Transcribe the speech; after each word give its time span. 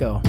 go. 0.00 0.22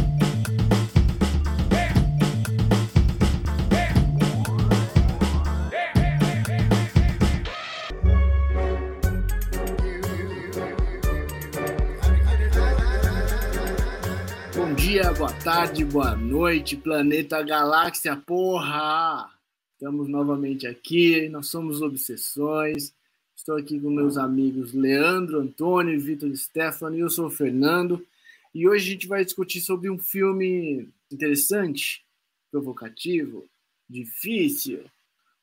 Bom 14.53 14.73
dia, 14.73 15.13
boa 15.13 15.31
tarde, 15.41 15.85
boa 15.85 16.17
noite, 16.17 16.75
planeta 16.75 17.41
galáxia, 17.41 18.17
porra! 18.17 19.29
Estamos 19.73 20.09
novamente 20.09 20.67
aqui, 20.67 21.29
nós 21.29 21.47
somos 21.47 21.81
Obsessões. 21.81 22.93
Estou 23.33 23.55
aqui 23.55 23.79
com 23.79 23.89
meus 23.89 24.17
amigos 24.17 24.73
Leandro, 24.73 25.39
Antônio, 25.39 25.99
Vitor 25.99 26.35
Stefano 26.35 26.97
e 26.97 26.99
eu 26.99 27.09
sou 27.09 27.27
o 27.27 27.31
Fernando. 27.31 28.05
E 28.53 28.67
hoje 28.67 28.87
a 28.87 28.91
gente 28.93 29.07
vai 29.07 29.23
discutir 29.23 29.61
sobre 29.61 29.89
um 29.89 29.97
filme 29.97 30.89
interessante, 31.11 32.03
provocativo, 32.51 33.47
difícil, 33.89 34.83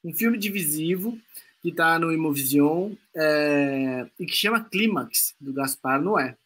um 0.05 0.12
filme 0.12 0.37
divisivo 0.37 1.19
que 1.62 1.70
está 1.70 1.98
no 1.98 2.12
Imovision 2.12 2.92
é, 3.14 4.06
e 4.19 4.27
que 4.27 4.34
chama 4.34 4.64
Clímax, 4.64 5.34
do 5.41 5.52
Gaspar 5.52 6.00
Noé. 6.00 6.36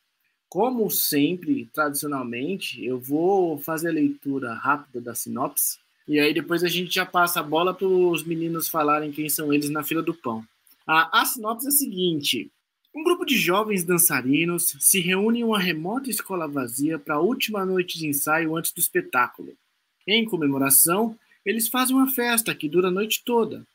Como 0.49 0.91
sempre, 0.91 1.67
tradicionalmente, 1.73 2.85
eu 2.85 2.99
vou 2.99 3.59
fazer 3.59 3.89
a 3.89 3.93
leitura 3.93 4.53
rápida 4.53 5.01
da 5.01 5.15
sinopse 5.15 5.79
e 6.07 6.21
aí 6.21 6.35
depois 6.35 6.63
a 6.63 6.69
gente 6.69 6.95
já 6.95 7.07
passa 7.07 7.41
a 7.41 7.43
bola 7.43 7.73
para 7.73 7.87
os 7.87 8.23
meninos 8.23 8.69
falarem 8.69 9.13
quem 9.13 9.29
são 9.29 9.53
eles 9.53 9.71
na 9.71 9.83
fila 9.83 10.03
do 10.03 10.13
pão. 10.13 10.45
A, 10.87 11.23
a 11.23 11.25
sinopse 11.25 11.67
é 11.67 11.69
a 11.71 11.73
seguinte: 11.73 12.51
um 12.95 13.03
grupo 13.03 13.25
de 13.25 13.39
jovens 13.39 13.85
dançarinos 13.85 14.77
se 14.79 15.01
reúne 15.01 15.41
em 15.41 15.45
uma 15.45 15.59
remota 15.59 16.11
escola 16.11 16.47
vazia 16.47 16.99
para 16.99 17.15
a 17.15 17.21
última 17.21 17.65
noite 17.65 17.99
de 17.99 18.07
ensaio 18.07 18.55
antes 18.55 18.71
do 18.71 18.81
espetáculo. 18.81 19.55
Em 20.07 20.27
comemoração, 20.27 21.19
eles 21.45 21.69
fazem 21.69 21.97
uma 21.97 22.11
festa 22.11 22.55
que 22.55 22.69
dura 22.69 22.89
a 22.89 22.91
noite 22.91 23.23
toda, 23.25 23.67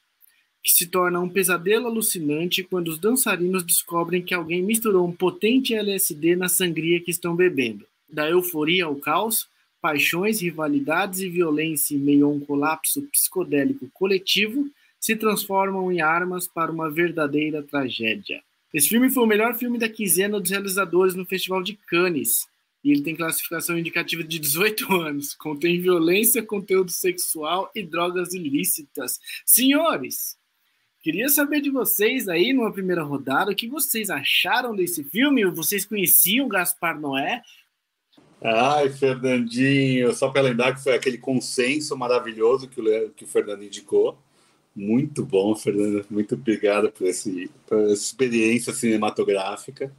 que 0.63 0.71
se 0.71 0.85
torna 0.85 1.19
um 1.19 1.27
pesadelo 1.27 1.87
alucinante 1.87 2.63
quando 2.63 2.89
os 2.89 2.99
dançarinos 2.99 3.63
descobrem 3.63 4.21
que 4.21 4.35
alguém 4.35 4.61
misturou 4.61 5.07
um 5.07 5.11
potente 5.11 5.73
LSD 5.73 6.35
na 6.35 6.47
sangria 6.47 7.01
que 7.01 7.09
estão 7.09 7.35
bebendo. 7.35 7.87
Da 8.07 8.29
euforia 8.29 8.85
ao 8.85 8.95
caos, 8.97 9.47
paixões, 9.81 10.41
rivalidades 10.41 11.21
e 11.21 11.29
violência 11.29 11.95
em 11.95 11.99
meio 11.99 12.27
a 12.27 12.29
um 12.29 12.39
colapso 12.39 13.01
psicodélico 13.11 13.89
coletivo 13.93 14.69
se 14.99 15.15
transformam 15.15 15.91
em 15.91 16.01
armas 16.01 16.47
para 16.47 16.71
uma 16.71 16.89
verdadeira 16.89 17.63
tragédia. 17.63 18.43
Esse 18.73 18.89
filme 18.89 19.09
foi 19.09 19.23
o 19.23 19.27
melhor 19.27 19.55
filme 19.55 19.77
da 19.77 19.87
quinzena 19.87 20.39
dos 20.39 20.51
realizadores 20.51 21.15
no 21.15 21.25
Festival 21.25 21.63
de 21.63 21.73
Cannes. 21.87 22.47
E 22.83 22.91
ele 22.91 23.01
tem 23.01 23.15
classificação 23.15 23.77
indicativa 23.77 24.23
de 24.23 24.39
18 24.39 24.93
anos. 24.95 25.33
Contém 25.33 25.79
violência, 25.79 26.43
conteúdo 26.43 26.91
sexual 26.91 27.71
e 27.75 27.83
drogas 27.83 28.33
ilícitas. 28.33 29.19
Senhores, 29.45 30.37
queria 31.01 31.29
saber 31.29 31.61
de 31.61 31.69
vocês 31.69 32.27
aí, 32.27 32.53
numa 32.53 32.71
primeira 32.71 33.03
rodada, 33.03 33.51
o 33.51 33.55
que 33.55 33.67
vocês 33.67 34.09
acharam 34.09 34.75
desse 34.75 35.03
filme? 35.03 35.45
Vocês 35.45 35.85
conheciam 35.85 36.47
Gaspar 36.47 36.99
Noé? 36.99 37.41
Ai, 38.41 38.89
Fernandinho, 38.89 40.13
só 40.13 40.29
para 40.29 40.41
lembrar 40.41 40.75
que 40.75 40.83
foi 40.83 40.93
aquele 40.93 41.17
consenso 41.17 41.97
maravilhoso 41.97 42.67
que 42.67 42.79
o, 42.79 43.09
que 43.11 43.23
o 43.23 43.27
Fernando 43.27 43.63
indicou. 43.63 44.17
Muito 44.77 45.25
bom, 45.25 45.55
Fernando. 45.55 46.05
Muito 46.07 46.35
obrigado 46.35 46.91
por, 46.91 47.07
esse, 47.07 47.49
por 47.65 47.79
essa 47.79 47.93
experiência 47.93 48.71
cinematográfica. 48.71 49.91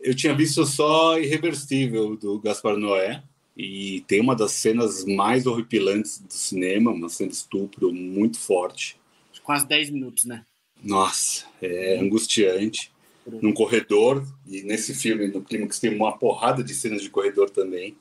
Eu 0.00 0.14
tinha 0.14 0.32
visto 0.32 0.64
só 0.64 1.18
Irreversível, 1.18 2.16
do 2.16 2.38
Gaspar 2.38 2.76
Noé, 2.76 3.24
e 3.56 4.04
tem 4.06 4.20
uma 4.20 4.36
das 4.36 4.52
cenas 4.52 5.04
mais 5.04 5.44
horripilantes 5.44 6.20
do 6.20 6.32
cinema, 6.32 6.92
uma 6.92 7.08
cena 7.08 7.30
de 7.30 7.34
estupro 7.34 7.92
muito 7.92 8.38
forte. 8.38 8.96
Quase 9.42 9.66
10 9.66 9.90
minutos, 9.90 10.24
né? 10.24 10.46
Nossa, 10.80 11.44
é 11.60 11.98
angustiante. 11.98 12.92
Num 13.26 13.52
corredor, 13.52 14.24
e 14.46 14.62
nesse 14.62 14.94
filme, 14.94 15.26
no 15.28 15.42
Clímax, 15.42 15.80
tem 15.80 15.92
uma 15.92 16.16
porrada 16.16 16.62
de 16.62 16.74
cenas 16.74 17.02
de 17.02 17.10
corredor 17.10 17.50
também. 17.50 17.96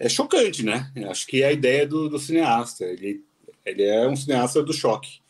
É 0.00 0.08
chocante, 0.08 0.64
né? 0.64 0.90
Acho 1.08 1.28
que 1.28 1.44
é 1.44 1.46
a 1.46 1.52
ideia 1.52 1.86
do, 1.86 2.08
do 2.08 2.18
cineasta. 2.18 2.84
Ele, 2.84 3.22
ele 3.64 3.84
é 3.84 4.08
um 4.08 4.16
cineasta 4.16 4.60
do 4.60 4.72
choque. 4.72 5.22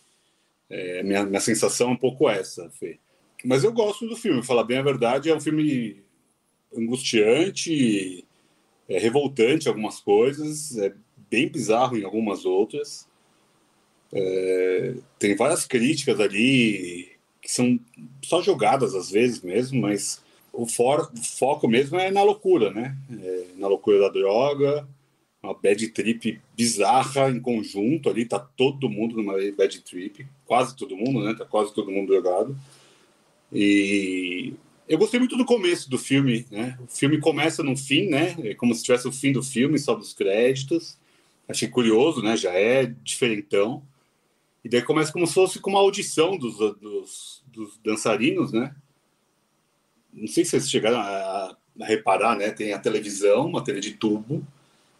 É, 0.75 1.05
minha, 1.05 1.25
minha 1.25 1.41
sensação 1.41 1.91
é 1.91 1.93
um 1.93 1.97
pouco 1.97 2.29
essa, 2.29 2.69
Fê. 2.71 2.99
Mas 3.45 3.63
eu 3.63 3.73
gosto 3.73 4.09
do 4.09 4.17
filme, 4.17 4.43
falar 4.43 4.65
bem 4.65 4.79
a 4.79 4.83
verdade, 4.83 5.31
é 5.31 5.35
um 5.35 5.41
filme 5.41 6.03
angustiante, 6.77 8.25
é 8.89 8.99
revoltante 8.99 9.67
em 9.67 9.69
algumas 9.69 10.01
coisas, 10.01 10.77
é 10.77 10.93
bem 11.31 11.49
bizarro 11.49 11.97
em 11.97 12.03
algumas 12.03 12.45
outras. 12.45 13.07
É, 14.13 14.95
tem 15.17 15.37
várias 15.37 15.65
críticas 15.65 16.19
ali 16.19 17.13
que 17.41 17.53
são 17.53 17.79
só 18.25 18.43
jogadas 18.43 18.97
às 18.97 19.11
vezes 19.11 19.43
mesmo, 19.43 19.81
mas 19.81 20.25
o, 20.53 20.67
for, 20.67 21.09
o 21.17 21.23
foco 21.23 21.69
mesmo 21.69 22.01
é 22.01 22.11
na 22.11 22.23
loucura, 22.25 22.73
né? 22.73 22.97
É, 23.23 23.45
na 23.57 23.69
loucura 23.69 24.01
da 24.01 24.09
droga, 24.09 24.89
uma 25.41 25.55
bad 25.55 25.87
trip 25.91 26.41
bizarra 26.57 27.31
em 27.31 27.39
conjunto 27.39 28.11
ali, 28.11 28.25
tá 28.25 28.41
todo 28.41 28.89
mundo 28.89 29.17
numa 29.17 29.35
bad 29.57 29.81
trip, 29.83 30.27
quase 30.47 30.77
todo 30.77 30.97
mundo, 30.97 31.25
né? 31.25 31.35
Tá 31.35 31.45
quase 31.45 31.73
todo 31.75 31.91
mundo 31.91 32.09
drogado. 32.09 32.57
E 33.53 34.55
eu 34.89 34.99
gostei 34.99 35.19
muito 35.19 35.37
do 35.37 35.45
começo 35.45 35.89
do 35.89 35.99
filme, 35.99 36.47
né? 36.51 36.79
O 36.83 36.87
filme 36.87 37.19
começa 37.19 37.63
no 37.63 37.77
fim, 37.77 38.09
né? 38.09 38.37
É 38.43 38.55
como 38.55 38.75
se 38.75 38.83
tivesse 38.83 39.09
o 39.09 39.13
fim 39.13 39.33
do 39.33 39.43
filme, 39.43 39.79
só 39.79 39.95
dos 39.95 40.13
créditos. 40.13 40.99
Achei 41.49 41.69
curioso, 41.69 42.23
né? 42.23 42.37
Já 42.37 42.53
é 42.53 42.87
diferentão. 43.03 43.83
E 44.65 44.69
daí 44.69 44.83
começa 44.83 45.13
como 45.13 45.27
se 45.27 45.35
fosse 45.35 45.59
com 45.59 45.71
uma 45.71 45.79
audição 45.79 46.39
dos, 46.39 46.57
dos, 46.57 47.43
dos 47.47 47.79
dançarinos, 47.85 48.53
né? 48.53 48.75
Não 50.13 50.27
sei 50.27 50.45
se 50.45 50.53
vocês 50.53 50.71
chegaram 50.71 50.99
a, 50.99 51.57
a 51.81 51.85
reparar, 51.85 52.37
né? 52.37 52.51
Tem 52.51 52.73
a 52.73 52.79
televisão, 52.79 53.47
uma 53.47 53.63
tele 53.63 53.81
de 53.81 53.93
tubo, 53.93 54.47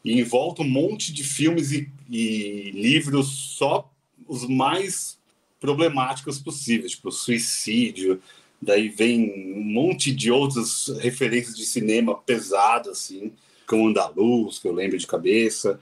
e 0.05 0.21
em 0.21 0.23
volta 0.23 0.63
um 0.63 0.69
monte 0.69 1.13
de 1.13 1.25
filmes 1.25 1.73
e, 1.73 1.91
e 2.11 2.71
livros 2.73 3.29
só 3.57 3.91
os 4.27 4.47
mais 4.47 5.19
problemáticos 5.65 6.39
possíveis, 6.39 6.93
tipo 6.93 7.11
suicídio, 7.11 8.21
daí 8.61 8.89
vem 8.89 9.55
um 9.57 9.65
monte 9.65 10.13
de 10.13 10.31
outras 10.31 10.89
referências 11.01 11.57
de 11.57 11.65
cinema 11.65 12.15
pesado, 12.15 12.91
assim, 12.91 13.33
como 13.67 13.89
Andaluz, 13.89 14.59
que 14.59 14.69
eu 14.69 14.73
lembro 14.73 14.99
de 14.99 15.07
cabeça, 15.07 15.81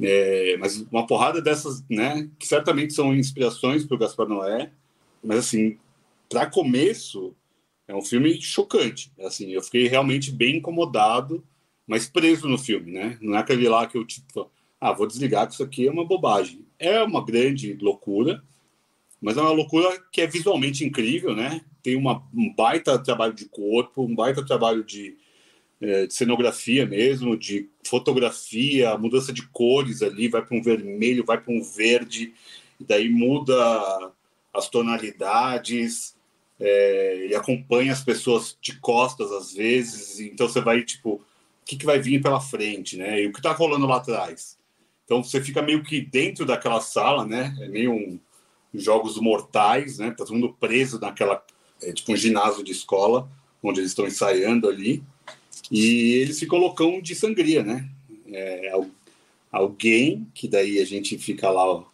é, 0.00 0.56
mas 0.58 0.84
uma 0.90 1.06
porrada 1.06 1.40
dessas, 1.40 1.82
né, 1.88 2.28
que 2.38 2.46
certamente 2.46 2.92
são 2.92 3.14
inspirações 3.14 3.84
para 3.84 3.94
o 3.94 3.98
Gaspar 3.98 4.28
Noé, 4.28 4.70
mas 5.24 5.38
assim, 5.38 5.78
para 6.28 6.46
começo, 6.46 7.34
é 7.88 7.94
um 7.94 8.02
filme 8.02 8.40
chocante, 8.40 9.10
assim, 9.20 9.50
eu 9.52 9.62
fiquei 9.62 9.88
realmente 9.88 10.30
bem 10.30 10.56
incomodado 10.56 11.42
mas 11.86 12.08
preso 12.08 12.48
no 12.48 12.58
filme, 12.58 12.92
né? 12.92 13.18
Não 13.20 13.36
é 13.36 13.40
aquele 13.40 13.68
lá 13.68 13.86
que 13.86 13.98
eu 13.98 14.04
tipo, 14.04 14.50
ah, 14.80 14.92
vou 14.92 15.06
desligar 15.06 15.46
que 15.46 15.54
isso 15.54 15.62
aqui 15.62 15.86
é 15.86 15.90
uma 15.90 16.06
bobagem. 16.06 16.64
É 16.78 17.02
uma 17.02 17.24
grande 17.24 17.74
loucura, 17.80 18.42
mas 19.22 19.36
é 19.36 19.40
uma 19.40 19.52
loucura 19.52 19.88
que 20.10 20.20
é 20.20 20.26
visualmente 20.26 20.84
incrível, 20.84 21.34
né? 21.34 21.60
Tem 21.80 21.94
uma, 21.94 22.28
um 22.34 22.52
baita 22.52 22.98
trabalho 22.98 23.32
de 23.32 23.44
corpo, 23.44 24.02
um 24.02 24.14
baita 24.16 24.44
trabalho 24.44 24.82
de, 24.82 25.16
é, 25.80 26.06
de 26.06 26.12
cenografia 26.12 26.84
mesmo, 26.84 27.36
de 27.36 27.68
fotografia, 27.86 28.98
mudança 28.98 29.32
de 29.32 29.46
cores 29.48 30.02
ali, 30.02 30.26
vai 30.26 30.42
para 30.44 30.56
um 30.56 30.60
vermelho, 30.60 31.24
vai 31.24 31.40
para 31.40 31.52
um 31.52 31.62
verde, 31.62 32.34
daí 32.80 33.08
muda 33.08 33.54
as 34.52 34.68
tonalidades, 34.68 36.16
é, 36.58 37.20
ele 37.22 37.36
acompanha 37.36 37.92
as 37.92 38.02
pessoas 38.02 38.58
de 38.60 38.76
costas 38.80 39.30
às 39.30 39.54
vezes, 39.54 40.18
então 40.18 40.48
você 40.48 40.60
vai 40.60 40.82
tipo 40.82 41.14
o 41.14 41.64
que, 41.64 41.76
que 41.76 41.86
vai 41.86 42.00
vir 42.00 42.20
pela 42.20 42.40
frente, 42.40 42.96
né? 42.96 43.22
E 43.22 43.28
o 43.28 43.32
que 43.32 43.38
está 43.38 43.52
rolando 43.52 43.86
lá 43.86 43.98
atrás. 43.98 44.58
Então 45.04 45.22
você 45.22 45.40
fica 45.40 45.62
meio 45.62 45.84
que 45.84 46.00
dentro 46.00 46.44
daquela 46.44 46.80
sala, 46.80 47.24
né? 47.24 47.56
É 47.60 47.68
meio 47.68 47.92
um 47.92 48.18
jogos 48.74 49.18
mortais, 49.18 49.98
né? 49.98 50.10
Tá 50.10 50.24
todo 50.24 50.34
mundo 50.34 50.56
preso 50.58 50.98
naquela 51.00 51.44
é, 51.82 51.92
tipo 51.92 52.12
um 52.12 52.16
ginásio 52.16 52.62
de 52.62 52.72
escola 52.72 53.28
onde 53.62 53.80
eles 53.80 53.90
estão 53.90 54.06
ensaiando 54.06 54.68
ali 54.68 55.02
e 55.70 56.14
eles 56.14 56.38
ficam 56.38 56.58
loucão 56.58 57.00
de 57.00 57.14
sangria, 57.14 57.62
né? 57.62 57.88
É, 58.28 58.72
alguém 59.50 60.26
que 60.34 60.48
daí 60.48 60.78
a 60.78 60.84
gente 60.84 61.18
fica 61.18 61.50
lá 61.50 61.66
ó, 61.66 61.84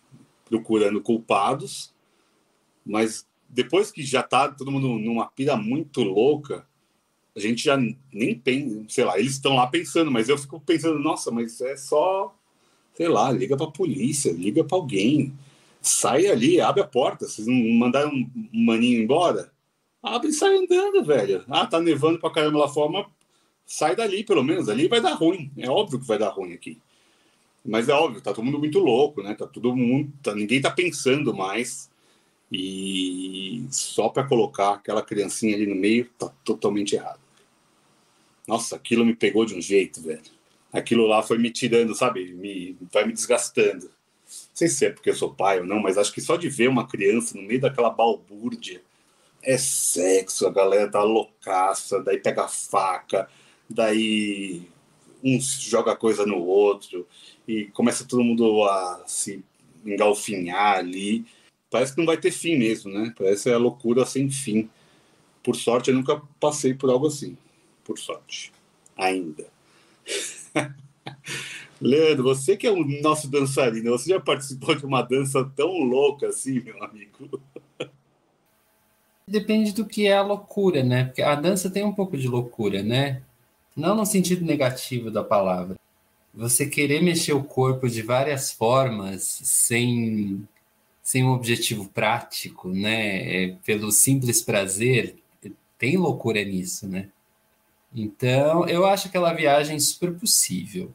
procurando 0.45 1.01
culpados, 1.01 1.93
mas 2.87 3.27
depois 3.49 3.91
que 3.91 4.03
já 4.03 4.23
tá 4.23 4.49
todo 4.49 4.71
mundo 4.71 4.89
numa 4.99 5.27
pira 5.27 5.57
muito 5.57 6.03
louca, 6.03 6.67
a 7.35 7.41
gente 7.41 7.65
já 7.65 7.77
nem 8.13 8.35
pensa, 8.35 8.85
sei 8.89 9.05
lá, 9.05 9.19
eles 9.19 9.33
estão 9.33 9.55
lá 9.55 9.67
pensando, 9.67 10.11
mas 10.11 10.29
eu 10.29 10.37
fico 10.37 10.61
pensando, 10.61 10.99
nossa, 10.99 11.31
mas 11.31 11.61
é 11.61 11.77
só, 11.77 12.35
sei 12.95 13.09
lá, 13.09 13.31
liga 13.31 13.57
para 13.57 13.71
polícia, 13.71 14.33
liga 14.33 14.65
para 14.65 14.77
alguém, 14.77 15.33
sai 15.81 16.27
ali, 16.27 16.61
abre 16.61 16.83
a 16.83 16.87
porta, 16.87 17.27
vocês 17.27 17.47
não 17.47 17.57
mandaram 17.79 18.11
um 18.11 18.65
maninho 18.65 19.03
embora? 19.03 19.51
Abre 20.03 20.31
e 20.31 20.33
sai 20.33 20.57
andando, 20.57 21.05
velho. 21.05 21.45
Ah, 21.49 21.67
tá 21.67 21.81
nevando 21.81 22.19
pra 22.19 22.31
caramba 22.31 22.59
lá 22.59 22.69
fora, 22.69 22.91
mas 22.91 23.07
sai 23.67 23.97
dali, 23.97 24.25
pelo 24.25 24.43
menos. 24.43 24.69
Ali 24.69 24.89
vai 24.89 25.01
dar 25.01 25.15
ruim. 25.15 25.51
É 25.57 25.69
óbvio 25.69 26.01
que 26.01 26.07
vai 26.07 26.19
dar 26.19 26.31
ruim 26.31 26.53
aqui. 26.53 26.79
Mas 27.65 27.89
é 27.89 27.93
óbvio, 27.93 28.21
tá 28.21 28.33
todo 28.33 28.45
mundo 28.45 28.59
muito 28.59 28.79
louco, 28.79 29.23
né? 29.23 29.35
Tá 29.35 29.47
todo 29.47 29.77
mundo. 29.77 30.13
Tá, 30.23 30.35
ninguém 30.35 30.61
tá 30.61 30.71
pensando 30.71 31.35
mais. 31.35 31.91
E 32.51 33.67
só 33.71 34.09
para 34.09 34.27
colocar 34.27 34.75
aquela 34.75 35.03
criancinha 35.03 35.55
ali 35.55 35.67
no 35.67 35.75
meio, 35.75 36.09
tá 36.19 36.33
totalmente 36.45 36.95
errado. 36.95 37.21
Nossa, 38.47 38.77
aquilo 38.77 39.05
me 39.05 39.15
pegou 39.15 39.45
de 39.45 39.55
um 39.55 39.61
jeito, 39.61 40.01
velho. 40.01 40.23
Aquilo 40.73 41.07
lá 41.07 41.23
foi 41.23 41.37
me 41.39 41.51
tirando, 41.51 41.95
sabe? 41.95 42.33
Me, 42.33 42.77
vai 42.93 43.05
me 43.05 43.13
desgastando. 43.13 43.91
Sei 44.59 44.67
se 44.67 44.87
é 44.87 44.91
porque 44.91 45.09
eu 45.09 45.15
sou 45.15 45.33
pai 45.33 45.61
ou 45.61 45.65
não, 45.65 45.79
mas 45.79 45.97
acho 45.97 46.13
que 46.13 46.21
só 46.21 46.35
de 46.35 46.49
ver 46.49 46.69
uma 46.69 46.85
criança 46.85 47.39
no 47.39 47.45
meio 47.47 47.61
daquela 47.61 47.91
balbúrdia 47.91 48.83
é 49.41 49.57
sexo, 49.57 50.49
a 50.49 50.51
galera 50.51 50.91
tá 50.91 51.01
loucaça, 51.01 52.03
daí 52.03 52.19
pega 52.19 52.49
faca, 52.49 53.29
daí 53.71 54.63
um 55.23 55.41
joga 55.41 55.95
coisa 55.95 56.27
no 56.27 56.39
outro 56.39 57.07
e 57.47 57.67
começa 57.67 58.05
todo 58.05 58.25
mundo 58.25 58.65
a 58.65 59.05
se 59.07 59.45
engalfinhar 59.87 60.79
ali. 60.79 61.25
Parece 61.71 61.93
que 61.95 62.01
não 62.01 62.07
vai 62.07 62.17
ter 62.17 62.33
fim 62.33 62.57
mesmo, 62.57 62.91
né? 62.93 63.15
Parece 63.17 63.53
a 63.53 63.59
loucura 63.59 64.05
sem 64.05 64.29
fim. 64.29 64.69
Por 65.41 65.55
sorte, 65.55 65.91
eu 65.91 65.95
nunca 65.95 66.21
passei 66.41 66.75
por 66.75 66.91
algo 66.91 67.07
assim. 67.07 67.39
Por 67.85 67.97
sorte. 67.97 68.51
Ainda. 68.97 69.47
Leandro, 71.81 72.25
você 72.25 72.57
que 72.57 72.67
é 72.67 72.71
o 72.71 72.85
nosso 73.01 73.29
dançarino, 73.29 73.91
você 73.91 74.11
já 74.11 74.21
participou 74.21 74.75
de 74.75 74.85
uma 74.85 75.03
dança 75.03 75.45
tão 75.57 75.71
louca 75.79 76.29
assim, 76.29 76.61
meu 76.61 76.83
amigo? 76.83 77.41
Depende 79.27 79.73
do 79.73 79.85
que 79.85 80.07
é 80.07 80.17
a 80.17 80.23
loucura, 80.23 80.83
né? 80.83 81.05
Porque 81.05 81.23
a 81.23 81.35
dança 81.35 81.71
tem 81.71 81.85
um 81.85 81.93
pouco 81.93 82.17
de 82.17 82.27
loucura, 82.27 82.83
né? 82.83 83.23
Não 83.77 83.95
no 83.95 84.07
sentido 84.07 84.45
negativo 84.45 85.11
da 85.11 85.23
palavra. 85.23 85.77
Você 86.35 86.67
querer 86.67 87.03
mexer 87.03 87.33
o 87.33 87.45
corpo 87.45 87.89
de 87.89 88.03
várias 88.03 88.51
formas 88.51 89.23
sem, 89.43 90.47
sem 91.03 91.25
um 91.25 91.33
objetivo 91.33 91.89
prático, 91.89 92.71
né? 92.71 93.45
É, 93.45 93.57
pelo 93.65 93.93
simples 93.93 94.43
prazer, 94.43 95.17
tem 95.79 95.97
loucura 95.97 96.43
nisso, 96.43 96.89
né? 96.89 97.09
Então, 97.95 98.67
eu 98.69 98.87
acho 98.87 99.09
aquela 99.09 99.33
viagem 99.33 99.79
super 99.79 100.13
possível. 100.15 100.93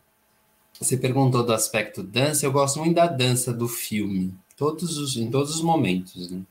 Você 0.83 0.97
perguntou 0.97 1.45
do 1.45 1.53
aspecto 1.53 2.03
dança, 2.03 2.45
eu 2.45 2.51
gosto 2.51 2.77
muito 2.77 2.95
da 2.95 3.07
dança 3.07 3.53
do 3.53 3.69
filme, 3.69 4.33
todos 4.57 4.97
os, 4.97 5.15
em 5.15 5.31
todos 5.31 5.55
os 5.55 5.61
momentos, 5.61 6.29
né? 6.29 6.41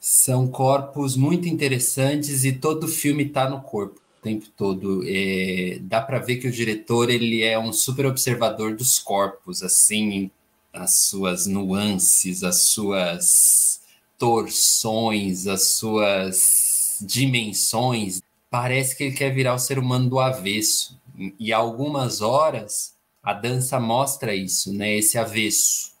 São 0.00 0.48
corpos 0.48 1.16
muito 1.16 1.46
interessantes 1.46 2.46
e 2.46 2.52
todo 2.52 2.88
filme 2.88 3.24
está 3.24 3.50
no 3.50 3.60
corpo 3.60 4.00
o 4.18 4.22
tempo 4.22 4.46
todo. 4.56 5.02
É, 5.04 5.78
dá 5.82 6.00
para 6.00 6.18
ver 6.18 6.36
que 6.36 6.48
o 6.48 6.52
diretor 6.52 7.10
ele 7.10 7.42
é 7.42 7.58
um 7.58 7.70
super 7.70 8.06
observador 8.06 8.74
dos 8.74 8.98
corpos, 8.98 9.62
assim, 9.62 10.30
as 10.72 10.96
suas 10.96 11.46
nuances, 11.46 12.42
as 12.42 12.62
suas 12.62 13.82
torções, 14.16 15.46
as 15.46 15.72
suas 15.72 16.96
dimensões. 17.02 18.22
Parece 18.48 18.96
que 18.96 19.04
ele 19.04 19.14
quer 19.14 19.34
virar 19.34 19.54
o 19.54 19.58
ser 19.58 19.78
humano 19.78 20.08
do 20.08 20.18
avesso. 20.18 20.98
E 21.38 21.52
algumas 21.52 22.22
horas 22.22 22.96
a 23.28 23.34
dança 23.34 23.78
mostra 23.78 24.34
isso, 24.34 24.72
né? 24.72 24.96
Esse 24.96 25.18
avesso, 25.18 25.92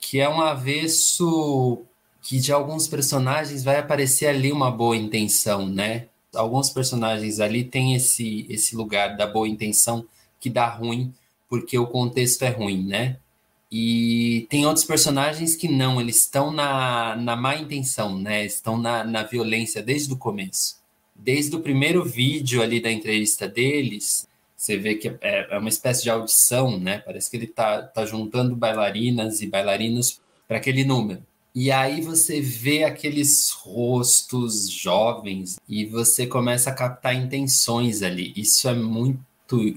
que 0.00 0.18
é 0.18 0.28
um 0.28 0.40
avesso 0.40 1.82
que 2.20 2.40
de 2.40 2.52
alguns 2.52 2.88
personagens 2.88 3.62
vai 3.62 3.78
aparecer 3.78 4.26
ali 4.26 4.50
uma 4.50 4.68
boa 4.68 4.96
intenção, 4.96 5.68
né? 5.68 6.08
alguns 6.34 6.70
personagens 6.70 7.40
ali 7.40 7.62
têm 7.62 7.94
esse, 7.94 8.46
esse 8.48 8.74
lugar 8.74 9.16
da 9.16 9.26
boa 9.26 9.48
intenção 9.48 10.04
que 10.40 10.50
dá 10.50 10.66
ruim, 10.66 11.12
porque 11.48 11.78
o 11.78 11.86
contexto 11.86 12.42
é 12.42 12.48
ruim, 12.48 12.82
né? 12.82 13.18
E 13.70 14.46
tem 14.50 14.66
outros 14.66 14.84
personagens 14.84 15.54
que 15.54 15.68
não, 15.68 16.00
eles 16.00 16.16
estão 16.16 16.50
na, 16.50 17.14
na 17.16 17.36
má 17.36 17.56
intenção, 17.56 18.18
né? 18.18 18.44
Estão 18.44 18.76
na, 18.76 19.04
na 19.04 19.22
violência 19.22 19.82
desde 19.82 20.12
o 20.12 20.16
começo. 20.16 20.80
Desde 21.14 21.54
o 21.54 21.60
primeiro 21.60 22.04
vídeo 22.04 22.60
ali 22.60 22.80
da 22.80 22.90
entrevista 22.90 23.46
deles, 23.46 24.26
você 24.62 24.76
vê 24.76 24.94
que 24.94 25.08
é, 25.20 25.48
é 25.50 25.58
uma 25.58 25.68
espécie 25.68 26.04
de 26.04 26.10
audição, 26.10 26.78
né? 26.78 26.98
Parece 26.98 27.28
que 27.28 27.36
ele 27.36 27.48
tá, 27.48 27.82
tá 27.82 28.06
juntando 28.06 28.54
bailarinas 28.54 29.42
e 29.42 29.48
bailarinos 29.48 30.20
para 30.46 30.58
aquele 30.58 30.84
número. 30.84 31.20
E 31.52 31.72
aí 31.72 32.00
você 32.00 32.40
vê 32.40 32.84
aqueles 32.84 33.50
rostos 33.50 34.70
jovens 34.70 35.58
e 35.68 35.84
você 35.84 36.28
começa 36.28 36.70
a 36.70 36.74
captar 36.74 37.12
intenções 37.12 38.02
ali. 38.02 38.32
Isso 38.36 38.68
é 38.68 38.72
muito, 38.72 39.20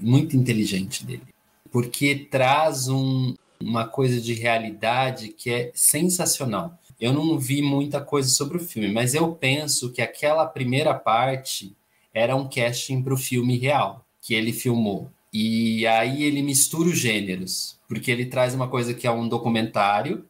muito 0.00 0.36
inteligente 0.36 1.04
dele. 1.04 1.26
Porque 1.72 2.28
traz 2.30 2.86
um, 2.86 3.34
uma 3.60 3.88
coisa 3.88 4.20
de 4.20 4.34
realidade 4.34 5.30
que 5.30 5.50
é 5.50 5.72
sensacional. 5.74 6.78
Eu 7.00 7.12
não 7.12 7.40
vi 7.40 7.60
muita 7.60 8.00
coisa 8.00 8.28
sobre 8.28 8.58
o 8.58 8.60
filme, 8.60 8.92
mas 8.92 9.14
eu 9.14 9.32
penso 9.34 9.90
que 9.90 10.00
aquela 10.00 10.46
primeira 10.46 10.94
parte 10.94 11.76
era 12.14 12.36
um 12.36 12.48
casting 12.48 13.02
para 13.02 13.12
o 13.12 13.18
filme 13.18 13.58
real 13.58 14.05
que 14.26 14.34
ele 14.34 14.52
filmou. 14.52 15.08
E 15.32 15.86
aí 15.86 16.24
ele 16.24 16.42
mistura 16.42 16.88
os 16.88 16.98
gêneros, 16.98 17.78
porque 17.86 18.10
ele 18.10 18.26
traz 18.26 18.54
uma 18.54 18.66
coisa 18.66 18.92
que 18.92 19.06
é 19.06 19.10
um 19.10 19.28
documentário 19.28 20.28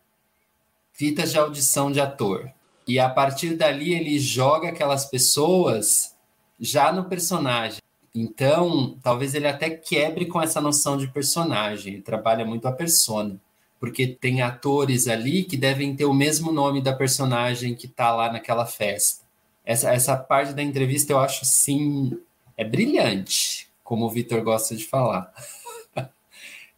fitas 0.92 1.32
de 1.32 1.38
audição 1.38 1.90
de 1.90 1.98
ator. 1.98 2.50
E 2.86 2.98
a 2.98 3.08
partir 3.08 3.54
dali 3.56 3.94
ele 3.94 4.18
joga 4.18 4.68
aquelas 4.68 5.06
pessoas 5.06 6.14
já 6.60 6.92
no 6.92 7.04
personagem. 7.04 7.80
Então, 8.14 8.98
talvez 9.02 9.34
ele 9.34 9.48
até 9.48 9.70
quebre 9.70 10.26
com 10.26 10.42
essa 10.42 10.60
noção 10.60 10.98
de 10.98 11.08
personagem, 11.08 11.94
ele 11.94 12.02
trabalha 12.02 12.44
muito 12.44 12.68
a 12.68 12.72
persona, 12.72 13.40
porque 13.80 14.06
tem 14.06 14.42
atores 14.42 15.08
ali 15.08 15.42
que 15.44 15.56
devem 15.56 15.96
ter 15.96 16.04
o 16.04 16.12
mesmo 16.12 16.52
nome 16.52 16.82
da 16.82 16.92
personagem 16.92 17.74
que 17.74 17.86
está 17.86 18.14
lá 18.14 18.30
naquela 18.30 18.66
festa. 18.66 19.24
Essa, 19.64 19.90
essa 19.90 20.16
parte 20.16 20.52
da 20.52 20.62
entrevista 20.62 21.12
eu 21.12 21.18
acho 21.18 21.46
sim 21.46 22.18
é 22.56 22.64
brilhante, 22.64 23.65
como 23.86 24.04
o 24.04 24.10
Vitor 24.10 24.42
gosta 24.42 24.74
de 24.74 24.84
falar. 24.84 25.32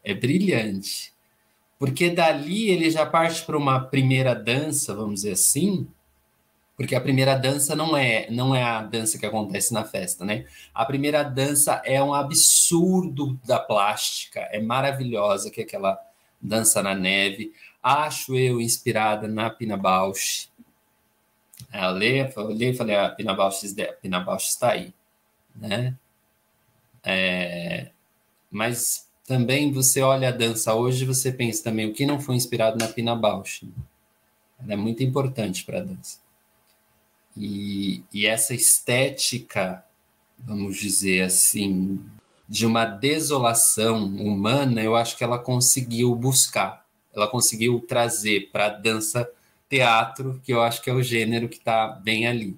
é 0.04 0.14
brilhante. 0.14 1.12
Porque 1.78 2.10
dali 2.10 2.70
ele 2.70 2.90
já 2.90 3.06
parte 3.06 3.44
para 3.44 3.56
uma 3.56 3.80
primeira 3.80 4.34
dança, 4.34 4.94
vamos 4.94 5.22
dizer 5.22 5.32
assim, 5.32 5.88
porque 6.76 6.94
a 6.94 7.00
primeira 7.00 7.34
dança 7.34 7.74
não 7.74 7.96
é 7.96 8.30
não 8.30 8.54
é 8.54 8.62
a 8.62 8.82
dança 8.82 9.18
que 9.18 9.24
acontece 9.24 9.72
na 9.72 9.84
festa, 9.84 10.24
né? 10.24 10.44
A 10.74 10.84
primeira 10.84 11.22
dança 11.22 11.80
é 11.84 12.02
um 12.02 12.12
absurdo 12.12 13.40
da 13.44 13.58
plástica, 13.58 14.40
é 14.52 14.60
maravilhosa 14.60 15.50
que 15.50 15.62
é 15.62 15.64
aquela 15.64 15.98
dança 16.40 16.82
na 16.82 16.94
neve. 16.94 17.54
Acho 17.82 18.36
eu 18.36 18.60
inspirada 18.60 19.26
na 19.26 19.48
Pina 19.48 19.78
Bausch. 19.78 20.50
Eu 21.72 21.90
olhei 21.90 22.74
falei, 22.74 22.96
a 22.96 23.08
Pina 23.08 23.34
Bausch, 23.34 23.62
Pina 24.02 24.20
Bausch 24.20 24.48
está 24.48 24.72
aí, 24.72 24.92
né? 25.56 25.96
É, 27.04 27.90
mas 28.50 29.08
também 29.26 29.70
você 29.70 30.00
olha 30.00 30.28
a 30.28 30.32
dança 30.32 30.74
hoje 30.74 31.04
você 31.04 31.30
pensa 31.30 31.64
também 31.64 31.86
o 31.86 31.92
que 31.92 32.06
não 32.06 32.18
foi 32.18 32.34
inspirado 32.34 32.78
na 32.78 32.88
Pina 32.88 33.14
Bausch. 33.14 33.62
Né? 33.64 33.72
Ela 34.62 34.72
é 34.72 34.76
muito 34.76 35.02
importante 35.02 35.64
para 35.64 35.78
a 35.78 35.84
dança. 35.84 36.18
E, 37.36 38.02
e 38.12 38.26
essa 38.26 38.54
estética, 38.54 39.84
vamos 40.38 40.76
dizer 40.78 41.22
assim, 41.22 42.00
de 42.48 42.66
uma 42.66 42.84
desolação 42.84 44.06
humana, 44.06 44.82
eu 44.82 44.96
acho 44.96 45.16
que 45.16 45.22
ela 45.22 45.38
conseguiu 45.38 46.14
buscar, 46.14 46.84
ela 47.14 47.28
conseguiu 47.28 47.80
trazer 47.86 48.48
para 48.50 48.66
a 48.66 48.70
dança 48.70 49.30
teatro, 49.68 50.40
que 50.42 50.52
eu 50.52 50.62
acho 50.62 50.82
que 50.82 50.88
é 50.88 50.94
o 50.94 51.02
gênero 51.02 51.48
que 51.48 51.58
está 51.58 51.88
bem 51.88 52.26
ali. 52.26 52.56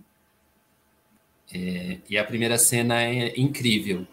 É, 1.52 1.98
e 2.08 2.16
a 2.16 2.24
primeira 2.24 2.56
cena 2.56 3.02
é 3.02 3.38
incrível. 3.38 4.06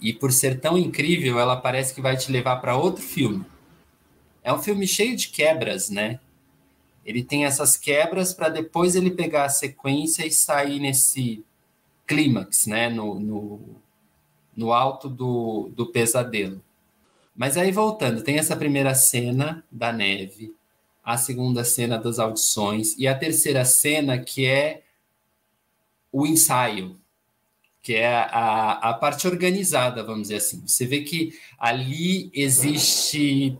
E 0.00 0.12
por 0.12 0.32
ser 0.32 0.60
tão 0.60 0.78
incrível, 0.78 1.38
ela 1.38 1.56
parece 1.56 1.94
que 1.94 2.00
vai 2.00 2.16
te 2.16 2.32
levar 2.32 2.56
para 2.56 2.76
outro 2.76 3.02
filme. 3.02 3.44
É 4.42 4.52
um 4.52 4.62
filme 4.62 4.86
cheio 4.86 5.14
de 5.14 5.28
quebras, 5.28 5.90
né? 5.90 6.18
Ele 7.04 7.22
tem 7.22 7.44
essas 7.44 7.76
quebras 7.76 8.32
para 8.32 8.48
depois 8.48 8.94
ele 8.94 9.10
pegar 9.10 9.44
a 9.44 9.48
sequência 9.50 10.26
e 10.26 10.30
sair 10.30 10.78
nesse 10.78 11.44
clímax, 12.06 12.66
né? 12.66 12.88
No, 12.88 13.20
no, 13.20 13.60
no 14.56 14.72
alto 14.72 15.08
do, 15.08 15.70
do 15.74 15.86
pesadelo. 15.86 16.62
Mas 17.36 17.56
aí 17.56 17.72
voltando, 17.72 18.22
tem 18.22 18.38
essa 18.38 18.56
primeira 18.56 18.94
cena 18.94 19.64
da 19.70 19.92
neve, 19.92 20.54
a 21.02 21.16
segunda 21.16 21.64
cena 21.64 21.98
das 21.98 22.18
audições 22.18 22.94
e 22.98 23.08
a 23.08 23.18
terceira 23.18 23.64
cena 23.64 24.18
que 24.18 24.46
é 24.46 24.82
o 26.12 26.26
ensaio, 26.26 26.99
que 27.90 27.96
é 27.96 28.06
a, 28.06 28.90
a 28.90 28.94
parte 28.94 29.26
organizada, 29.26 30.04
vamos 30.04 30.28
dizer 30.28 30.36
assim. 30.36 30.62
Você 30.64 30.86
vê 30.86 31.00
que 31.00 31.36
ali 31.58 32.30
existe 32.32 33.58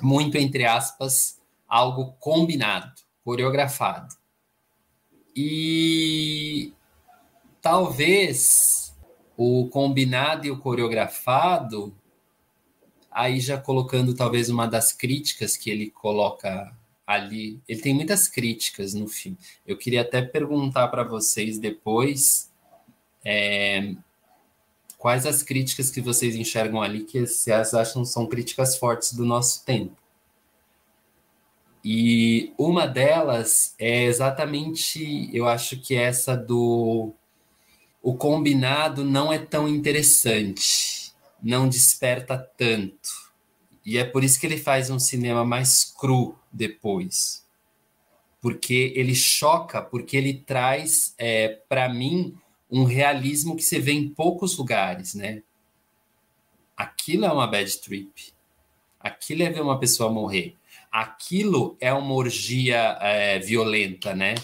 muito, 0.00 0.38
entre 0.38 0.64
aspas, 0.64 1.38
algo 1.68 2.14
combinado, 2.18 2.90
coreografado. 3.22 4.14
E 5.36 6.72
talvez 7.60 8.96
O 9.36 9.68
combinado 9.68 10.46
e 10.46 10.50
o 10.50 10.58
coreografado, 10.58 11.94
aí 13.10 13.40
já 13.40 13.58
colocando 13.58 14.14
talvez 14.14 14.48
uma 14.48 14.66
das 14.66 14.92
críticas 14.92 15.58
que 15.58 15.68
ele 15.68 15.90
coloca 15.90 16.74
ali. 17.06 17.60
Ele 17.68 17.82
tem 17.82 17.92
muitas 17.94 18.28
críticas 18.28 18.94
no 18.94 19.08
filme. 19.08 19.36
Eu 19.66 19.76
queria 19.76 20.00
até 20.00 20.22
perguntar 20.22 20.88
para 20.88 21.02
vocês 21.02 21.58
depois 21.58 22.51
é, 23.24 23.94
quais 24.98 25.26
as 25.26 25.42
críticas 25.42 25.90
que 25.90 26.00
vocês 26.00 26.36
enxergam 26.36 26.80
ali 26.80 27.04
que 27.04 27.26
vocês 27.26 27.74
acham 27.74 28.04
são 28.04 28.26
críticas 28.26 28.76
fortes 28.76 29.12
do 29.12 29.24
nosso 29.24 29.64
tempo. 29.64 29.96
E 31.84 32.52
uma 32.56 32.86
delas 32.86 33.74
é 33.78 34.04
exatamente, 34.04 35.28
eu 35.32 35.48
acho 35.48 35.80
que 35.80 35.96
essa 35.96 36.36
do 36.36 37.12
o 38.00 38.14
combinado 38.14 39.04
não 39.04 39.32
é 39.32 39.38
tão 39.38 39.68
interessante, 39.68 41.12
não 41.42 41.68
desperta 41.68 42.38
tanto. 42.56 43.32
E 43.84 43.98
é 43.98 44.04
por 44.04 44.22
isso 44.22 44.38
que 44.38 44.46
ele 44.46 44.58
faz 44.58 44.90
um 44.90 44.98
cinema 44.98 45.44
mais 45.44 45.92
cru 45.98 46.36
depois. 46.52 47.44
Porque 48.40 48.92
ele 48.96 49.14
choca, 49.14 49.80
porque 49.80 50.16
ele 50.16 50.34
traz, 50.34 51.14
é, 51.18 51.60
para 51.68 51.88
mim, 51.88 52.36
um 52.72 52.84
realismo 52.84 53.54
que 53.54 53.62
você 53.62 53.78
vê 53.78 53.92
em 53.92 54.08
poucos 54.08 54.56
lugares, 54.56 55.14
né? 55.14 55.42
Aquilo 56.74 57.26
é 57.26 57.30
uma 57.30 57.46
bad 57.46 57.78
trip. 57.78 58.32
Aquilo 58.98 59.42
é 59.42 59.50
ver 59.50 59.60
uma 59.60 59.78
pessoa 59.78 60.10
morrer. 60.10 60.56
Aquilo 60.90 61.76
é 61.78 61.92
uma 61.92 62.14
orgia 62.14 62.96
é, 63.00 63.38
violenta, 63.38 64.14
né? 64.14 64.34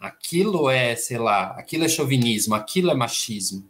Aquilo 0.00 0.70
é, 0.70 0.96
sei 0.96 1.18
lá, 1.18 1.50
aquilo 1.50 1.84
é 1.84 1.88
chauvinismo, 1.88 2.54
aquilo 2.54 2.90
é 2.90 2.94
machismo. 2.94 3.68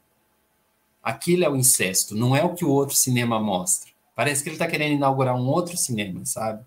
Aquilo 1.03 1.45
é 1.45 1.49
o 1.49 1.57
incesto, 1.57 2.15
não 2.15 2.35
é 2.35 2.45
o 2.45 2.55
que 2.55 2.65
o 2.65 2.71
outro 2.71 2.97
cinema 2.97 3.41
mostra. 3.41 3.91
Parece 4.15 4.43
que 4.43 4.49
ele 4.49 4.57
está 4.57 4.67
querendo 4.67 4.95
inaugurar 4.95 5.37
um 5.37 5.47
outro 5.47 5.77
cinema, 5.77 6.25
sabe? 6.25 6.65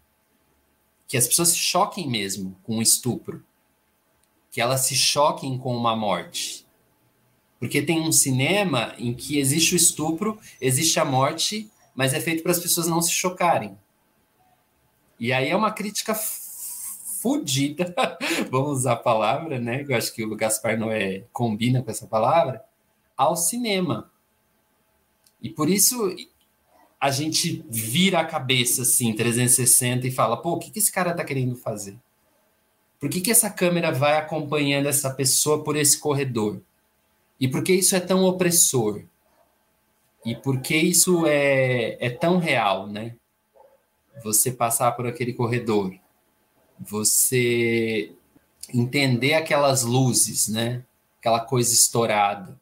Que 1.08 1.18
as 1.18 1.28
pessoas 1.28 1.50
se 1.50 1.58
choquem 1.58 2.10
mesmo 2.10 2.58
com 2.64 2.78
o 2.78 2.82
estupro. 2.82 3.44
Que 4.52 4.62
elas 4.62 4.82
se 4.82 4.96
choquem 4.96 5.58
com 5.58 5.76
uma 5.76 5.96
morte. 5.96 6.66
Porque 7.60 7.82
tem 7.82 8.00
um 8.00 8.12
cinema 8.12 8.94
em 8.98 9.14
que 9.14 9.38
existe 9.38 9.74
o 9.74 9.78
estupro, 9.78 10.40
existe 10.62 11.00
a 11.00 11.06
morte, 11.06 11.70
mas 11.94 12.14
é 12.14 12.20
feito 12.20 12.42
para 12.42 12.52
as 12.52 12.60
pessoas 12.60 12.88
não 12.88 13.02
se 13.02 13.12
chocarem. 13.12 13.78
E 15.20 15.34
aí 15.34 15.50
é 15.50 15.56
uma 15.56 15.72
crítica 15.72 16.16
fodida, 17.22 17.94
vamos 18.50 18.80
usar 18.80 18.94
a 18.94 18.96
palavra, 18.96 19.60
né? 19.60 19.86
Eu 19.88 19.96
acho 19.96 20.14
que 20.14 20.24
o 20.24 20.36
Gaspar 20.36 20.80
Noé 20.80 21.26
combina 21.34 21.84
com 21.84 21.92
essa 21.92 22.08
palavra, 22.08 22.64
ao 23.18 23.36
cinema. 23.36 24.10
E 25.42 25.50
por 25.50 25.70
isso 25.70 26.16
a 27.00 27.12
gente 27.12 27.64
vira 27.70 28.20
a 28.20 28.26
cabeça 28.26 28.82
assim, 28.82 29.14
360 29.14 30.08
e 30.08 30.12
fala, 30.12 30.42
pô, 30.42 30.54
o 30.54 30.60
que, 30.60 30.78
esse 30.78 30.92
cara 30.92 31.14
tá 31.14 31.24
querendo 31.24 31.56
fazer? 31.56 31.98
Por 33.00 33.10
que, 33.10 33.22
que 33.22 33.32
essa 33.32 33.50
câmera 33.50 33.92
vai 33.92 34.18
acompanhando 34.18 34.88
essa 34.88 35.10
pessoa 35.10 35.64
por 35.64 35.76
esse 35.76 35.98
corredor? 35.98 36.62
E 37.40 37.48
por 37.48 37.64
que 37.64 37.74
isso 37.74 37.96
é 37.96 38.00
tão 38.00 38.26
opressor? 38.26 39.04
E 40.26 40.36
por 40.36 40.60
que 40.60 40.76
isso 40.76 41.26
é, 41.26 41.98
é 42.06 42.10
tão 42.10 42.38
real, 42.38 42.88
né? 42.88 43.16
Você 44.22 44.52
passar 44.52 44.92
por 44.92 45.08
aquele 45.08 45.32
corredor, 45.32 45.96
você 46.78 48.12
entender 48.74 49.34
aquelas 49.34 49.84
luzes, 49.84 50.50
né? 50.50 50.84
Aquela 51.20 51.40
coisa 51.40 51.74
estourada. 51.74 52.60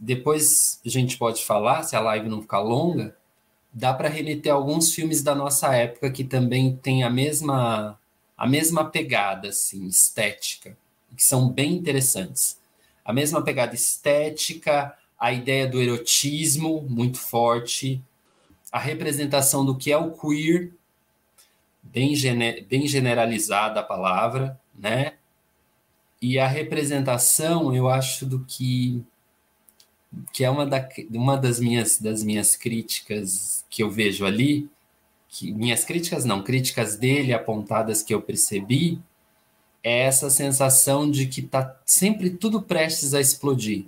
Depois 0.00 0.80
a 0.84 0.88
gente 0.88 1.18
pode 1.18 1.44
falar, 1.44 1.82
se 1.82 1.94
a 1.94 2.00
live 2.00 2.28
não 2.28 2.40
ficar 2.40 2.60
longa, 2.60 3.14
dá 3.72 3.92
para 3.92 4.08
remeter 4.08 4.52
alguns 4.52 4.94
filmes 4.94 5.22
da 5.22 5.34
nossa 5.34 5.74
época 5.74 6.10
que 6.10 6.24
também 6.24 6.74
tem 6.76 7.04
a 7.04 7.10
mesma 7.10 7.97
a 8.38 8.46
mesma 8.46 8.88
pegada 8.88 9.48
assim, 9.48 9.84
estética, 9.86 10.78
que 11.16 11.24
são 11.24 11.50
bem 11.50 11.72
interessantes. 11.74 12.56
A 13.04 13.12
mesma 13.12 13.42
pegada 13.42 13.74
estética, 13.74 14.96
a 15.18 15.32
ideia 15.32 15.66
do 15.66 15.82
erotismo 15.82 16.82
muito 16.88 17.18
forte, 17.18 18.00
a 18.70 18.78
representação 18.78 19.64
do 19.64 19.76
que 19.76 19.90
é 19.90 19.96
o 19.96 20.12
queer, 20.12 20.72
bem, 21.82 22.14
gene, 22.14 22.60
bem 22.60 22.86
generalizada 22.86 23.80
a 23.80 23.82
palavra, 23.82 24.60
né? 24.78 25.14
E 26.22 26.38
a 26.38 26.46
representação, 26.46 27.74
eu 27.74 27.88
acho, 27.88 28.24
do 28.24 28.44
que 28.44 29.04
que 30.32 30.44
é 30.44 30.50
uma, 30.50 30.64
da, 30.64 30.88
uma 31.10 31.36
das, 31.36 31.60
minhas, 31.60 31.98
das 31.98 32.22
minhas 32.22 32.56
críticas 32.56 33.64
que 33.68 33.82
eu 33.82 33.90
vejo 33.90 34.24
ali, 34.24 34.68
que 35.28 35.52
minhas 35.52 35.84
críticas 35.84 36.24
não, 36.24 36.42
críticas 36.42 36.96
dele 36.96 37.32
apontadas 37.32 38.02
que 38.02 38.14
eu 38.14 38.20
percebi, 38.22 39.00
é 39.82 40.00
essa 40.00 40.30
sensação 40.30 41.10
de 41.10 41.26
que 41.26 41.40
está 41.40 41.76
sempre 41.84 42.30
tudo 42.30 42.62
prestes 42.62 43.14
a 43.14 43.20
explodir. 43.20 43.86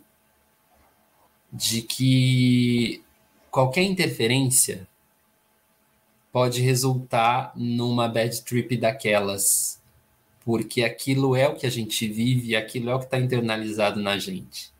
De 1.52 1.82
que 1.82 3.02
qualquer 3.50 3.82
interferência 3.82 4.86
pode 6.32 6.60
resultar 6.60 7.52
numa 7.56 8.08
bad 8.08 8.42
trip 8.42 8.76
daquelas, 8.76 9.80
porque 10.44 10.84
aquilo 10.84 11.34
é 11.34 11.48
o 11.48 11.56
que 11.56 11.66
a 11.66 11.70
gente 11.70 12.06
vive, 12.06 12.54
aquilo 12.54 12.90
é 12.90 12.94
o 12.94 12.98
que 13.00 13.06
está 13.06 13.18
internalizado 13.18 14.00
na 14.00 14.16
gente 14.18 14.72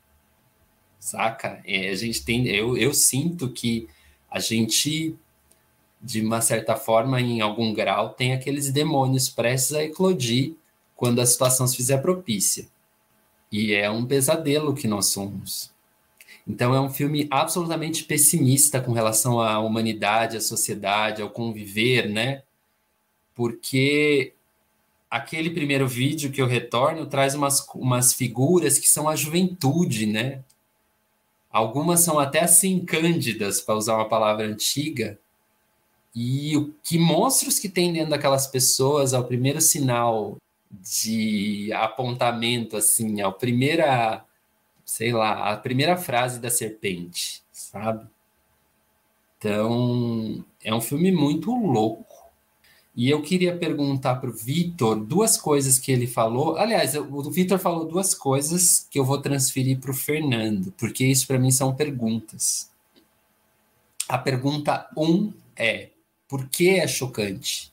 saca? 1.01 1.61
É, 1.67 1.89
a 1.89 1.95
gente 1.95 2.23
tem, 2.23 2.47
eu, 2.47 2.77
eu 2.77 2.93
sinto 2.93 3.49
que 3.51 3.89
a 4.31 4.39
gente, 4.39 5.17
de 6.01 6.21
uma 6.23 6.41
certa 6.41 6.77
forma, 6.77 7.21
em 7.21 7.41
algum 7.41 7.75
grau, 7.75 8.11
tem 8.11 8.33
aqueles 8.33 8.71
demônios 8.73 9.29
prestes 9.29 9.75
a 9.75 9.83
eclodir 9.85 10.55
quando 10.97 11.21
a 11.21 11.27
situação 11.27 11.67
se 11.67 11.77
fizer 11.77 11.99
propícia. 11.99 12.67
E 13.53 13.75
é 13.75 13.91
um 13.91 14.07
pesadelo 14.07 14.75
que 14.75 14.89
nós 14.89 15.07
somos. 15.07 15.73
Então 16.47 16.75
é 16.75 16.81
um 16.81 16.91
filme 16.91 17.29
absolutamente 17.31 18.05
pessimista 18.05 18.81
com 18.81 18.93
relação 18.93 19.41
à 19.41 19.59
humanidade, 19.59 20.37
à 20.37 20.41
sociedade, 20.41 21.23
ao 21.23 21.31
conviver, 21.31 22.09
né? 22.09 22.43
Porque 23.35 24.33
aquele 25.11 25.51
primeiro 25.51 25.87
vídeo 25.87 26.31
que 26.31 26.41
eu 26.41 26.47
retorno 26.47 27.07
traz 27.07 27.35
umas, 27.35 27.67
umas 27.75 28.13
figuras 28.13 28.79
que 28.79 28.89
são 28.89 29.09
a 29.09 29.17
juventude, 29.17 30.07
né? 30.07 30.43
Algumas 31.51 32.01
são 32.01 32.19
até 32.19 32.41
assim 32.41 32.85
cândidas, 32.85 33.61
para 33.61 33.75
usar 33.75 33.97
uma 33.97 34.09
palavra 34.09 34.47
antiga. 34.47 35.19
E 36.15 36.57
o 36.57 36.75
que 36.83 36.99
monstros 36.99 37.59
que 37.59 37.69
tem 37.69 37.93
dentro 37.93 38.11
daquelas 38.11 38.47
pessoas 38.47 39.13
é 39.13 39.19
o 39.19 39.25
primeiro 39.25 39.61
sinal 39.61 40.37
de 40.71 41.73
apontamento, 41.73 42.77
assim, 42.77 43.21
é 43.21 43.25
a 43.25 43.31
primeira, 43.31 44.25
sei 44.85 45.13
lá, 45.13 45.53
a 45.53 45.57
primeira 45.57 45.97
frase 45.97 46.41
da 46.41 46.51
serpente, 46.51 47.43
sabe? 47.53 48.07
Então, 49.39 50.45
é 50.63 50.75
um 50.75 50.81
filme 50.81 51.11
muito 51.11 51.51
louco. 51.55 52.05
E 52.95 53.09
eu 53.09 53.23
queria 53.23 53.57
perguntar 53.57 54.17
para 54.17 54.29
o 54.29 54.33
Vitor 54.33 54.97
duas 54.97 55.37
coisas 55.37 55.79
que 55.79 55.91
ele 55.93 56.07
falou. 56.07 56.57
Aliás, 56.57 56.95
o 56.95 57.31
Vitor 57.31 57.59
falou 57.59 57.87
duas 57.87 58.15
coisas 58.15 58.87
que 58.91 58.99
eu 58.99 59.05
vou 59.05 59.19
transferir 59.21 59.79
para 59.81 59.93
o 59.93 59.95
Fernando, 59.95 60.73
porque 60.77 61.07
isso 61.07 61.27
para 61.27 61.39
mim 61.39 61.51
são 61.51 61.75
perguntas. 61.75 62.69
A 64.09 64.19
pergunta 64.19 64.89
um 64.97 65.33
é: 65.57 65.89
por 66.31 66.49
que 66.49 66.69
é 66.71 66.87
chocante? 66.87 67.73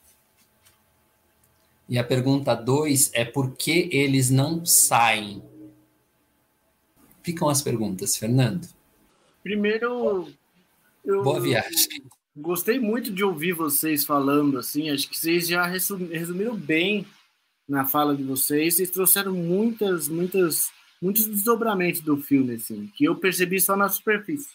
E 1.88 1.96
a 1.96 2.02
pergunta 2.02 2.56
dois 2.56 3.10
é: 3.14 3.24
por 3.24 3.54
que 3.56 3.88
eles 3.92 4.30
não 4.30 4.66
saem? 4.66 5.40
Ficam 7.22 7.48
as 7.48 7.62
perguntas, 7.62 8.16
Fernando. 8.16 8.68
Primeiro, 9.44 10.28
eu, 11.04 11.22
Boa 11.22 11.40
viagem. 11.40 12.02
Gostei 12.36 12.78
muito 12.80 13.12
de 13.12 13.22
ouvir 13.22 13.52
vocês 13.52 14.04
falando 14.04 14.58
assim. 14.58 14.90
Acho 14.90 15.08
que 15.08 15.16
vocês 15.16 15.46
já 15.46 15.64
resumiram 15.64 16.56
bem 16.56 17.06
na 17.68 17.86
fala 17.86 18.16
de 18.16 18.24
vocês. 18.24 18.74
Vocês 18.74 18.90
trouxeram 18.90 19.32
muitas, 19.32 20.08
muitas, 20.08 20.70
muitos 21.00 21.26
desdobramentos 21.26 22.00
do 22.00 22.16
filme, 22.16 22.54
assim, 22.54 22.90
que 22.94 23.04
eu 23.04 23.16
percebi 23.16 23.60
só 23.60 23.76
na 23.76 23.88
superfície, 23.88 24.50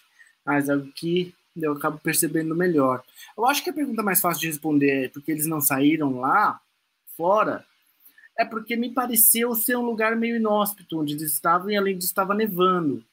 mas 0.45 0.67
que 0.95 1.33
eu 1.55 1.73
acabo 1.73 1.97
percebendo 1.99 2.55
melhor. 2.55 3.03
Eu 3.37 3.45
acho 3.45 3.63
que 3.63 3.69
a 3.69 3.73
pergunta 3.73 4.03
mais 4.03 4.19
fácil 4.19 4.41
de 4.41 4.47
responder 4.47 5.05
é 5.05 5.09
porque 5.09 5.31
eles 5.31 5.45
não 5.45 5.61
saíram 5.61 6.19
lá 6.19 6.59
fora. 7.15 7.65
É 8.37 8.43
porque 8.43 8.75
me 8.75 8.91
pareceu 8.91 9.53
ser 9.55 9.77
um 9.77 9.85
lugar 9.85 10.15
meio 10.15 10.37
inóspito 10.37 10.99
onde 10.99 11.13
eles 11.13 11.33
estavam 11.33 11.69
e 11.69 11.77
além 11.77 11.95
disso 11.95 12.09
estava 12.09 12.33
nevando. 12.33 13.03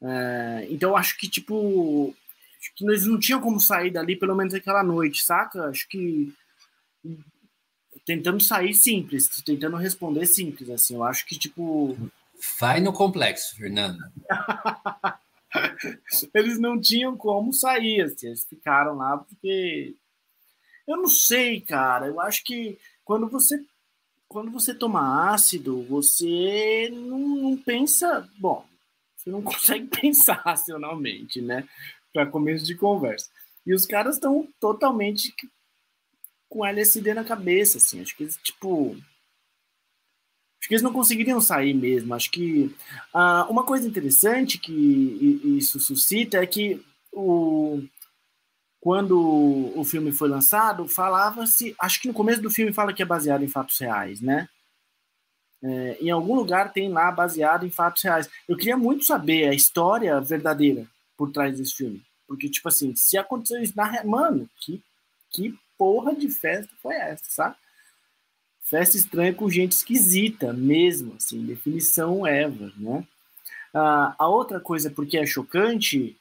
É, 0.00 0.66
então 0.70 0.90
eu 0.90 0.96
acho 0.96 1.16
que 1.18 1.28
tipo 1.28 2.14
Acho 2.62 2.72
que 2.76 2.84
eles 2.84 3.06
não 3.06 3.18
tinham 3.18 3.40
como 3.40 3.58
sair 3.58 3.90
dali, 3.90 4.14
pelo 4.14 4.36
menos 4.36 4.54
aquela 4.54 4.84
noite, 4.84 5.24
saca? 5.24 5.64
Acho 5.66 5.88
que 5.88 6.32
tentando 8.06 8.40
sair 8.40 8.72
simples, 8.72 9.28
tentando 9.44 9.76
responder 9.76 10.26
simples, 10.26 10.70
assim. 10.70 10.94
Eu 10.94 11.02
acho 11.02 11.26
que, 11.26 11.36
tipo, 11.36 11.98
Vai 12.60 12.80
no 12.80 12.92
complexo, 12.92 13.56
Fernando. 13.56 13.98
eles 16.34 16.58
não 16.58 16.80
tinham 16.80 17.16
como 17.16 17.52
sair, 17.52 18.02
assim, 18.02 18.28
eles 18.28 18.44
ficaram 18.44 18.96
lá 18.96 19.18
porque 19.18 19.94
eu 20.86 20.96
não 20.96 21.08
sei, 21.08 21.60
cara. 21.60 22.06
Eu 22.06 22.20
acho 22.20 22.42
que 22.44 22.78
quando 23.04 23.28
você 23.28 23.64
quando 24.28 24.50
você 24.50 24.74
toma 24.74 25.30
ácido, 25.30 25.82
você 25.82 26.88
não, 26.90 27.18
não 27.18 27.56
pensa, 27.58 28.26
bom, 28.38 28.64
você 29.14 29.28
não 29.30 29.42
consegue 29.44 29.86
pensar 29.86 30.34
racionalmente, 30.34 31.42
né? 31.42 31.68
Para 32.14 32.26
começo 32.26 32.64
de 32.64 32.74
conversa. 32.74 33.28
E 33.66 33.74
os 33.74 33.84
caras 33.84 34.16
estão 34.16 34.48
totalmente 34.58 35.34
com 36.48 36.64
LSD 36.64 37.14
na 37.14 37.24
cabeça, 37.24 37.78
assim. 37.78 38.00
Acho 38.00 38.16
que 38.16 38.24
eles, 38.24 38.36
tipo, 38.38 38.96
acho 40.62 40.68
que 40.68 40.74
eles 40.74 40.82
não 40.82 40.92
conseguiriam 40.92 41.40
sair 41.40 41.74
mesmo. 41.74 42.14
Acho 42.14 42.30
que 42.30 42.72
uh, 43.12 43.50
uma 43.50 43.64
coisa 43.64 43.86
interessante 43.86 44.58
que 44.58 45.40
isso 45.58 45.80
suscita 45.80 46.38
é 46.38 46.46
que 46.46 46.80
o, 47.12 47.82
quando 48.80 49.72
o 49.76 49.82
filme 49.82 50.12
foi 50.12 50.28
lançado, 50.28 50.86
falava-se. 50.86 51.74
Acho 51.80 52.00
que 52.00 52.06
no 52.06 52.14
começo 52.14 52.40
do 52.40 52.50
filme 52.50 52.72
fala 52.72 52.92
que 52.92 53.02
é 53.02 53.04
baseado 53.06 53.42
em 53.42 53.48
fatos 53.48 53.76
reais, 53.78 54.20
né? 54.20 54.48
É, 55.64 55.98
em 56.00 56.10
algum 56.10 56.34
lugar 56.34 56.72
tem 56.72 56.88
lá 56.88 57.10
baseado 57.10 57.66
em 57.66 57.70
fatos 57.70 58.02
reais. 58.04 58.30
Eu 58.48 58.56
queria 58.56 58.76
muito 58.76 59.04
saber 59.04 59.48
a 59.48 59.54
história 59.54 60.20
verdadeira 60.20 60.86
por 61.16 61.32
trás 61.32 61.58
desse 61.58 61.74
filme. 61.74 62.00
Porque, 62.24 62.48
tipo 62.48 62.68
assim, 62.68 62.94
se 62.94 63.18
aconteceu 63.18 63.60
isso 63.60 63.74
na. 63.76 64.04
Mano, 64.04 64.48
que, 64.60 64.80
que 65.28 65.58
porra 65.76 66.14
de 66.14 66.28
festa 66.28 66.72
foi 66.80 66.94
essa, 66.94 67.24
sabe? 67.28 67.56
Festa 68.62 68.96
estranha 68.96 69.34
com 69.34 69.50
gente 69.50 69.72
esquisita, 69.72 70.52
mesmo, 70.52 71.14
assim, 71.16 71.44
definição 71.44 72.26
ever, 72.26 72.72
né? 72.76 73.06
Ah, 73.74 74.14
a 74.18 74.28
outra 74.28 74.60
coisa, 74.60 74.90
porque 74.90 75.18
é 75.18 75.26
chocante, 75.26 76.16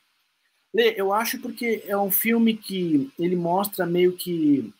Lê, 0.74 0.94
eu 0.98 1.12
acho 1.14 1.40
porque 1.40 1.84
é 1.86 1.98
um 1.98 2.10
filme 2.10 2.56
que 2.56 3.12
ele 3.20 3.36
mostra 3.36 3.86
meio 3.86 4.16
que, 4.16 4.74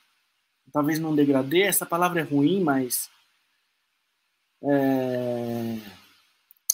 talvez 0.72 1.00
não 1.00 1.14
degradê, 1.14 1.64
essa 1.64 1.86
palavra 1.86 2.22
é 2.22 2.24
ruim, 2.24 2.64
mas 2.64 3.10
é, 4.64 5.78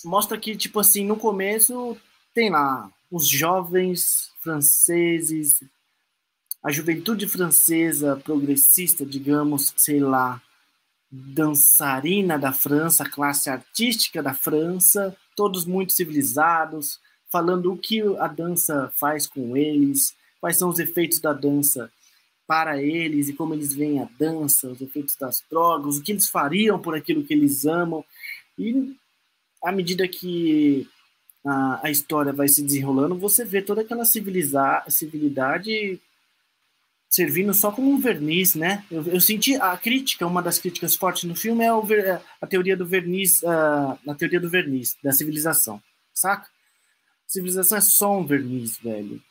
mostra 0.05 0.37
que, 0.37 0.55
tipo 0.55 0.79
assim, 0.79 1.03
no 1.03 1.17
começo 1.17 1.97
tem 2.33 2.51
lá 2.51 2.91
os 3.09 3.27
jovens 3.27 4.31
franceses, 4.41 5.63
a 6.61 6.71
juventude 6.71 7.27
francesa 7.27 8.21
progressista, 8.23 9.03
digamos, 9.03 9.73
sei 9.77 9.99
lá, 9.99 10.39
dançarina 11.11 12.37
da 12.37 12.51
França, 12.51 13.09
classe 13.09 13.49
artística 13.49 14.21
da 14.21 14.33
França, 14.33 15.15
todos 15.35 15.65
muito 15.65 15.93
civilizados, 15.93 16.99
falando 17.29 17.71
o 17.71 17.77
que 17.77 18.01
a 18.17 18.27
dança 18.27 18.91
faz 18.95 19.25
com 19.27 19.55
eles, 19.55 20.15
quais 20.39 20.57
são 20.57 20.69
os 20.69 20.79
efeitos 20.79 21.19
da 21.19 21.33
dança 21.33 21.91
para 22.45 22.81
eles 22.81 23.27
e 23.27 23.33
como 23.33 23.53
eles 23.53 23.73
veem 23.73 24.01
a 24.01 24.07
dança, 24.17 24.69
os 24.69 24.81
efeitos 24.81 25.15
das 25.17 25.43
drogas, 25.49 25.97
o 25.97 26.03
que 26.03 26.13
eles 26.13 26.29
fariam 26.29 26.79
por 26.79 26.95
aquilo 26.95 27.23
que 27.23 27.33
eles 27.33 27.65
amam. 27.65 28.03
E 28.57 28.95
à 29.61 29.71
medida 29.71 30.07
que 30.07 30.87
a, 31.45 31.87
a 31.87 31.91
história 31.91 32.31
vai 32.31 32.47
se 32.47 32.63
desenrolando, 32.63 33.17
você 33.17 33.43
vê 33.43 33.61
toda 33.61 33.81
aquela 33.81 34.05
civilidade 34.05 35.99
servindo 37.09 37.53
só 37.53 37.71
como 37.71 37.91
um 37.91 37.99
verniz, 37.99 38.55
né? 38.55 38.83
Eu, 38.91 39.03
eu, 39.07 39.21
senti 39.21 39.55
a 39.55 39.75
crítica, 39.77 40.27
uma 40.27 40.41
das 40.41 40.59
críticas 40.59 40.95
fortes 40.95 41.23
no 41.23 41.35
filme 41.35 41.63
é 41.63 41.73
o, 41.73 41.81
a 42.41 42.47
teoria 42.47 42.75
do 42.75 42.85
verniz, 42.85 43.41
uh, 43.43 43.97
a 44.07 44.15
teoria 44.15 44.39
do 44.39 44.49
verniz, 44.49 44.97
da 45.03 45.11
civilização, 45.11 45.81
saca? 46.13 46.47
Civilização 47.25 47.77
é 47.77 47.81
só 47.81 48.17
um 48.17 48.25
verniz, 48.25 48.77
velho. 48.77 49.21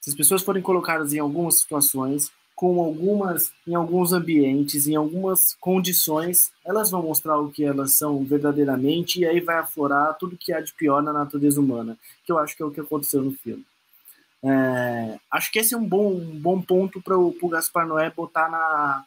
Se 0.00 0.10
as 0.10 0.16
pessoas 0.16 0.42
forem 0.42 0.62
colocadas 0.62 1.12
em 1.12 1.18
algumas 1.18 1.56
situações, 1.56 2.30
com 2.54 2.80
algumas, 2.80 3.52
em 3.66 3.74
alguns 3.74 4.14
ambientes, 4.14 4.88
em 4.88 4.96
algumas 4.96 5.54
condições, 5.60 6.50
elas 6.64 6.90
vão 6.90 7.02
mostrar 7.02 7.38
o 7.38 7.50
que 7.50 7.62
elas 7.62 7.92
são 7.92 8.24
verdadeiramente 8.24 9.20
e 9.20 9.26
aí 9.26 9.40
vai 9.40 9.58
aflorar 9.58 10.16
tudo 10.18 10.38
que 10.38 10.52
há 10.52 10.60
de 10.60 10.72
pior 10.72 11.02
na 11.02 11.12
natureza 11.12 11.60
humana, 11.60 11.98
que 12.24 12.32
eu 12.32 12.38
acho 12.38 12.56
que 12.56 12.62
é 12.62 12.66
o 12.66 12.70
que 12.70 12.80
aconteceu 12.80 13.22
no 13.22 13.32
filme. 13.32 13.64
É, 14.48 15.18
acho 15.32 15.50
que 15.50 15.58
esse 15.58 15.74
é 15.74 15.76
um 15.76 15.84
bom, 15.84 16.12
um 16.12 16.38
bom 16.38 16.62
ponto 16.62 17.02
para 17.02 17.18
o 17.18 17.48
Gaspar 17.48 17.84
Noé 17.84 18.10
botar 18.10 18.48
na 18.48 19.04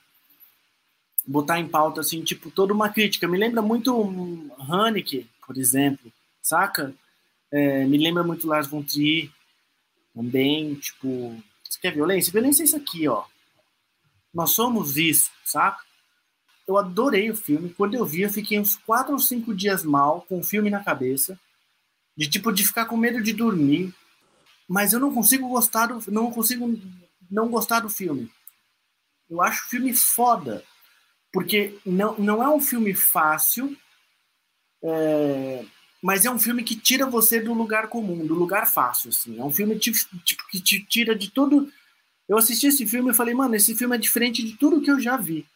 botar 1.26 1.60
em 1.60 1.68
pauta 1.68 2.02
assim, 2.02 2.24
tipo, 2.24 2.52
toda 2.52 2.74
uma 2.74 2.90
crítica. 2.90 3.28
Me 3.28 3.38
lembra 3.38 3.62
muito 3.62 4.52
Haneke, 4.68 5.30
por 5.46 5.58
exemplo, 5.58 6.12
saca? 6.42 6.94
É, 7.52 7.86
me 7.86 7.98
lembra 7.98 8.24
muito 8.24 8.48
Lars 8.48 8.68
von 8.68 8.84
Trier 8.84 9.30
também, 10.14 10.76
tipo, 10.76 11.42
você 11.64 11.80
quer 11.80 11.94
violência? 11.94 12.34
Violência 12.34 12.64
é 12.64 12.66
isso 12.66 12.76
aqui, 12.76 13.08
ó. 13.08 13.24
Nós 14.34 14.52
somos 14.52 14.98
isso, 14.98 15.32
saca? 15.46 15.84
Eu 16.68 16.78
adorei 16.78 17.32
o 17.32 17.36
filme. 17.36 17.70
Quando 17.70 17.96
eu 17.96 18.06
vi, 18.06 18.22
eu 18.22 18.30
fiquei 18.30 18.60
uns 18.60 18.76
quatro 18.76 19.14
ou 19.14 19.20
cinco 19.20 19.56
dias 19.56 19.84
mal, 19.84 20.26
com 20.28 20.40
o 20.40 20.44
filme 20.44 20.70
na 20.70 20.84
cabeça, 20.84 21.40
de 22.18 22.28
tipo 22.28 22.52
de 22.52 22.66
ficar 22.66 22.86
com 22.86 22.98
medo 22.98 23.24
de 23.24 23.32
dormir. 23.32 23.94
Mas 24.70 24.94
eu 24.94 25.00
não 25.00 25.12
consigo 25.12 25.50
gostar 25.50 25.88
do, 25.88 26.12
não 26.12 26.32
consigo 26.32 26.80
não 27.30 27.50
gostar 27.50 27.80
do 27.80 27.90
filme. 27.90 28.32
Eu 29.28 29.42
acho 29.42 29.66
o 29.66 29.70
filme 29.70 29.92
foda, 29.96 30.64
porque 31.34 31.80
não, 31.84 32.16
não 32.20 32.44
é 32.44 32.48
um 32.48 32.62
filme 32.62 32.94
fácil. 32.94 33.76
É, 34.84 35.66
mas 36.02 36.24
é 36.24 36.32
um 36.32 36.38
filme 36.38 36.64
que 36.64 36.76
tira 36.76 37.06
você 37.08 37.42
do 37.42 37.54
lugar 37.54 37.88
comum, 37.88 38.26
do 38.26 38.36
lugar 38.36 38.72
fácil, 38.72 39.10
assim. 39.10 39.40
É 39.40 39.44
um 39.44 39.52
filme 39.52 39.78
tipo, 39.78 39.98
que 40.50 40.62
te 40.62 40.86
tira 40.86 41.16
de 41.16 41.32
tudo. 41.32 41.72
Eu 42.28 42.38
assisti 42.38 42.68
esse 42.68 42.86
filme 42.86 43.10
e 43.10 43.16
falei, 43.16 43.34
mano, 43.34 43.56
esse 43.56 43.74
filme 43.74 43.96
é 43.96 44.00
diferente 44.00 44.44
de 44.44 44.56
tudo 44.56 44.82
que 44.82 44.92
eu 44.92 45.00
já 45.00 45.18
vi. 45.18 45.48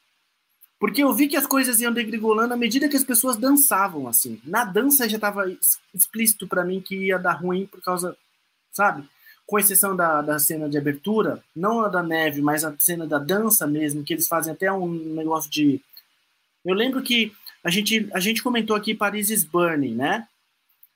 Porque 0.79 1.03
eu 1.03 1.13
vi 1.13 1.27
que 1.27 1.37
as 1.37 1.45
coisas 1.45 1.79
iam 1.79 1.93
degringolando 1.93 2.55
à 2.55 2.57
medida 2.57 2.89
que 2.89 2.97
as 2.97 3.03
pessoas 3.03 3.37
dançavam, 3.37 4.07
assim. 4.07 4.41
Na 4.43 4.65
dança 4.65 5.07
já 5.07 5.15
estava 5.15 5.45
explícito 5.93 6.47
para 6.47 6.65
mim 6.65 6.81
que 6.81 6.95
ia 7.05 7.19
dar 7.19 7.33
ruim 7.33 7.67
por 7.67 7.81
causa, 7.81 8.17
sabe? 8.73 9.07
Com 9.45 9.59
exceção 9.59 9.95
da, 9.95 10.21
da 10.21 10.39
cena 10.39 10.67
de 10.67 10.77
abertura, 10.77 11.43
não 11.55 11.81
a 11.81 11.87
da 11.87 12.01
neve, 12.01 12.41
mas 12.41 12.65
a 12.65 12.73
cena 12.79 13.05
da 13.05 13.19
dança 13.19 13.67
mesmo, 13.67 14.03
que 14.03 14.13
eles 14.13 14.27
fazem 14.27 14.51
até 14.51 14.71
um 14.71 14.89
negócio 14.89 15.49
de. 15.49 15.79
Eu 16.65 16.73
lembro 16.73 17.01
que 17.01 17.31
a 17.63 17.69
gente, 17.69 18.09
a 18.13 18.19
gente 18.19 18.43
comentou 18.43 18.75
aqui 18.75 18.93
Paris 18.93 19.29
is 19.29 19.43
Burning, 19.43 19.95
né? 19.95 20.27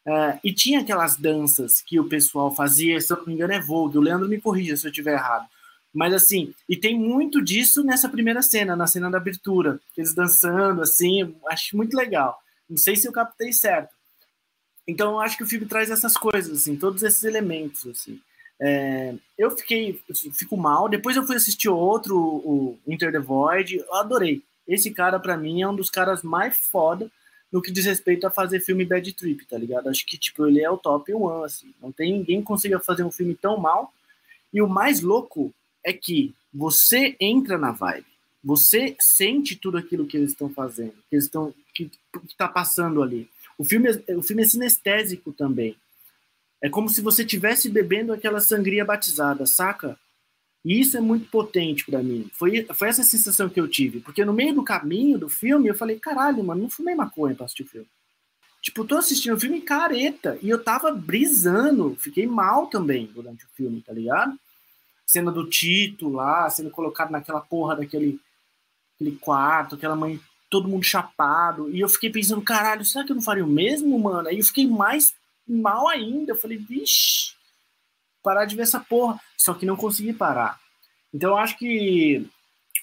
Uh, 0.06 0.40
e 0.42 0.54
tinha 0.54 0.80
aquelas 0.80 1.18
danças 1.18 1.82
que 1.82 2.00
o 2.00 2.08
pessoal 2.08 2.54
fazia, 2.56 3.00
se 3.00 3.12
eu 3.12 3.18
não 3.18 3.26
me 3.26 3.34
engano 3.34 3.54
é 3.54 3.60
Vogue, 3.60 3.98
o 3.98 4.02
Leandro 4.02 4.30
me 4.30 4.40
corrija 4.40 4.78
se 4.78 4.88
eu 4.88 4.90
estiver 4.90 5.14
errado. 5.14 5.46
Mas 5.94 6.14
assim, 6.14 6.54
e 6.70 6.78
tem 6.78 6.98
muito 6.98 7.44
disso 7.44 7.84
nessa 7.84 8.08
primeira 8.08 8.42
cena, 8.42 8.76
na 8.76 8.88
cena 8.88 9.12
da 9.12 9.18
abertura, 9.18 9.80
eles 9.98 10.14
dançando 10.14 10.82
assim, 10.82 11.36
acho 11.50 11.76
muito 11.76 11.96
legal. 11.96 12.40
Não 12.70 12.78
sei 12.78 12.96
se 12.96 13.06
eu 13.08 13.12
captei 13.12 13.52
certo. 13.52 13.97
Então 14.88 15.12
eu 15.12 15.20
acho 15.20 15.38
que 15.38 15.44
o 15.44 15.48
filme 15.48 15.66
traz 15.66 15.92
essas 15.92 16.16
coisas, 16.16 16.62
assim, 16.62 16.76
todos 16.76 17.04
esses 17.04 17.24
elementos, 17.24 17.86
assim. 17.88 18.20
É, 18.60 19.14
eu 19.38 19.52
fiquei, 19.52 20.02
fico 20.34 20.58
mal. 20.58 20.90
Depois 20.90 21.16
eu 21.16 21.26
fui 21.26 21.36
assistir 21.36 21.70
outro, 21.70 22.18
o 22.18 22.80
Inter 22.88 23.12
the 23.12 23.20
Void, 23.20 23.78
eu 23.78 23.94
adorei. 23.96 24.42
Esse 24.68 24.92
cara 24.92 25.20
para 25.20 25.38
mim 25.38 25.62
é 25.62 25.68
um 25.68 25.76
dos 25.76 25.90
caras 25.90 26.24
mais 26.24 26.58
foda 26.58 27.10
no 27.52 27.62
que 27.62 27.72
diz 27.72 27.86
respeito 27.86 28.28
a 28.28 28.32
fazer 28.32 28.60
filme 28.60 28.86
bad 28.86 29.14
trip, 29.14 29.46
tá 29.46 29.58
ligado? 29.58 29.90
Acho 29.90 30.06
que, 30.06 30.18
tipo, 30.18 30.46
ele 30.46 30.62
é 30.62 30.70
o 30.70 30.78
top 30.78 31.14
one, 31.14 31.46
assim. 31.46 31.74
Não 31.82 31.92
tem 31.92 32.14
ninguém 32.14 32.40
que 32.40 32.48
consiga 32.48 32.80
fazer 32.80 33.04
um 33.04 33.12
filme 33.12 33.36
tão 33.36 33.58
mal. 33.58 33.94
E 34.54 34.62
o 34.62 34.68
mais 34.68 35.02
louco 35.02 35.54
é 35.84 35.94
que 35.94 36.34
você 36.54 37.16
entra 37.20 37.58
na 37.58 37.72
vibe. 37.72 38.06
Você 38.44 38.96
sente 39.00 39.56
tudo 39.56 39.78
aquilo 39.78 40.06
que 40.06 40.18
eles 40.18 40.32
estão 40.32 40.50
fazendo, 40.50 40.94
que 41.10 41.16
estão 41.16 41.54
que, 41.74 41.86
que 41.86 42.38
tá 42.38 42.48
passando 42.48 43.02
ali. 43.02 43.30
O 43.58 43.64
filme, 43.64 43.90
é, 44.08 44.16
o 44.16 44.22
filme 44.22 44.44
é 44.44 44.46
sinestésico 44.46 45.34
também. 45.34 45.76
É 46.62 46.70
como 46.70 46.90
se 46.90 47.02
você 47.02 47.24
estivesse 47.24 47.70
bebendo 47.70 48.14
aquela 48.14 48.40
sangria 48.40 48.86
batizada, 48.86 49.46
saca? 49.46 49.98
E 50.66 50.80
isso 50.80 50.98
é 50.98 51.02
muito 51.02 51.30
potente 51.30 51.86
para 51.86 52.04
mim. 52.04 52.30
Foi, 52.34 52.66
foi 52.74 52.90
essa 52.90 53.04
sensação 53.04 53.48
que 53.48 53.60
eu 53.60 53.68
tive. 53.68 54.00
Porque 54.00 54.26
no 54.26 54.34
meio 54.34 54.54
do 54.54 54.64
caminho 54.64 55.18
do 55.18 55.30
filme, 55.30 55.68
eu 55.68 55.76
falei, 55.76 56.00
caralho, 56.00 56.44
mano, 56.44 56.64
não 56.64 56.70
fumei 56.70 56.96
maconha 56.96 57.36
pra 57.36 57.46
assistir 57.46 57.64
o 57.64 57.68
filme. 57.68 57.88
Tipo, 58.62 58.84
tô 58.84 58.98
assistindo 58.98 59.36
o 59.36 59.40
filme 59.40 59.62
careta. 59.62 60.38
E 60.42 60.50
eu 60.50 60.62
tava 60.62 60.92
brisando. 60.92 61.96
Fiquei 61.98 62.28
mal 62.28 62.68
também 62.68 63.06
durante 63.14 63.46
o 63.46 63.50
filme, 63.56 63.82
tá 63.82 63.94
ligado? 63.94 64.38
Cena 65.06 65.32
do 65.32 65.48
Tito 65.48 66.10
lá, 66.10 66.50
sendo 66.50 66.70
colocado 66.70 67.12
naquela 67.12 67.40
porra 67.40 67.78
daquele 67.78 68.20
aquele 68.96 69.16
quarto, 69.16 69.76
aquela 69.76 69.96
mãe, 69.96 70.20
todo 70.50 70.68
mundo 70.68 70.84
chapado. 70.84 71.70
E 71.70 71.80
eu 71.80 71.90
fiquei 71.90 72.10
pensando, 72.10 72.42
caralho, 72.42 72.86
será 72.86 73.06
que 73.06 73.12
eu 73.12 73.16
não 73.16 73.24
faria 73.24 73.46
o 73.46 73.50
mesmo, 73.50 73.98
mano? 74.00 74.30
Aí 74.30 74.38
eu 74.38 74.44
fiquei 74.44 74.68
mais 74.68 75.14
mal 75.48 75.88
ainda. 75.88 76.32
Eu 76.32 76.38
falei, 76.38 76.58
vixe, 76.58 77.34
parar 78.24 78.46
de 78.46 78.56
ver 78.56 78.64
essa 78.64 78.80
porra. 78.80 79.20
Só 79.38 79.54
que 79.54 79.66
não 79.66 79.76
consegui 79.76 80.14
parar. 80.14 80.60
Então 81.14 81.32
eu 81.32 81.38
acho 81.38 81.58
que 81.58 82.26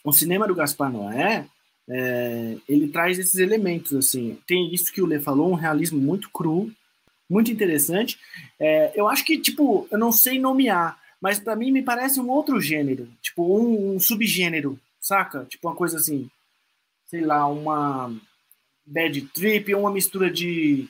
o 0.02 0.12
cinema 0.12 0.46
do 0.46 0.54
Gaspar 0.54 0.92
Noé 0.92 1.46
é, 1.88 2.56
ele 2.68 2.88
traz 2.88 3.18
esses 3.18 3.36
elementos, 3.36 3.92
assim. 3.94 4.38
Tem 4.46 4.72
isso 4.72 4.92
que 4.92 5.02
o 5.02 5.06
Lê 5.06 5.20
falou, 5.20 5.50
um 5.50 5.54
realismo 5.54 6.00
muito 6.00 6.30
cru, 6.30 6.72
muito 7.28 7.50
interessante. 7.50 8.18
É, 8.58 8.92
eu 8.94 9.08
acho 9.08 9.24
que, 9.24 9.38
tipo, 9.38 9.86
eu 9.90 9.98
não 9.98 10.12
sei 10.12 10.38
nomear, 10.38 10.98
mas 11.20 11.38
para 11.38 11.56
mim 11.56 11.70
me 11.70 11.82
parece 11.82 12.20
um 12.20 12.28
outro 12.28 12.60
gênero, 12.60 13.08
tipo, 13.22 13.58
um, 13.58 13.94
um, 13.94 14.00
subgênero, 14.00 14.78
saca? 15.00 15.44
Tipo, 15.48 15.68
uma 15.68 15.76
coisa 15.76 15.96
assim, 15.96 16.28
sei 17.14 17.24
lá, 17.24 17.46
uma 17.46 18.12
bad 18.84 19.20
trip, 19.28 19.72
uma 19.72 19.92
mistura 19.92 20.28
de 20.28 20.88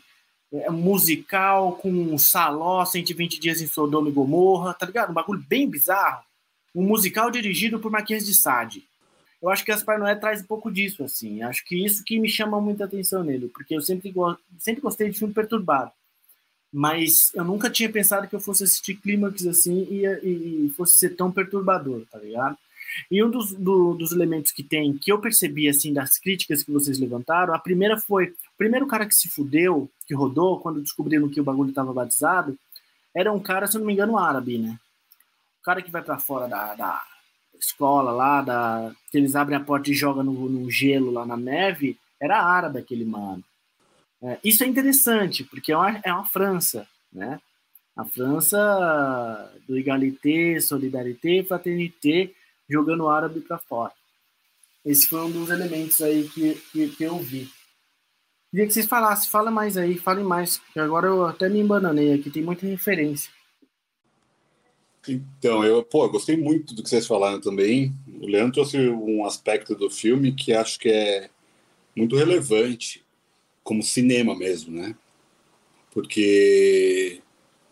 é, 0.51 0.71
musical 0.71 1.77
com 1.77 2.17
Saló, 2.17 2.83
120 2.85 3.39
Dias 3.39 3.61
em 3.61 3.67
Sodoma 3.67 4.09
e 4.09 4.13
Gomorra, 4.13 4.73
tá 4.73 4.87
ligado? 4.87 5.11
Um 5.11 5.15
bagulho 5.15 5.45
bem 5.47 5.69
bizarro. 5.69 6.25
Um 6.75 6.83
musical 6.83 7.31
dirigido 7.31 7.79
por 7.79 7.91
Marquês 7.91 8.25
de 8.25 8.35
Sade 8.35 8.85
eu 9.45 9.51
acho 9.51 9.63
que 9.63 9.71
Gaspar 9.71 9.99
Noé 9.99 10.15
traz 10.15 10.41
um 10.41 10.47
pouco 10.47 10.73
disso, 10.73 11.05
assim. 11.05 11.43
Acho 11.43 11.63
que 11.67 11.85
isso 11.85 12.03
que 12.03 12.19
me 12.19 12.31
chama 12.31 12.59
muita 12.63 12.87
atenção 12.87 13.23
nele, 13.23 13.49
porque 13.49 13.77
eu 13.77 13.81
sempre, 13.83 14.11
go 14.11 14.35
sempre 14.59 14.81
gostei 14.81 15.11
de 15.11 15.19
filme 15.19 15.35
perturbado. 15.35 15.93
Mas 16.73 17.31
eu 17.35 17.45
nunca 17.45 17.69
tinha 17.69 17.93
pensado 17.93 18.27
que 18.27 18.35
eu 18.35 18.41
fosse 18.41 18.65
assistir 18.65 18.95
clímax 18.95 19.47
assim 19.47 19.87
e, 19.91 20.07
e, 20.07 20.71
fosse 20.71 20.97
ser 20.97 21.11
tão 21.11 21.31
perturbador, 21.31 22.07
tá 22.11 22.19
ligado? 22.19 22.57
E 23.11 23.23
um 23.23 23.31
dos, 23.31 23.53
do, 23.53 23.95
dos 23.95 24.13
elementos 24.13 24.53
que 24.53 24.63
tem, 24.63 24.97
que 24.97 25.11
eu 25.11 25.19
percebi, 25.19 25.69
assim, 25.69 25.93
das 25.93 26.19
críticas 26.19 26.63
que 26.63 26.73
vocês 26.73 26.99
levantaram, 26.99 27.55
a 27.55 27.59
primeira 27.59 27.97
foi: 27.97 28.27
o 28.27 28.57
primeiro 28.59 28.87
cara 28.87 29.07
que 29.07 29.15
se 29.15 29.29
fudeu, 29.29 29.91
que 30.07 30.15
rodou, 30.15 30.61
quando 30.61 30.81
descobriram 30.81 31.29
que 31.29 31.41
o 31.41 31.45
bagulho 31.45 31.71
estava 31.71 31.93
batizado, 31.93 32.59
era 33.15 33.33
um 33.33 33.41
cara, 33.41 33.67
se 33.67 33.77
eu 33.77 33.81
não 33.81 33.87
me 33.87 33.93
engano, 33.93 34.19
árabe, 34.19 34.59
né? 34.59 34.79
O 35.61 35.65
cara 35.65 35.81
que 35.81 35.91
vai 35.91 36.03
para 36.03 36.19
fora 36.19 36.47
da, 36.47 36.75
da 36.75 37.03
escola 37.59 38.11
lá, 38.11 38.43
da, 38.43 38.93
que 39.11 39.17
eles 39.17 39.35
abrem 39.35 39.57
a 39.57 39.61
porta 39.61 39.91
e 39.91 39.95
jogam 39.95 40.25
no, 40.25 40.49
no 40.49 40.71
gelo 40.71 41.11
lá 41.11 41.25
na 41.25 41.37
neve, 41.37 41.99
era 42.21 42.43
árabe 42.43 42.79
aquele 42.79 43.05
mano. 43.05 43.43
É, 44.23 44.39
isso 44.43 44.65
é 44.65 44.67
interessante, 44.67 45.45
porque 45.45 45.73
é 45.73 45.77
uma, 45.77 46.01
é 46.03 46.13
uma 46.13 46.25
França, 46.25 46.87
né? 47.13 47.41
A 47.97 48.05
França 48.05 49.53
do 49.69 49.79
égalité, 49.79 50.61
solidarité, 50.61 51.45
fraternité, 51.45 52.33
jogando 52.69 53.09
árabe 53.09 53.41
para 53.41 53.59
fora. 53.59 53.93
Esse 54.85 55.07
foi 55.07 55.21
um 55.21 55.31
dos 55.31 55.51
elementos 55.51 56.01
aí 56.03 56.29
que, 56.29 56.55
que, 56.71 56.89
que, 56.89 57.05
eu 57.05 57.19
vi. 57.19 57.49
Queria 58.51 58.67
que 58.67 58.73
vocês 58.73 58.87
falassem, 58.87 59.31
fala 59.31 59.51
mais 59.51 59.77
aí, 59.77 59.97
falem 59.97 60.25
mais, 60.25 60.59
que 60.73 60.79
agora 60.79 61.07
eu 61.07 61.25
até 61.25 61.49
me 61.49 61.61
embananei 61.61 62.13
aqui, 62.13 62.31
tem 62.31 62.43
muita 62.43 62.67
referência. 62.67 63.31
Então, 65.09 65.65
eu, 65.65 65.83
pô, 65.83 66.05
eu 66.05 66.11
gostei 66.11 66.37
muito 66.37 66.75
do 66.75 66.83
que 66.83 66.89
vocês 66.89 67.07
falaram 67.07 67.41
também. 67.41 67.95
O 68.21 68.27
Leandro 68.27 68.55
trouxe 68.55 68.79
um 68.79 69.25
aspecto 69.25 69.75
do 69.75 69.91
filme 69.91 70.33
que 70.33 70.53
acho 70.53 70.79
que 70.79 70.89
é 70.89 71.31
muito 71.97 72.17
relevante, 72.17 73.05
como 73.63 73.83
cinema 73.83 74.35
mesmo, 74.37 74.73
né? 74.73 74.95
Porque 75.93 77.21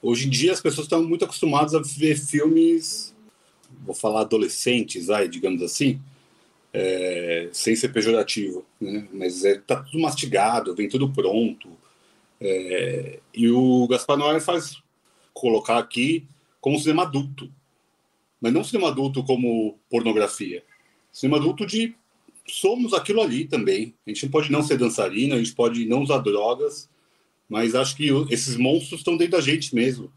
hoje 0.01 0.27
em 0.27 0.31
dia 0.31 0.53
as 0.53 0.61
pessoas 0.61 0.87
estão 0.87 1.03
muito 1.03 1.25
acostumadas 1.25 1.75
a 1.75 1.81
ver 1.81 2.17
filmes, 2.17 3.12
vou 3.85 3.95
falar 3.95 4.23
adolescentes, 4.23 5.11
ai, 5.11 5.29
digamos 5.29 5.62
assim, 5.62 6.01
é, 6.73 7.49
sem 7.53 7.77
ser 7.77 7.88
pejorativo, 7.88 8.64
né? 8.81 9.07
Mas 9.12 9.45
é, 9.45 9.57
tá 9.59 9.83
tudo 9.83 10.01
mastigado, 10.01 10.75
vem 10.75 10.88
tudo 10.88 11.11
pronto. 11.11 11.68
É, 12.40 13.21
e 13.35 13.51
o 13.51 13.87
Gaspar 13.88 14.16
Noé 14.16 14.40
faz 14.40 14.83
colocar 15.35 15.79
aqui 15.79 16.25
como 16.61 16.79
cinema 16.79 17.03
adulto. 17.03 17.51
Mas 18.40 18.53
não 18.53 18.64
cinema 18.64 18.88
adulto 18.88 19.23
como 19.23 19.79
pornografia. 19.88 20.64
Cinema 21.12 21.37
adulto 21.37 21.66
de 21.66 21.95
somos 22.47 22.92
aquilo 22.92 23.21
ali 23.21 23.45
também. 23.45 23.95
A 24.07 24.11
gente 24.11 24.29
pode 24.29 24.51
não 24.51 24.62
ser 24.62 24.79
dançarina, 24.79 25.37
a 25.37 25.38
gente 25.38 25.55
pode 25.55 25.85
não 25.87 26.03
usar 26.03 26.18
drogas, 26.18 26.88
mas 27.49 27.75
acho 27.75 27.97
que 27.97 28.09
esses 28.31 28.57
monstros 28.57 29.01
estão 29.01 29.16
dentro 29.16 29.37
da 29.37 29.40
gente 29.40 29.75
mesmo. 29.75 30.11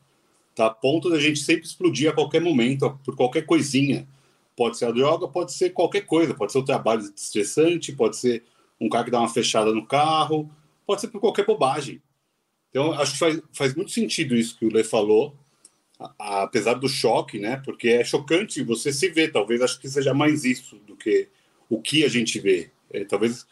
Tá 0.55 0.67
a 0.67 0.69
ponto 0.69 1.09
da 1.09 1.19
gente 1.19 1.39
sempre 1.39 1.65
explodir 1.65 2.09
a 2.09 2.13
qualquer 2.13 2.41
momento, 2.41 2.97
por 3.03 3.15
qualquer 3.15 3.45
coisinha. 3.45 4.07
Pode 4.55 4.77
ser 4.77 4.85
a 4.85 4.91
droga, 4.91 5.27
pode 5.27 5.53
ser 5.53 5.71
qualquer 5.71 6.01
coisa. 6.01 6.33
Pode 6.33 6.51
ser 6.51 6.59
o 6.59 6.65
trabalho 6.65 7.01
estressante, 7.01 7.91
pode 7.91 8.17
ser 8.17 8.43
um 8.79 8.87
cara 8.89 9.03
que 9.03 9.11
dá 9.11 9.19
uma 9.19 9.29
fechada 9.29 9.73
no 9.73 9.85
carro, 9.85 10.49
pode 10.85 11.01
ser 11.01 11.09
por 11.09 11.19
qualquer 11.19 11.45
bobagem. 11.45 12.01
Então, 12.69 12.93
acho 12.93 13.13
que 13.13 13.19
faz, 13.19 13.41
faz 13.53 13.75
muito 13.75 13.91
sentido 13.91 14.35
isso 14.35 14.57
que 14.57 14.65
o 14.65 14.73
Lê 14.73 14.83
falou 14.83 15.35
apesar 16.19 16.73
do 16.73 16.87
choque, 16.87 17.39
né? 17.39 17.61
Porque 17.63 17.89
é 17.89 18.03
chocante 18.03 18.63
você 18.63 18.91
se 18.91 19.09
ver. 19.09 19.31
Talvez 19.31 19.61
acho 19.61 19.79
que 19.79 19.89
seja 19.89 20.13
mais 20.13 20.43
isso 20.43 20.77
do 20.85 20.95
que 20.95 21.29
o 21.69 21.81
que 21.81 22.03
a 22.03 22.09
gente 22.09 22.39
vê. 22.39 22.69
É, 22.91 23.03
talvez 23.03 23.45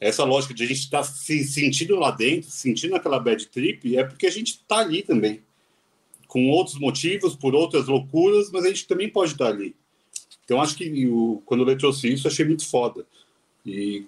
essa 0.00 0.24
lógica 0.24 0.52
de 0.52 0.64
a 0.64 0.66
gente 0.66 0.80
estar 0.80 0.98
tá 0.98 1.04
se 1.04 1.44
sentindo 1.44 1.96
lá 1.96 2.10
dentro, 2.10 2.50
sentindo 2.50 2.94
aquela 2.94 3.18
bad 3.18 3.46
trip, 3.46 3.96
é 3.96 4.04
porque 4.04 4.26
a 4.26 4.30
gente 4.30 4.48
está 4.48 4.78
ali 4.78 5.02
também, 5.02 5.42
com 6.34 6.48
outros 6.48 6.80
motivos, 6.80 7.36
por 7.36 7.54
outras 7.54 7.86
loucuras, 7.86 8.50
mas 8.50 8.64
a 8.64 8.68
gente 8.68 8.88
também 8.88 9.08
pode 9.08 9.30
estar 9.30 9.46
ali. 9.46 9.72
Então 10.44 10.60
acho 10.60 10.76
que 10.76 11.06
o, 11.06 11.40
quando 11.46 11.70
eu 11.70 11.78
trouxe 11.78 12.12
isso, 12.12 12.26
achei 12.26 12.44
muito 12.44 12.68
foda. 12.68 13.06
E 13.64 14.04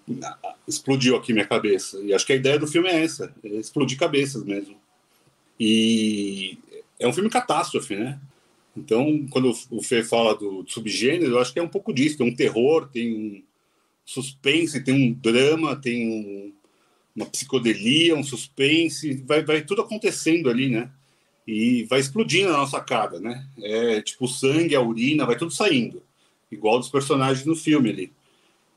explodiu 0.67 1.15
aqui 1.15 1.33
minha 1.33 1.47
cabeça. 1.47 2.03
E 2.03 2.13
acho 2.13 2.27
que 2.27 2.33
a 2.33 2.37
ideia 2.37 2.59
do 2.59 2.67
filme 2.67 2.89
é 2.89 3.05
essa: 3.05 3.33
é 3.45 3.49
explodir 3.49 3.97
cabeças 3.97 4.43
mesmo. 4.43 4.75
E 5.59 6.59
é 6.99 7.07
um 7.07 7.13
filme 7.13 7.31
catástrofe, 7.31 7.95
né? 7.95 8.19
Então, 8.77 9.25
quando 9.31 9.57
o 9.71 9.81
Fê 9.81 10.03
fala 10.03 10.35
do, 10.35 10.65
subgênero, 10.67 11.31
eu 11.31 11.39
acho 11.39 11.53
que 11.53 11.61
é 11.61 11.63
um 11.63 11.69
pouco 11.69 11.95
disso. 11.95 12.19
Tem 12.19 12.27
um 12.27 12.35
terror, 12.35 12.89
tem 12.89 13.15
um 13.15 13.43
suspense, 14.05 14.83
tem 14.83 14.93
um 14.93 15.13
drama, 15.13 15.77
tem 15.77 16.11
um, 16.11 16.53
uma 17.15 17.27
psicodelia, 17.27 18.17
um 18.17 18.25
suspense, 18.25 19.15
vai, 19.25 19.45
vai 19.45 19.63
tudo 19.63 19.83
acontecendo 19.83 20.51
ali, 20.51 20.69
né? 20.69 20.91
E 21.47 21.85
vai 21.85 22.01
explodindo 22.01 22.51
na 22.51 22.59
nossa 22.59 22.81
cara, 22.81 23.21
né? 23.21 23.47
É 23.63 24.03
tipo 24.03 24.25
o 24.25 24.29
sangue, 24.29 24.75
a 24.75 24.81
urina, 24.81 25.25
vai 25.25 25.37
tudo 25.37 25.53
saindo, 25.53 26.03
igual 26.51 26.79
dos 26.79 26.89
personagens 26.89 27.47
no 27.47 27.55
filme 27.55 27.91
ali. 27.91 28.13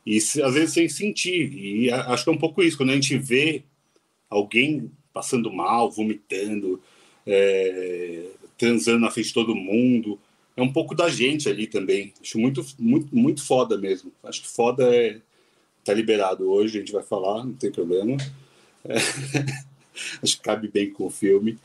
E 0.06 0.18
às 0.18 0.54
vezes 0.54 0.74
sem 0.74 0.88
sentir. 0.88 1.52
E 1.54 1.92
acho 1.92 2.24
que 2.24 2.30
é 2.30 2.34
um 2.34 2.38
pouco 2.38 2.62
isso, 2.62 2.78
quando 2.78 2.92
a 2.92 2.96
gente 2.96 3.18
vê 3.18 3.64
alguém 4.30 4.92
passando 5.12 5.52
mal, 5.52 5.90
vomitando, 5.90 6.82
é, 7.26 8.26
transando 8.58 9.00
na 9.00 9.12
frente 9.12 9.28
de 9.28 9.34
todo 9.34 9.56
mundo. 9.56 10.20
É 10.56 10.62
um 10.62 10.72
pouco 10.72 10.94
da 10.94 11.10
gente 11.10 11.50
ali 11.50 11.68
também. 11.68 12.14
Acho 12.22 12.38
muito, 12.38 12.66
muito, 12.78 13.16
muito 13.16 13.46
foda 13.46 13.78
mesmo. 13.78 14.12
Acho 14.24 14.42
que 14.42 14.48
foda 14.48 14.84
é. 14.96 15.20
Tá 15.84 15.94
liberado 15.94 16.52
hoje, 16.52 16.78
a 16.78 16.82
gente 16.82 16.92
vai 16.92 17.02
falar, 17.02 17.46
não 17.46 17.54
tem 17.54 17.72
problema. 17.72 18.18
É, 18.84 18.96
acho 20.22 20.38
que 20.38 20.44
cabe 20.44 20.68
bem 20.68 20.92
com 20.92 21.06
o 21.06 21.10
filme. 21.10 21.58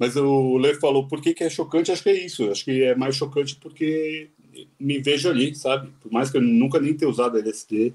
Mas 0.00 0.16
o 0.16 0.56
Lê 0.56 0.74
falou, 0.76 1.06
por 1.06 1.20
que, 1.20 1.34
que 1.34 1.44
é 1.44 1.50
chocante? 1.50 1.92
Acho 1.92 2.02
que 2.02 2.08
é 2.08 2.24
isso. 2.24 2.50
Acho 2.50 2.64
que 2.64 2.84
é 2.84 2.94
mais 2.94 3.14
chocante 3.14 3.54
porque 3.56 4.30
me 4.78 4.98
vejo 4.98 5.28
ali, 5.28 5.54
sabe? 5.54 5.92
Por 6.00 6.10
mais 6.10 6.30
que 6.30 6.38
eu 6.38 6.40
nunca 6.40 6.80
nem 6.80 6.94
tenha 6.94 7.10
usado 7.10 7.36
LSD, 7.36 7.92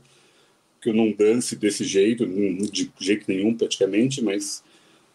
que 0.79 0.91
eu 0.91 0.93
não 0.93 1.11
dance 1.11 1.55
desse 1.55 1.83
jeito, 1.83 2.23
de 2.27 2.91
jeito 2.99 3.25
nenhum 3.27 3.55
praticamente, 3.57 4.23
mas 4.23 4.63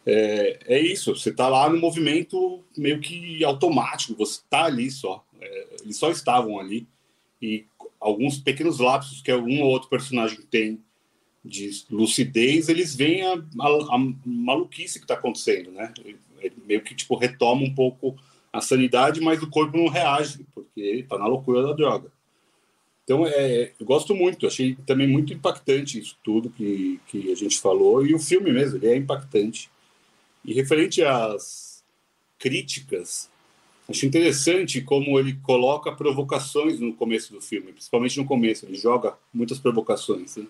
é, 0.05 0.59
é 0.66 0.81
isso, 0.81 1.14
você 1.14 1.31
está 1.31 1.48
lá 1.48 1.70
no 1.70 1.79
movimento 1.79 2.61
meio 2.76 2.98
que 2.98 3.44
automático, 3.44 4.16
você 4.16 4.40
está 4.40 4.64
ali 4.64 4.90
só. 4.90 5.24
É, 5.40 5.66
eles 5.85 5.96
só 5.96 6.11
estavam 6.11 6.59
ali. 6.59 6.88
E 7.40 7.66
alguns 8.00 8.38
pequenos 8.38 8.81
lapsos 8.81 9.22
que 9.22 9.33
um 9.33 9.62
ou 9.62 9.70
outro 9.70 9.88
personagem 9.88 10.40
tem 10.50 10.81
de 11.44 11.70
lucidez, 11.88 12.68
eles 12.68 12.96
veem 12.96 13.22
a, 13.22 13.35
a, 13.35 13.94
a 13.94 14.12
maluquice 14.26 14.98
que 14.98 15.05
está 15.05 15.14
acontecendo, 15.14 15.70
né? 15.70 15.94
Meio 16.66 16.83
que 16.83 16.94
tipo 16.94 17.16
retoma 17.16 17.62
um 17.62 17.74
pouco 17.74 18.16
a 18.53 18.61
sanidade, 18.61 19.20
mas 19.20 19.42
o 19.42 19.48
corpo 19.48 19.76
não 19.76 19.88
reage, 19.88 20.44
porque 20.55 20.81
ele 20.81 21.00
está 21.00 21.16
na 21.16 21.26
loucura 21.26 21.62
da 21.62 21.72
droga. 21.72 22.11
Então, 23.05 23.26
é, 23.26 23.72
eu 23.79 23.87
gosto 23.87 24.14
muito, 24.14 24.46
achei 24.46 24.76
também 24.87 25.07
muito 25.07 25.33
impactante 25.33 25.98
isso 25.98 26.16
tudo 26.22 26.50
que, 26.50 27.00
que 27.09 27.33
a 27.33 27.35
gente 27.35 27.59
falou, 27.59 28.07
e 28.07 28.14
o 28.14 28.18
filme 28.18 28.53
mesmo, 28.53 28.76
ele 28.79 28.87
é 28.87 28.96
impactante. 28.96 29.70
E 30.44 30.55
referente 30.55 31.03
às 31.03 31.83
críticas, 32.38 33.29
acho 33.88 34.07
interessante 34.07 34.81
como 34.81 35.18
ele 35.18 35.35
coloca 35.42 35.92
provocações 35.92 36.79
no 36.79 36.94
começo 36.94 37.33
do 37.33 37.40
filme, 37.40 37.72
principalmente 37.72 38.16
no 38.16 38.24
começo. 38.24 38.64
Ele 38.64 38.76
joga 38.76 39.14
muitas 39.35 39.59
provocações 39.59 40.37
né? 40.37 40.46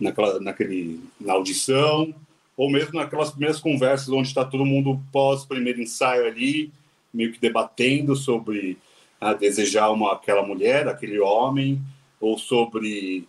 naquela, 0.00 0.40
naquele, 0.40 1.00
na 1.20 1.34
audição, 1.34 2.14
ou 2.56 2.70
mesmo 2.70 2.94
naquelas 2.94 3.30
primeiras 3.30 3.60
conversas 3.60 4.08
onde 4.08 4.28
está 4.28 4.44
todo 4.44 4.64
mundo 4.64 5.00
pós 5.12 5.44
primeiro 5.44 5.80
ensaio 5.80 6.26
ali, 6.26 6.72
meio 7.12 7.32
que 7.32 7.40
debatendo 7.40 8.14
sobre 8.14 8.78
a 9.20 9.30
ah, 9.30 9.34
desejar 9.34 9.90
uma, 9.90 10.12
aquela 10.12 10.46
mulher, 10.46 10.86
aquele 10.86 11.18
homem, 11.18 11.80
ou 12.20 12.38
sobre 12.38 13.26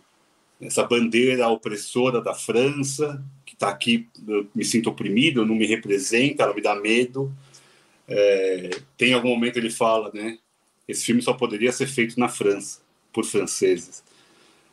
essa 0.60 0.82
bandeira 0.82 1.48
opressora 1.48 2.20
da 2.20 2.34
França, 2.34 3.22
que 3.44 3.54
está 3.54 3.68
aqui, 3.68 4.08
eu 4.26 4.46
me 4.54 4.64
sinto 4.64 4.90
oprimido, 4.90 5.44
não 5.44 5.54
me 5.54 5.66
representa, 5.66 6.42
ela 6.42 6.54
me 6.54 6.62
dá 6.62 6.74
medo. 6.74 7.32
É, 8.08 8.70
tem 8.96 9.12
algum 9.12 9.28
momento 9.28 9.58
ele 9.58 9.70
fala, 9.70 10.10
né? 10.12 10.38
Esse 10.88 11.04
filme 11.04 11.20
só 11.20 11.32
poderia 11.32 11.72
ser 11.72 11.86
feito 11.86 12.18
na 12.18 12.28
França, 12.28 12.80
por 13.12 13.24
franceses. 13.24 14.02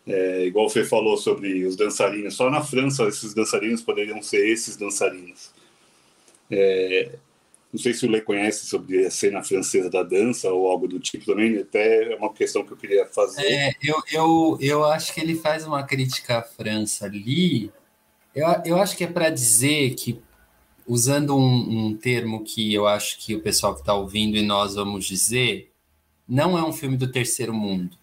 É, 0.05 0.45
igual 0.45 0.65
o 0.65 0.69
Fê 0.69 0.83
falou 0.83 1.17
sobre 1.17 1.63
os 1.65 1.75
dançarinos, 1.75 2.35
só 2.35 2.49
na 2.49 2.61
França 2.61 3.03
esses 3.07 3.33
dançarinos 3.33 3.81
poderiam 3.81 4.21
ser 4.21 4.45
esses 4.47 4.75
dançarinos. 4.75 5.51
É, 6.51 7.17
não 7.73 7.79
sei 7.79 7.93
se 7.93 8.05
o 8.05 8.11
Lê 8.11 8.21
conhece 8.21 8.67
sobre 8.67 9.03
a 9.05 9.09
cena 9.09 9.41
francesa 9.41 9.89
da 9.89 10.03
dança 10.03 10.51
ou 10.51 10.67
algo 10.67 10.87
do 10.87 10.99
tipo 10.99 11.25
também, 11.25 11.57
até 11.57 12.13
é 12.13 12.15
uma 12.15 12.31
questão 12.31 12.63
que 12.63 12.71
eu 12.71 12.77
queria 12.77 13.05
fazer. 13.07 13.43
É, 13.43 13.73
eu, 13.81 14.03
eu, 14.11 14.57
eu 14.61 14.83
acho 14.85 15.11
que 15.13 15.19
ele 15.19 15.35
faz 15.35 15.65
uma 15.65 15.81
crítica 15.83 16.37
à 16.37 16.43
França 16.43 17.05
ali. 17.05 17.71
Eu, 18.35 18.47
eu 18.65 18.77
acho 18.77 18.95
que 18.95 19.03
é 19.03 19.07
para 19.07 19.31
dizer 19.31 19.95
que, 19.95 20.21
usando 20.85 21.35
um, 21.35 21.87
um 21.87 21.97
termo 21.97 22.43
que 22.43 22.71
eu 22.71 22.85
acho 22.85 23.17
que 23.17 23.35
o 23.35 23.41
pessoal 23.41 23.73
que 23.73 23.79
está 23.79 23.95
ouvindo 23.95 24.37
e 24.37 24.43
nós 24.43 24.75
vamos 24.75 25.05
dizer, 25.05 25.71
não 26.27 26.55
é 26.55 26.63
um 26.63 26.73
filme 26.73 26.95
do 26.95 27.11
terceiro 27.11 27.53
mundo. 27.53 27.97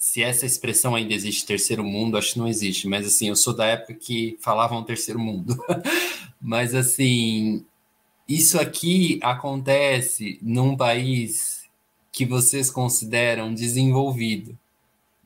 Se 0.00 0.22
essa 0.22 0.46
expressão 0.46 0.94
ainda 0.94 1.12
existe, 1.12 1.46
terceiro 1.46 1.84
mundo, 1.84 2.16
acho 2.16 2.32
que 2.32 2.38
não 2.38 2.48
existe, 2.48 2.88
mas 2.88 3.06
assim, 3.06 3.28
eu 3.28 3.36
sou 3.36 3.54
da 3.54 3.66
época 3.66 3.92
que 3.94 4.38
falavam 4.40 4.82
terceiro 4.82 5.20
mundo. 5.20 5.62
mas 6.40 6.74
assim, 6.74 7.64
isso 8.26 8.58
aqui 8.58 9.20
acontece 9.22 10.38
num 10.40 10.74
país 10.74 11.68
que 12.10 12.24
vocês 12.24 12.70
consideram 12.70 13.52
desenvolvido. 13.52 14.58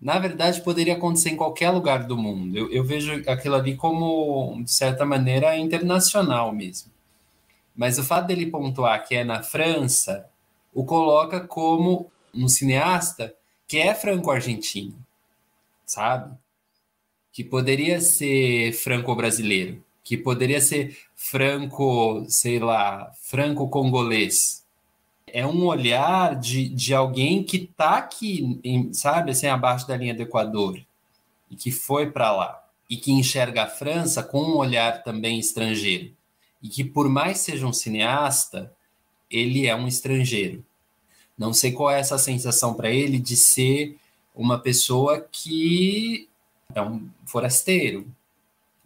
Na 0.03 0.19
verdade, 0.19 0.61
poderia 0.61 0.95
acontecer 0.95 1.31
em 1.31 1.37
qualquer 1.37 1.71
lugar 1.71 2.05
do 2.05 2.17
mundo. 2.17 2.59
Eu, 2.59 2.71
eu 2.73 2.85
vejo 2.85 3.23
aquilo 3.29 3.55
ali 3.55 3.77
como, 3.77 4.61
de 4.63 4.73
certa 4.73 5.07
maneira, 5.07 5.57
internacional 5.57 6.53
mesmo. 6.53 6.91
Mas 7.77 7.99
o 7.99 8.05
fato 8.05 8.27
dele 8.27 8.51
pontuar 8.51 9.07
que 9.07 9.15
é 9.15 9.23
na 9.23 9.43
França 9.43 10.29
o 10.75 10.85
coloca 10.85 11.41
como 11.41 12.11
um 12.35 12.49
cineasta 12.49 13.33
que 13.66 13.79
é 13.79 13.94
franco-argentino, 13.94 14.94
sabe? 15.85 16.37
Que 17.33 17.42
poderia 17.42 18.00
ser 18.00 18.72
franco-brasileiro 18.72 19.83
que 20.05 20.18
poderia 20.18 20.61
ser 20.61 20.96
franco, 21.16 22.27
sei 22.29 22.59
lá, 22.59 23.11
franco-congolês. 23.22 24.62
É 25.27 25.44
um 25.46 25.64
olhar 25.64 26.38
de, 26.38 26.68
de 26.68 26.94
alguém 26.94 27.42
que 27.42 27.57
está 27.57 27.96
aqui, 27.96 28.61
em, 28.62 28.92
sabe, 28.92 29.31
assim, 29.31 29.46
abaixo 29.46 29.88
da 29.88 29.96
linha 29.96 30.14
do 30.14 30.22
Equador, 30.22 30.79
e 31.50 31.57
que 31.57 31.72
foi 31.72 32.11
para 32.11 32.31
lá, 32.31 32.62
e 32.88 32.98
que 32.98 33.11
enxerga 33.11 33.64
a 33.64 33.66
França 33.66 34.22
com 34.22 34.42
um 34.42 34.57
olhar 34.59 35.03
também 35.03 35.38
estrangeiro. 35.38 36.12
E 36.62 36.68
que, 36.68 36.85
por 36.85 37.09
mais 37.09 37.38
seja 37.38 37.66
um 37.66 37.72
cineasta, 37.72 38.70
ele 39.31 39.66
é 39.66 39.74
um 39.74 39.88
estrangeiro. 39.88 40.64
Não 41.37 41.53
sei 41.53 41.73
qual 41.73 41.90
é 41.90 41.99
essa 41.99 42.18
sensação 42.18 42.75
para 42.75 42.90
ele 42.90 43.18
de 43.18 43.37
ser 43.37 43.97
uma 44.35 44.59
pessoa 44.59 45.20
que 45.31 46.29
é 46.75 46.81
um 46.83 47.09
forasteiro, 47.27 48.07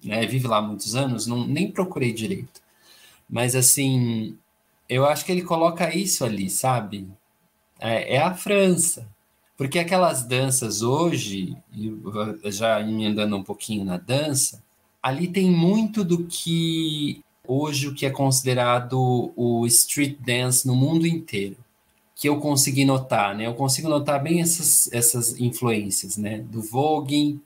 né, 0.02 0.26
vive 0.26 0.46
lá 0.46 0.58
há 0.58 0.62
muitos 0.62 0.94
anos, 0.94 1.26
não, 1.26 1.46
nem 1.46 1.70
procurei 1.70 2.12
direito. 2.12 2.61
Mas, 3.28 3.54
assim, 3.54 4.37
eu 4.88 5.06
acho 5.06 5.24
que 5.24 5.32
ele 5.32 5.42
coloca 5.42 5.94
isso 5.94 6.24
ali, 6.24 6.48
sabe? 6.48 7.08
É, 7.78 8.16
é 8.16 8.18
a 8.18 8.34
França. 8.34 9.06
Porque 9.56 9.78
aquelas 9.78 10.22
danças 10.22 10.82
hoje, 10.82 11.56
já 12.44 12.80
emendando 12.80 13.37
um 13.37 13.42
pouquinho 13.42 13.84
na 13.84 13.96
dança, 13.96 14.62
ali 15.02 15.28
tem 15.28 15.50
muito 15.50 16.04
do 16.04 16.24
que 16.24 17.22
hoje 17.46 17.88
o 17.88 17.94
que 17.94 18.06
é 18.06 18.11
considerado 18.11 19.32
o 19.37 19.66
street 19.66 20.18
dance 20.20 20.66
no 20.66 20.76
mundo 20.76 21.06
inteiro 21.06 21.56
que 22.18 22.28
eu 22.28 22.40
consegui 22.40 22.85
notar, 22.85 23.37
né? 23.37 23.46
Eu 23.46 23.54
consigo 23.54 23.88
notar 23.88 24.20
bem 24.20 24.40
essas, 24.40 24.92
essas 24.92 25.38
influências, 25.38 26.16
né? 26.16 26.40
Do 26.40 26.61
voguing, 26.61 27.40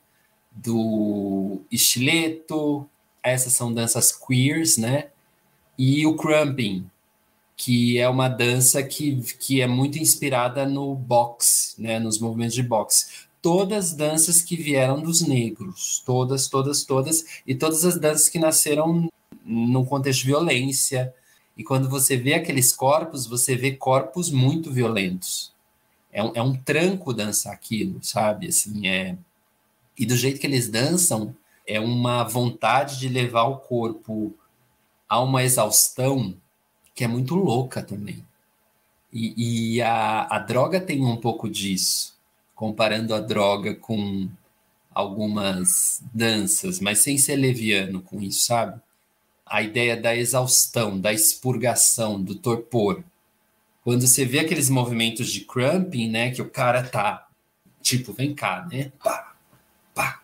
do 0.51 1.61
estileto, 1.71 2.83
essas 3.21 3.53
são 3.53 3.71
danças 3.71 4.11
queers, 4.11 4.77
né? 4.77 5.09
E 5.77 6.07
o 6.07 6.15
crumping, 6.15 6.89
que 7.55 7.99
é 7.99 8.09
uma 8.09 8.27
dança 8.27 8.81
que, 8.81 9.21
que 9.39 9.61
é 9.61 9.67
muito 9.67 9.99
inspirada 9.99 10.65
no 10.65 10.95
boxe, 10.95 11.79
né? 11.79 11.99
Nos 11.99 12.17
movimentos 12.17 12.55
de 12.55 12.63
boxe. 12.63 13.27
Todas 13.43 13.93
danças 13.93 14.41
que 14.41 14.55
vieram 14.55 15.03
dos 15.03 15.21
negros, 15.21 16.01
todas, 16.03 16.47
todas, 16.47 16.83
todas, 16.83 17.23
e 17.45 17.53
todas 17.53 17.85
as 17.85 17.99
danças 17.99 18.27
que 18.27 18.39
nasceram 18.39 19.07
num 19.45 19.85
contexto 19.85 20.21
de 20.21 20.27
violência. 20.27 21.13
E 21.57 21.63
quando 21.63 21.89
você 21.89 22.17
vê 22.17 22.33
aqueles 22.33 22.71
corpos, 22.71 23.27
você 23.27 23.55
vê 23.55 23.71
corpos 23.71 24.31
muito 24.31 24.71
violentos. 24.71 25.53
É 26.11 26.23
um, 26.23 26.31
é 26.35 26.41
um 26.41 26.55
tranco 26.55 27.13
dançar 27.13 27.53
aquilo, 27.53 28.03
sabe? 28.03 28.47
Assim, 28.47 28.87
é, 28.87 29.17
e 29.97 30.05
do 30.05 30.15
jeito 30.15 30.39
que 30.39 30.47
eles 30.47 30.69
dançam, 30.69 31.35
é 31.67 31.79
uma 31.79 32.23
vontade 32.23 32.99
de 32.99 33.07
levar 33.07 33.43
o 33.43 33.57
corpo 33.57 34.33
a 35.07 35.19
uma 35.19 35.43
exaustão 35.43 36.35
que 36.93 37.03
é 37.03 37.07
muito 37.07 37.35
louca 37.35 37.81
também. 37.81 38.25
E, 39.11 39.75
e 39.75 39.81
a, 39.81 40.27
a 40.29 40.39
droga 40.39 40.81
tem 40.81 41.05
um 41.05 41.17
pouco 41.17 41.49
disso, 41.49 42.15
comparando 42.55 43.13
a 43.13 43.19
droga 43.19 43.75
com 43.75 44.27
algumas 44.93 46.03
danças, 46.13 46.79
mas 46.79 46.99
sem 46.99 47.17
ser 47.17 47.35
leviano 47.35 48.01
com 48.01 48.21
isso, 48.21 48.45
sabe? 48.45 48.79
A 49.45 49.61
ideia 49.61 49.95
da 49.95 50.15
exaustão, 50.15 50.99
da 50.99 51.13
expurgação, 51.13 52.21
do 52.21 52.35
torpor. 52.35 53.03
Quando 53.83 54.07
você 54.07 54.25
vê 54.25 54.39
aqueles 54.39 54.69
movimentos 54.69 55.31
de 55.31 55.41
cramping, 55.41 56.09
né, 56.09 56.31
que 56.31 56.41
o 56.41 56.49
cara 56.49 56.83
tá 56.83 57.27
tipo, 57.83 58.13
vem 58.13 58.33
cá, 58.33 58.65
né? 58.71 58.91
Pá, 59.03 59.35
pá. 59.93 60.21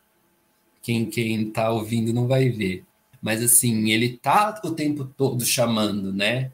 Quem, 0.81 1.05
quem 1.05 1.51
tá 1.51 1.69
ouvindo 1.69 2.13
não 2.13 2.25
vai 2.27 2.49
ver. 2.49 2.83
Mas 3.21 3.43
assim, 3.43 3.89
ele 3.89 4.17
tá 4.17 4.59
o 4.63 4.71
tempo 4.71 5.03
todo 5.03 5.45
chamando, 5.45 6.13
né? 6.13 6.51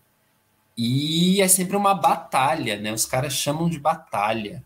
E 0.76 1.40
é 1.42 1.48
sempre 1.48 1.78
uma 1.78 1.94
batalha, 1.94 2.78
né? 2.78 2.92
Os 2.92 3.06
caras 3.06 3.34
chamam 3.34 3.70
de 3.70 3.80
batalha. 3.80 4.64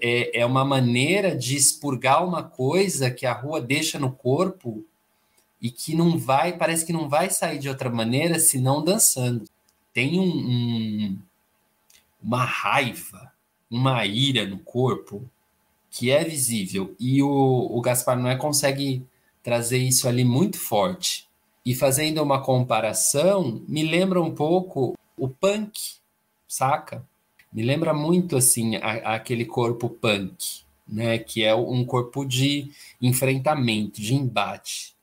É, 0.00 0.40
é 0.40 0.46
uma 0.46 0.64
maneira 0.64 1.34
de 1.34 1.56
expurgar 1.56 2.24
uma 2.24 2.42
coisa 2.44 3.10
que 3.10 3.26
a 3.26 3.32
rua 3.32 3.60
deixa 3.60 3.98
no 3.98 4.12
corpo 4.12 4.84
e 5.60 5.70
que 5.70 5.94
não 5.94 6.18
vai, 6.18 6.56
parece 6.56 6.86
que 6.86 6.92
não 6.92 7.08
vai 7.08 7.30
sair 7.30 7.58
de 7.58 7.68
outra 7.68 7.90
maneira 7.90 8.38
senão 8.38 8.82
dançando. 8.82 9.44
Tem 9.92 10.18
um, 10.18 10.24
um 10.24 11.18
uma 12.22 12.44
raiva, 12.44 13.32
uma 13.70 14.04
ira 14.04 14.46
no 14.46 14.58
corpo 14.58 15.28
que 15.90 16.10
é 16.10 16.24
visível 16.24 16.94
e 16.98 17.22
o, 17.22 17.28
o 17.28 17.80
Gaspar 17.80 18.18
Noé 18.18 18.36
consegue 18.36 19.04
trazer 19.42 19.78
isso 19.78 20.08
ali 20.08 20.24
muito 20.24 20.58
forte. 20.58 21.26
E 21.64 21.74
fazendo 21.74 22.22
uma 22.22 22.42
comparação, 22.42 23.62
me 23.68 23.82
lembra 23.82 24.20
um 24.20 24.34
pouco 24.34 24.96
o 25.16 25.28
punk, 25.28 25.78
saca? 26.46 27.04
Me 27.52 27.62
lembra 27.62 27.92
muito 27.92 28.36
assim 28.36 28.76
a, 28.76 29.14
aquele 29.14 29.44
corpo 29.44 29.88
punk, 29.88 30.62
né? 30.86 31.18
Que 31.18 31.44
é 31.44 31.54
um 31.54 31.84
corpo 31.84 32.24
de 32.24 32.70
enfrentamento, 33.00 34.00
de 34.00 34.14
embate. 34.14 34.94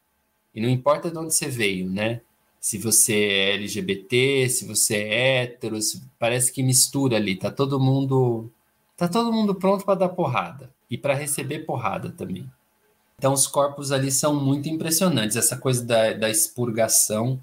E 0.55 0.61
não 0.61 0.69
importa 0.69 1.11
de 1.11 1.17
onde 1.17 1.33
você 1.33 1.49
veio, 1.49 1.89
né? 1.89 2.21
Se 2.59 2.77
você 2.77 3.13
é 3.13 3.53
LGBT, 3.55 4.49
se 4.49 4.65
você 4.65 4.95
é 4.95 5.41
hétero, 5.43 5.79
se, 5.81 6.01
parece 6.17 6.51
que 6.51 6.63
mistura 6.63 7.17
ali, 7.17 7.35
tá 7.35 7.51
todo 7.51 7.79
mundo 7.79 8.49
tá 8.97 9.07
todo 9.09 9.33
mundo 9.33 9.53
pronto 9.53 9.83
para 9.83 9.95
dar 9.95 10.09
porrada 10.09 10.73
e 10.89 10.97
para 10.97 11.13
receber 11.13 11.59
porrada 11.59 12.09
também. 12.11 12.49
Então, 13.17 13.33
os 13.33 13.47
corpos 13.47 13.91
ali 13.91 14.11
são 14.11 14.35
muito 14.35 14.67
impressionantes. 14.69 15.37
Essa 15.37 15.57
coisa 15.57 15.83
da, 15.85 16.13
da 16.13 16.29
expurgação, 16.29 17.41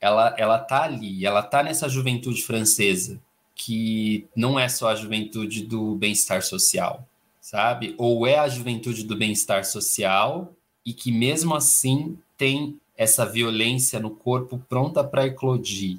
ela, 0.00 0.34
ela 0.38 0.58
tá 0.58 0.82
ali, 0.82 1.24
ela 1.24 1.42
tá 1.42 1.62
nessa 1.62 1.88
juventude 1.88 2.42
francesa, 2.42 3.20
que 3.54 4.26
não 4.36 4.58
é 4.58 4.68
só 4.68 4.88
a 4.88 4.94
juventude 4.94 5.62
do 5.62 5.94
bem-estar 5.96 6.42
social, 6.42 7.06
sabe? 7.40 7.94
Ou 7.98 8.26
é 8.26 8.38
a 8.38 8.48
juventude 8.48 9.04
do 9.04 9.16
bem-estar 9.16 9.64
social 9.64 10.52
e 10.84 10.92
que 10.92 11.10
mesmo 11.10 11.54
assim 11.54 12.18
tem 12.36 12.78
essa 12.96 13.26
violência 13.26 14.00
no 14.00 14.10
corpo 14.10 14.58
pronta 14.68 15.04
para 15.04 15.26
eclodir. 15.26 15.98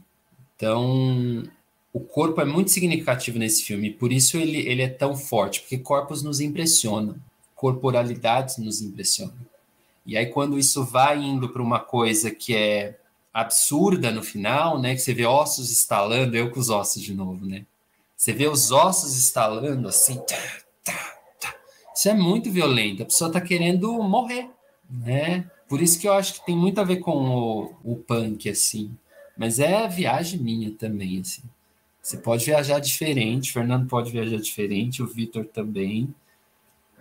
Então, 0.55 1.43
o 1.93 1.99
corpo 1.99 2.41
é 2.41 2.45
muito 2.45 2.71
significativo 2.71 3.37
nesse 3.37 3.63
filme, 3.63 3.91
por 3.91 4.11
isso 4.11 4.37
ele, 4.37 4.57
ele 4.67 4.81
é 4.81 4.89
tão 4.89 5.15
forte, 5.15 5.61
porque 5.61 5.77
corpos 5.77 6.23
nos 6.23 6.39
impressionam, 6.39 7.15
corporalidades 7.55 8.57
nos 8.57 8.81
impressionam. 8.81 9.35
E 10.05 10.17
aí, 10.17 10.27
quando 10.27 10.57
isso 10.57 10.85
vai 10.85 11.21
indo 11.21 11.49
para 11.49 11.61
uma 11.61 11.79
coisa 11.79 12.31
que 12.31 12.55
é 12.55 12.97
absurda 13.33 14.09
no 14.09 14.23
final, 14.23 14.79
né? 14.79 14.95
Que 14.95 15.01
você 15.01 15.13
vê 15.13 15.25
ossos 15.25 15.69
estalando, 15.69 16.35
eu 16.35 16.49
com 16.49 16.59
os 16.59 16.69
ossos 16.69 17.03
de 17.03 17.13
novo, 17.13 17.45
né? 17.45 17.65
Você 18.15 18.33
vê 18.33 18.47
os 18.47 18.71
ossos 18.71 19.15
estalando 19.15 19.87
assim. 19.87 20.15
Tá, 20.15 20.35
tá, 20.83 21.15
tá. 21.39 21.55
Isso 21.95 22.09
é 22.09 22.15
muito 22.15 22.49
violento. 22.49 23.03
A 23.03 23.05
pessoa 23.05 23.27
está 23.27 23.39
querendo 23.39 23.91
morrer, 24.01 24.49
né? 24.89 25.45
Por 25.67 25.81
isso 25.81 25.99
que 25.99 26.07
eu 26.07 26.13
acho 26.13 26.35
que 26.35 26.45
tem 26.45 26.55
muito 26.55 26.79
a 26.79 26.83
ver 26.83 26.97
com 26.97 27.11
o, 27.11 27.75
o 27.83 27.95
punk, 27.97 28.49
assim. 28.49 28.91
Mas 29.37 29.59
é 29.59 29.87
viagem 29.87 30.39
minha 30.39 30.71
também, 30.71 31.19
assim. 31.19 31.43
Você 32.01 32.17
pode 32.17 32.45
viajar 32.45 32.79
diferente, 32.79 33.49
o 33.49 33.53
Fernando 33.53 33.87
pode 33.87 34.11
viajar 34.11 34.37
diferente, 34.37 35.03
o 35.03 35.07
Vitor 35.07 35.45
também. 35.45 36.13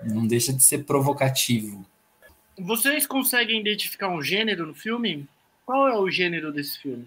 Não 0.02 0.26
deixa 0.26 0.52
de 0.52 0.62
ser 0.62 0.84
provocativo. 0.84 1.86
Vocês 2.58 3.06
conseguem 3.06 3.60
identificar 3.60 4.08
um 4.08 4.20
gênero 4.20 4.66
no 4.66 4.74
filme? 4.74 5.28
Qual 5.64 5.88
é 5.88 5.96
o 5.96 6.10
gênero 6.10 6.52
desse 6.52 6.78
filme? 6.80 7.06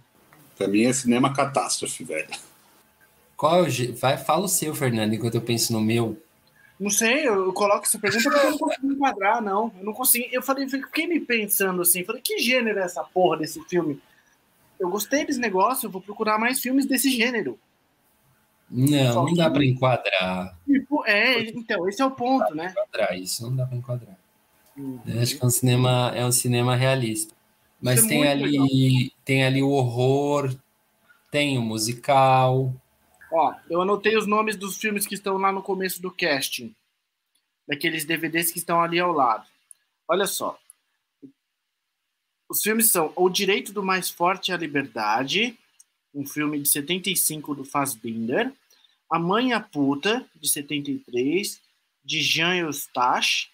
Pra 0.57 0.67
mim 0.67 0.83
é 0.83 0.93
cinema 0.93 1.33
catástrofe, 1.33 2.03
velho. 2.03 2.29
Qual 3.35 3.57
é 3.57 3.61
o 3.67 3.69
gê... 3.69 3.91
Vai, 3.91 4.17
fala 4.17 4.45
o 4.45 4.49
seu, 4.49 4.73
Fernando, 4.73 5.13
enquanto 5.13 5.35
eu 5.35 5.41
penso 5.41 5.73
no 5.73 5.81
meu. 5.81 6.21
Não 6.79 6.89
sei, 6.89 7.27
eu 7.27 7.51
coloco 7.51 7.85
essa 7.85 7.99
pergunta 7.99 8.29
porque 8.29 8.45
eu 8.45 8.51
não 8.51 8.57
consigo 8.57 8.91
enquadrar, 8.93 9.41
não. 9.41 9.71
Eu 9.77 9.83
não 9.83 9.93
consigo. 9.93 10.27
Eu 10.31 10.41
falei, 10.41 10.67
fiquei 10.69 11.07
me 11.07 11.19
pensando 11.19 11.81
assim, 11.81 12.05
falei, 12.05 12.21
que 12.21 12.39
gênero 12.39 12.79
é 12.79 12.83
essa 12.83 13.03
porra 13.03 13.37
desse 13.37 13.61
filme? 13.65 14.01
Eu 14.79 14.89
gostei 14.89 15.25
desse 15.25 15.39
negócio, 15.39 15.87
eu 15.87 15.91
vou 15.91 16.01
procurar 16.01 16.37
mais 16.37 16.61
filmes 16.61 16.85
desse 16.85 17.11
gênero. 17.11 17.59
Não, 18.71 19.13
Só 19.13 19.25
não 19.25 19.33
dá 19.33 19.49
para 19.49 19.65
enquadrar. 19.65 20.57
Tipo, 20.65 21.05
é, 21.05 21.41
então, 21.41 21.89
esse 21.89 22.01
é 22.01 22.05
o 22.05 22.11
ponto, 22.11 22.55
né? 22.55 22.67
Enquadrar, 22.71 23.17
isso 23.17 23.43
não 23.43 23.55
dá 23.55 23.65
para 23.65 23.75
enquadrar. 23.75 24.17
Uhum. 24.77 25.01
acho 25.21 25.35
que 25.35 25.43
é 25.43 25.45
um 25.45 25.49
cinema, 25.49 26.13
é 26.15 26.25
um 26.25 26.31
cinema 26.31 26.75
realista. 26.75 27.35
Mas 27.81 28.05
é 28.05 28.07
tem 28.07 28.27
ali, 28.27 29.11
tem 29.25 29.43
ali 29.43 29.61
o 29.61 29.69
horror, 29.69 30.55
tem 31.31 31.57
o 31.57 31.61
musical. 31.61 32.73
Ó, 33.31 33.53
eu 33.69 33.81
anotei 33.81 34.17
os 34.17 34.25
nomes 34.25 34.55
dos 34.55 34.77
filmes 34.77 35.05
que 35.05 35.15
estão 35.15 35.37
lá 35.37 35.51
no 35.51 35.61
começo 35.61 36.01
do 36.01 36.11
casting. 36.11 36.75
Daqueles 37.67 38.05
DVDs 38.05 38.51
que 38.51 38.57
estão 38.57 38.81
ali 38.81 38.99
ao 38.99 39.11
lado. 39.11 39.47
Olha 40.07 40.25
só. 40.25 40.59
Os 42.49 42.63
filmes 42.63 42.89
são 42.89 43.13
O 43.15 43.29
Direito 43.29 43.71
do 43.71 43.83
Mais 43.83 44.09
Forte 44.09 44.51
à 44.51 44.57
Liberdade, 44.57 45.57
um 46.13 46.25
filme 46.25 46.59
de 46.59 46.67
75 46.67 47.53
do 47.53 47.63
Fassbinder. 47.63 48.51
A 49.11 49.19
Mãe 49.19 49.53
a 49.53 49.59
Puta, 49.59 50.27
de 50.35 50.49
73, 50.49 51.61
de 52.03 52.21
Jean 52.21 52.55
Eustache. 52.55 53.49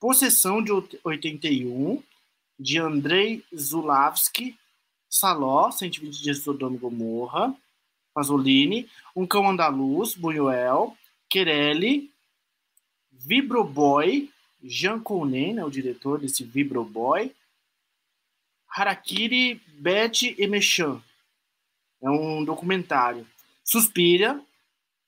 Possessão, 0.00 0.62
de 0.62 0.70
81, 1.02 2.02
de 2.58 2.78
Andrei 2.78 3.44
Zulavski, 3.54 4.58
Saló, 5.08 5.70
120 5.70 6.22
dias 6.22 6.36
de 6.38 6.42
Sodoma 6.42 6.76
e 6.76 6.78
Gomorra, 6.78 7.56
Pasolini, 8.14 8.88
Um 9.14 9.26
Cão 9.26 9.48
Andaluz, 9.48 10.14
Buñuel, 10.14 10.96
Querelli, 11.28 12.10
Vibroboy, 13.12 14.30
Jean 14.62 15.00
Counet, 15.00 15.52
né, 15.52 15.64
o 15.64 15.70
diretor 15.70 16.20
desse 16.20 16.44
Vibroboy, 16.44 17.32
Harakiri, 18.68 19.60
Betty 19.78 20.34
e 20.38 20.46
Mechan. 20.46 21.02
É 22.02 22.08
um 22.08 22.44
documentário. 22.44 23.26
Suspira, 23.62 24.40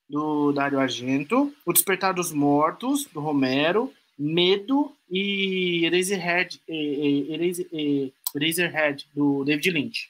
do 0.09 0.51
Dario 0.51 0.79
Argento, 0.79 1.53
O 1.65 1.73
Despertar 1.73 2.13
dos 2.13 2.31
Mortos, 2.31 3.05
do 3.05 3.19
Romero, 3.19 3.93
Medo 4.17 4.95
e 5.09 5.85
Eraserhead, 5.85 6.61
Eraser, 6.67 7.67
Eraserhead 8.33 9.07
do 9.13 9.43
David 9.43 9.69
Lynch. 9.71 10.09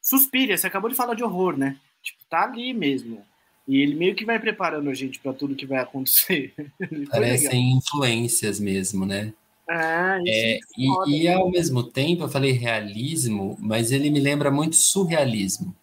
Suspira, 0.00 0.56
você 0.56 0.66
acabou 0.66 0.90
de 0.90 0.96
falar 0.96 1.14
de 1.14 1.22
horror, 1.22 1.56
né? 1.56 1.76
Tipo, 2.02 2.18
tá 2.28 2.44
ali 2.44 2.72
mesmo. 2.72 3.22
E 3.68 3.80
ele 3.80 3.94
meio 3.94 4.14
que 4.14 4.24
vai 4.24 4.38
preparando 4.38 4.90
a 4.90 4.94
gente 4.94 5.20
para 5.20 5.32
tudo 5.32 5.54
que 5.54 5.66
vai 5.66 5.78
acontecer. 5.78 6.52
Parecem 7.10 7.76
influências 7.76 8.58
mesmo, 8.58 9.06
né? 9.06 9.32
Ah, 9.68 10.18
é, 10.26 10.54
é 10.54 10.58
e, 10.76 10.86
foda, 10.88 11.10
e, 11.10 11.28
ao 11.28 11.48
mesmo 11.50 11.82
tempo, 11.84 12.24
eu 12.24 12.28
falei 12.28 12.50
realismo, 12.50 13.56
mas 13.60 13.92
ele 13.92 14.10
me 14.10 14.18
lembra 14.18 14.50
muito 14.50 14.74
surrealismo. 14.74 15.74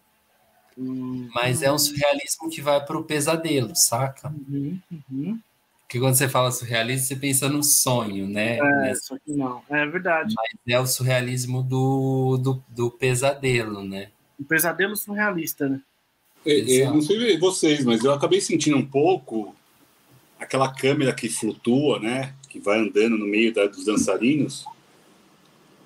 Hum, 0.76 1.28
mas 1.34 1.62
hum. 1.62 1.64
é 1.64 1.72
um 1.72 1.78
surrealismo 1.78 2.50
que 2.50 2.60
vai 2.60 2.84
para 2.84 2.98
o 2.98 3.04
pesadelo, 3.04 3.74
saca? 3.74 4.28
Uhum, 4.28 4.78
uhum. 5.10 5.40
Porque 5.88 6.00
quando 6.00 6.16
você 6.16 6.28
fala 6.28 6.52
surrealismo, 6.52 7.06
você 7.06 7.16
pensa 7.16 7.48
no 7.48 7.62
sonho, 7.62 8.28
né? 8.28 8.58
É, 8.90 8.94
só 8.94 9.16
que 9.16 9.32
não. 9.32 9.62
É 9.70 9.86
verdade. 9.86 10.34
Mas 10.36 10.50
é 10.68 10.78
o 10.78 10.86
surrealismo 10.86 11.62
do, 11.62 12.36
do, 12.36 12.62
do 12.68 12.90
pesadelo, 12.90 13.82
né? 13.82 14.10
O 14.38 14.44
pesadelo 14.44 14.94
surrealista, 14.94 15.66
né? 15.66 15.80
É, 16.44 16.80
é, 16.80 16.84
não 16.84 17.00
sei 17.00 17.38
vocês, 17.38 17.86
mas 17.86 18.04
eu 18.04 18.12
acabei 18.12 18.38
sentindo 18.38 18.76
um 18.76 18.84
pouco 18.84 19.56
aquela 20.38 20.70
câmera 20.70 21.14
que 21.14 21.30
flutua, 21.30 21.98
né? 21.98 22.34
Que 22.50 22.60
vai 22.60 22.78
andando 22.78 23.16
no 23.16 23.26
meio 23.26 23.54
da, 23.54 23.66
dos 23.66 23.86
dançarinos, 23.86 24.66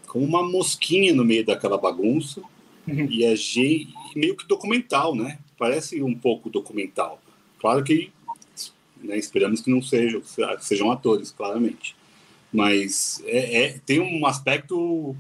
como 0.09 0.25
uma 0.25 0.43
mosquinha 0.43 1.15
no 1.15 1.25
meio 1.25 1.47
daquela 1.47 1.79
bagunça. 1.79 2.43
Uhum. 2.89 3.07
e 3.09 3.25
é 3.25 3.35
meio 4.17 4.37
que 4.37 4.49
documental, 4.49 5.15
né? 5.15 5.39
Parece 5.57 6.03
um 6.03 6.13
pouco 6.13 6.51
documental. 6.51 7.23
Claro 7.61 7.85
que 7.85 8.13
né? 9.03 9.17
Esperamos 9.17 9.61
que 9.61 9.71
não 9.71 9.83
sejam, 9.83 10.21
que 10.21 10.65
sejam 10.65 10.91
atores, 10.91 11.31
claramente. 11.31 11.97
Mas 12.53 13.23
é, 13.27 13.63
é, 13.63 13.81
tem 13.85 14.01
um 14.01 14.27
aspecto 14.27 15.17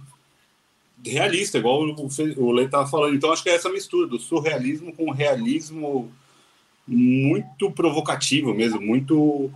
realista, 1.04 1.58
igual 1.58 1.82
o, 1.82 2.08
o 2.36 2.52
Lê 2.52 2.64
estava 2.64 2.86
falando. 2.88 3.14
Então, 3.14 3.32
acho 3.32 3.42
que 3.42 3.50
é 3.50 3.54
essa 3.54 3.70
mistura 3.70 4.06
do 4.06 4.18
surrealismo 4.18 4.92
com 4.92 5.10
realismo 5.10 6.12
muito 6.86 7.70
provocativo 7.70 8.52
mesmo, 8.54 8.80
muito 8.80 9.50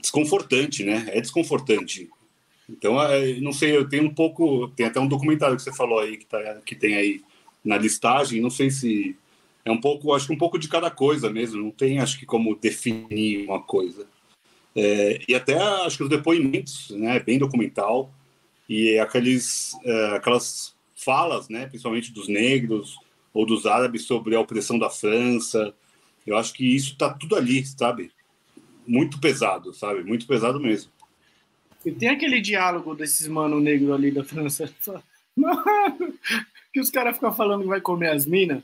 desconfortante, 0.00 0.84
né? 0.84 1.06
É 1.08 1.20
desconfortante. 1.20 2.08
Então, 2.68 3.00
é, 3.02 3.40
não 3.40 3.52
sei, 3.52 3.76
eu 3.76 3.88
tenho 3.88 4.04
um 4.04 4.14
pouco. 4.14 4.68
Tem 4.68 4.86
até 4.86 5.00
um 5.00 5.08
documentário 5.08 5.56
que 5.56 5.62
você 5.62 5.72
falou 5.72 5.98
aí, 5.98 6.16
que, 6.16 6.26
tá, 6.26 6.38
que 6.64 6.74
tem 6.74 6.94
aí 6.94 7.22
na 7.64 7.76
listagem, 7.76 8.40
não 8.40 8.50
sei 8.50 8.70
se 8.70 9.16
é 9.64 9.70
um 9.70 9.80
pouco, 9.80 10.12
acho 10.14 10.26
que 10.26 10.32
um 10.32 10.38
pouco 10.38 10.58
de 10.58 10.68
cada 10.68 10.90
coisa 10.90 11.30
mesmo, 11.30 11.62
não 11.62 11.70
tem, 11.70 11.98
acho 11.98 12.18
que 12.18 12.26
como 12.26 12.56
definir 12.56 13.46
uma 13.46 13.60
coisa. 13.60 14.06
É, 14.74 15.20
e 15.28 15.34
até 15.34 15.56
acho 15.56 15.96
que 15.96 16.02
os 16.04 16.08
depoimentos, 16.08 16.90
né, 16.90 17.18
bem 17.20 17.38
documental, 17.38 18.12
e 18.68 18.98
aqueles, 18.98 19.76
é, 19.84 20.16
aquelas 20.16 20.74
falas, 20.94 21.48
né, 21.48 21.66
principalmente 21.66 22.12
dos 22.12 22.28
negros 22.28 22.96
ou 23.34 23.44
dos 23.44 23.66
árabes 23.66 24.02
sobre 24.02 24.34
a 24.34 24.40
opressão 24.40 24.78
da 24.78 24.88
França, 24.88 25.74
eu 26.26 26.36
acho 26.36 26.52
que 26.52 26.64
isso 26.64 26.96
tá 26.96 27.12
tudo 27.12 27.36
ali, 27.36 27.64
sabe? 27.64 28.12
Muito 28.86 29.20
pesado, 29.20 29.72
sabe? 29.72 30.02
Muito 30.04 30.26
pesado 30.26 30.60
mesmo. 30.60 30.90
E 31.84 31.90
tem 31.90 32.10
aquele 32.10 32.40
diálogo 32.40 32.94
desses 32.94 33.26
mano 33.26 33.58
negro 33.58 33.94
ali 33.94 34.10
da 34.10 34.22
França, 34.22 34.72
que 36.72 36.80
os 36.80 36.90
caras 36.90 37.14
ficam 37.14 37.32
falando 37.32 37.62
que 37.62 37.68
vai 37.68 37.80
comer 37.80 38.10
as 38.10 38.26
minas. 38.26 38.62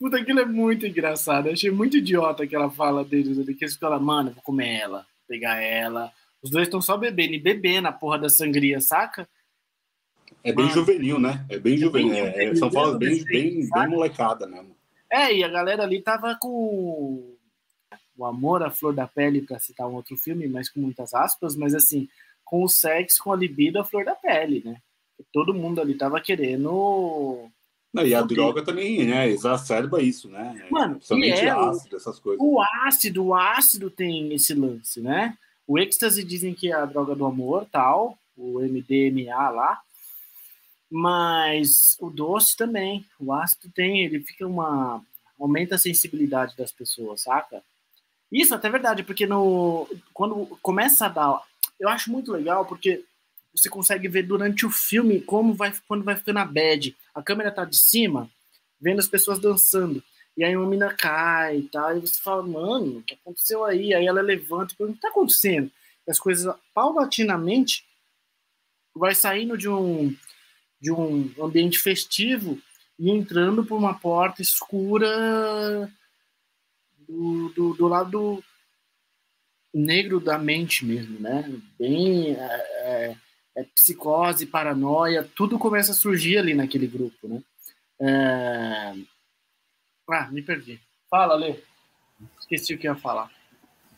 Puta, 0.00 0.16
aquilo 0.16 0.40
é 0.40 0.46
muito 0.46 0.86
engraçado. 0.86 1.48
Eu 1.48 1.52
achei 1.52 1.70
muito 1.70 1.98
idiota 1.98 2.44
aquela 2.44 2.70
fala 2.70 3.04
deles 3.04 3.38
ali, 3.38 3.54
que 3.54 3.64
eles 3.64 3.76
falam, 3.76 4.00
mano, 4.00 4.32
vou 4.32 4.42
comer 4.42 4.80
ela, 4.80 5.06
pegar 5.28 5.60
ela. 5.62 6.10
Os 6.42 6.50
dois 6.50 6.68
estão 6.68 6.80
só 6.80 6.96
bebendo 6.96 7.34
e 7.34 7.38
bebendo 7.38 7.86
a 7.86 7.92
porra 7.92 8.18
da 8.18 8.30
sangria, 8.30 8.80
saca? 8.80 9.28
É 10.42 10.54
bem 10.54 10.64
mano, 10.64 10.74
juvenil, 10.74 11.20
né? 11.20 11.44
É 11.50 11.58
bem 11.58 11.74
é 11.74 11.76
juvenil. 11.76 12.32
Bem 12.32 12.48
é, 12.48 12.54
são 12.54 12.72
falas 12.72 12.96
bem, 12.96 13.22
bem, 13.24 13.68
bem 13.68 13.88
molecada 13.88 14.46
mesmo. 14.46 14.74
É, 15.12 15.34
e 15.34 15.44
a 15.44 15.48
galera 15.48 15.82
ali 15.82 16.00
tava 16.00 16.34
com 16.40 17.36
o 18.16 18.24
amor 18.24 18.62
à 18.62 18.70
flor 18.70 18.94
da 18.94 19.06
pele, 19.06 19.42
para 19.42 19.58
citar 19.58 19.86
um 19.86 19.94
outro 19.94 20.16
filme, 20.16 20.48
mas 20.48 20.70
com 20.70 20.80
muitas 20.80 21.12
aspas, 21.12 21.54
mas 21.54 21.74
assim, 21.74 22.08
com 22.42 22.64
o 22.64 22.68
sexo, 22.68 23.22
com 23.22 23.32
a 23.32 23.36
libido 23.36 23.78
à 23.78 23.84
flor 23.84 24.06
da 24.06 24.14
pele, 24.14 24.62
né? 24.64 24.80
Todo 25.30 25.52
mundo 25.52 25.78
ali 25.78 25.94
tava 25.94 26.18
querendo 26.22 27.50
não, 27.92 28.06
e 28.06 28.14
a 28.14 28.22
droga 28.22 28.62
também 28.62 29.04
né, 29.04 29.28
exacerba 29.28 30.00
isso, 30.00 30.28
né? 30.28 30.66
Mano, 30.70 30.96
Principalmente 30.96 31.40
é, 31.40 31.50
ácido, 31.50 31.96
essas 31.96 32.20
coisas. 32.20 32.40
O 32.40 32.60
ácido, 32.60 33.24
o 33.24 33.34
ácido 33.34 33.90
tem 33.90 34.32
esse 34.32 34.54
lance, 34.54 35.00
né? 35.00 35.36
O 35.66 35.78
êxtase 35.78 36.22
dizem 36.22 36.54
que 36.54 36.68
é 36.70 36.74
a 36.74 36.84
droga 36.84 37.14
do 37.14 37.24
amor, 37.26 37.66
tal, 37.70 38.16
o 38.36 38.60
MDMA 38.60 39.50
lá. 39.50 39.80
Mas 40.90 41.96
o 42.00 42.10
doce 42.10 42.56
também, 42.56 43.04
o 43.18 43.32
ácido 43.32 43.70
tem, 43.72 44.04
ele 44.04 44.20
fica 44.20 44.46
uma. 44.46 45.02
aumenta 45.38 45.74
a 45.74 45.78
sensibilidade 45.78 46.56
das 46.56 46.72
pessoas, 46.72 47.22
saca? 47.22 47.62
Isso 48.30 48.54
até 48.54 48.68
é 48.68 48.70
verdade, 48.70 49.02
porque 49.02 49.26
no, 49.26 49.88
quando 50.14 50.46
começa 50.62 51.06
a 51.06 51.08
dar. 51.08 51.42
Eu 51.78 51.88
acho 51.88 52.10
muito 52.10 52.32
legal, 52.32 52.64
porque 52.66 53.04
você 53.54 53.68
consegue 53.68 54.08
ver 54.08 54.22
durante 54.22 54.64
o 54.64 54.70
filme 54.70 55.20
como 55.20 55.54
vai 55.54 55.72
quando 55.86 56.04
vai 56.04 56.16
ficando 56.16 56.38
a 56.38 56.44
bad. 56.44 56.96
A 57.14 57.22
câmera 57.22 57.50
tá 57.50 57.64
de 57.64 57.76
cima, 57.76 58.30
vendo 58.80 59.00
as 59.00 59.08
pessoas 59.08 59.38
dançando. 59.38 60.02
E 60.36 60.44
aí 60.44 60.56
uma 60.56 60.68
mina 60.68 60.94
cai 60.94 61.58
e 61.58 61.68
tal, 61.68 61.96
e 61.96 62.00
você 62.00 62.20
fala, 62.20 62.42
mano, 62.42 62.98
o 62.98 63.02
que 63.02 63.14
aconteceu 63.14 63.64
aí? 63.64 63.92
Aí 63.92 64.06
ela 64.06 64.22
levanta 64.22 64.72
e 64.72 64.76
pergunta, 64.76 64.92
o 64.92 64.96
que 64.96 65.02
tá 65.02 65.08
acontecendo? 65.08 65.70
E 66.06 66.10
as 66.10 66.18
coisas 66.18 66.54
paulatinamente 66.72 67.84
vai 68.94 69.14
saindo 69.14 69.56
de 69.58 69.68
um 69.68 70.14
de 70.80 70.90
um 70.90 71.30
ambiente 71.38 71.78
festivo 71.78 72.58
e 72.98 73.10
entrando 73.10 73.64
por 73.64 73.76
uma 73.76 73.92
porta 73.98 74.40
escura 74.40 75.92
do, 77.06 77.50
do, 77.50 77.74
do 77.74 77.86
lado 77.86 78.42
negro 79.74 80.20
da 80.20 80.38
mente 80.38 80.84
mesmo, 80.84 81.20
né? 81.20 81.44
Bem 81.78 82.32
é, 82.32 82.42
é 82.42 83.16
é, 83.60 83.64
psicose, 83.74 84.46
paranoia, 84.46 85.28
tudo 85.36 85.58
começa 85.58 85.92
a 85.92 85.94
surgir 85.94 86.38
ali 86.38 86.54
naquele 86.54 86.86
grupo, 86.86 87.28
né? 87.28 87.42
É... 88.00 88.94
Ah, 90.08 90.28
me 90.30 90.42
perdi. 90.42 90.80
Fala, 91.08 91.34
Lê. 91.34 91.56
Esqueci 92.40 92.74
o 92.74 92.78
que 92.78 92.86
ia 92.86 92.94
falar. 92.94 93.30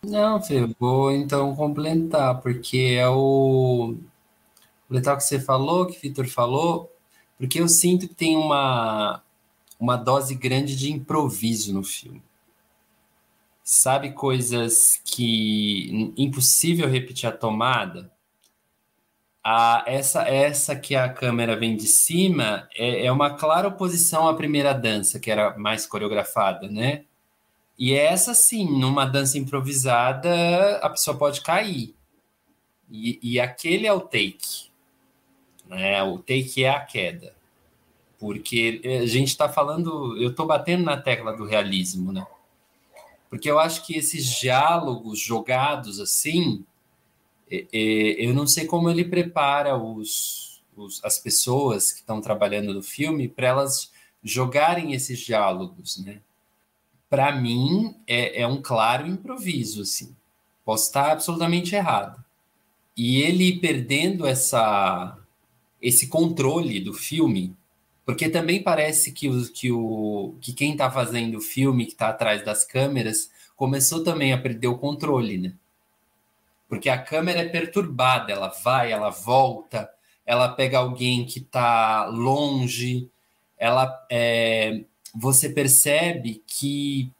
Não, 0.05 0.43
Fê, 0.43 0.67
vou 0.79 1.13
então 1.13 1.55
complementar, 1.55 2.41
porque 2.41 2.97
é 2.99 3.09
o 3.09 3.97
o 4.91 5.17
que 5.17 5.21
você 5.21 5.41
falou, 5.41 5.87
que 5.87 5.97
o 5.97 6.01
Vitor 6.01 6.29
falou, 6.29 6.95
porque 7.39 7.61
eu 7.61 7.67
sinto 7.67 8.07
que 8.07 8.15
tem 8.15 8.37
uma, 8.37 9.23
uma 9.81 9.97
dose 9.97 10.35
grande 10.35 10.77
de 10.77 10.93
improviso 10.93 11.73
no 11.73 11.83
filme. 11.83 12.23
Sabe 13.65 14.13
coisas 14.13 15.01
que 15.05 16.13
impossível 16.17 16.91
repetir 16.91 17.27
a 17.27 17.33
tomada? 17.33 18.13
A, 19.45 19.83
essa 19.87 20.23
essa 20.23 20.77
que 20.77 20.95
a 20.95 21.09
câmera 21.09 21.57
vem 21.57 21.77
de 21.77 21.87
cima 21.87 22.69
é, 22.75 23.07
é 23.07 23.13
uma 23.13 23.35
clara 23.35 23.69
oposição 23.69 24.29
à 24.29 24.35
primeira 24.35 24.73
dança, 24.73 25.19
que 25.19 25.31
era 25.31 25.59
mais 25.59 25.85
coreografada, 25.87 26.69
né? 26.69 27.05
E 27.79 27.95
essa, 27.95 28.35
sim, 28.35 28.79
numa 28.79 29.05
dança 29.05 29.39
improvisada, 29.39 30.77
a 30.77 30.89
pessoa 30.91 31.17
pode 31.17 31.41
cair. 31.41 31.95
E, 32.91 33.19
e 33.23 33.41
aquele 33.41 33.87
é 33.87 33.93
o 33.93 34.01
take. 34.01 34.71
Né? 35.67 36.03
O 36.03 36.19
take 36.19 36.63
é 36.63 36.69
a 36.69 36.81
queda. 36.81 37.35
Porque 38.19 38.81
a 39.03 39.07
gente 39.07 39.29
está 39.29 39.49
falando, 39.49 40.17
eu 40.21 40.31
estou 40.31 40.47
batendo 40.47 40.85
na 40.85 40.97
tecla 40.97 41.37
do 41.37 41.45
realismo, 41.45 42.13
né? 42.13 42.25
Porque 43.29 43.51
eu 43.51 43.59
acho 43.59 43.85
que 43.85 43.97
esses 43.97 44.27
diálogos 44.27 45.19
jogados 45.19 45.99
assim, 45.99 46.63
é, 46.63 46.63
é, 46.63 46.72
eu 47.73 48.35
não 48.35 48.47
sei 48.47 48.67
como 48.67 48.89
ele 48.89 49.05
prepara 49.05 49.77
os, 49.77 50.63
os 50.77 51.05
as 51.05 51.19
pessoas 51.19 51.93
que 51.93 52.01
estão 52.01 52.21
trabalhando 52.21 52.73
no 52.73 52.83
filme 52.83 53.29
para 53.29 53.49
elas 53.49 53.93
jogarem 54.23 54.93
esses 54.93 55.19
diálogos, 55.19 55.99
né? 55.99 56.21
para 57.13 57.31
mim, 57.31 57.95
é, 58.07 58.41
é, 58.41 58.47
um 58.47 58.63
claro 58.63 59.07
improviso, 59.07 59.83
assim. 59.83 60.17
Posso 60.65 60.87
estar 60.87 61.13
absolutamente 61.13 61.75
errado. 61.75 62.25
E 62.97 63.21
ele 63.21 63.61
perdendo 63.61 64.27
essa, 64.27 65.19
esse 65.79 66.07
controle 66.07 66.81
do 66.81 66.95
filme, 66.95 67.55
porque 68.07 68.31
também 68.31 68.63
parece 68.63 69.13
que, 69.13 69.29
o, 69.29 69.53
que, 69.53 69.71
o, 69.71 70.35
que 70.41 70.55
quem 70.55 70.73
está 70.73 70.91
fazendo 70.91 71.37
o 71.37 71.43
filme, 71.43 71.85
que 71.85 71.93
está 71.93 72.09
atrás 72.09 72.43
das 72.47 72.65
câmeras, 72.65 73.31
começou 73.57 74.03
também 74.03 74.33
a 74.33 74.39
perder 74.39 74.69
o 74.69 74.79
controle, 74.79 75.37
né? 75.37 75.53
Porque 76.73 76.89
a 76.89 76.97
câmera 76.97 77.41
é 77.41 77.49
perturbada, 77.51 78.33
ela 78.33 78.49
vai, 78.49 78.91
ela 78.91 79.11
volta, 79.11 79.91
ela 80.25 80.49
pega 80.49 80.79
alguém 80.79 81.27
que 81.27 81.39
está 81.39 82.07
longe, 82.07 83.11
ela 83.59 83.95
é, 84.11 84.83
você 85.15 85.51
percebe 85.51 86.43
que 86.47 87.11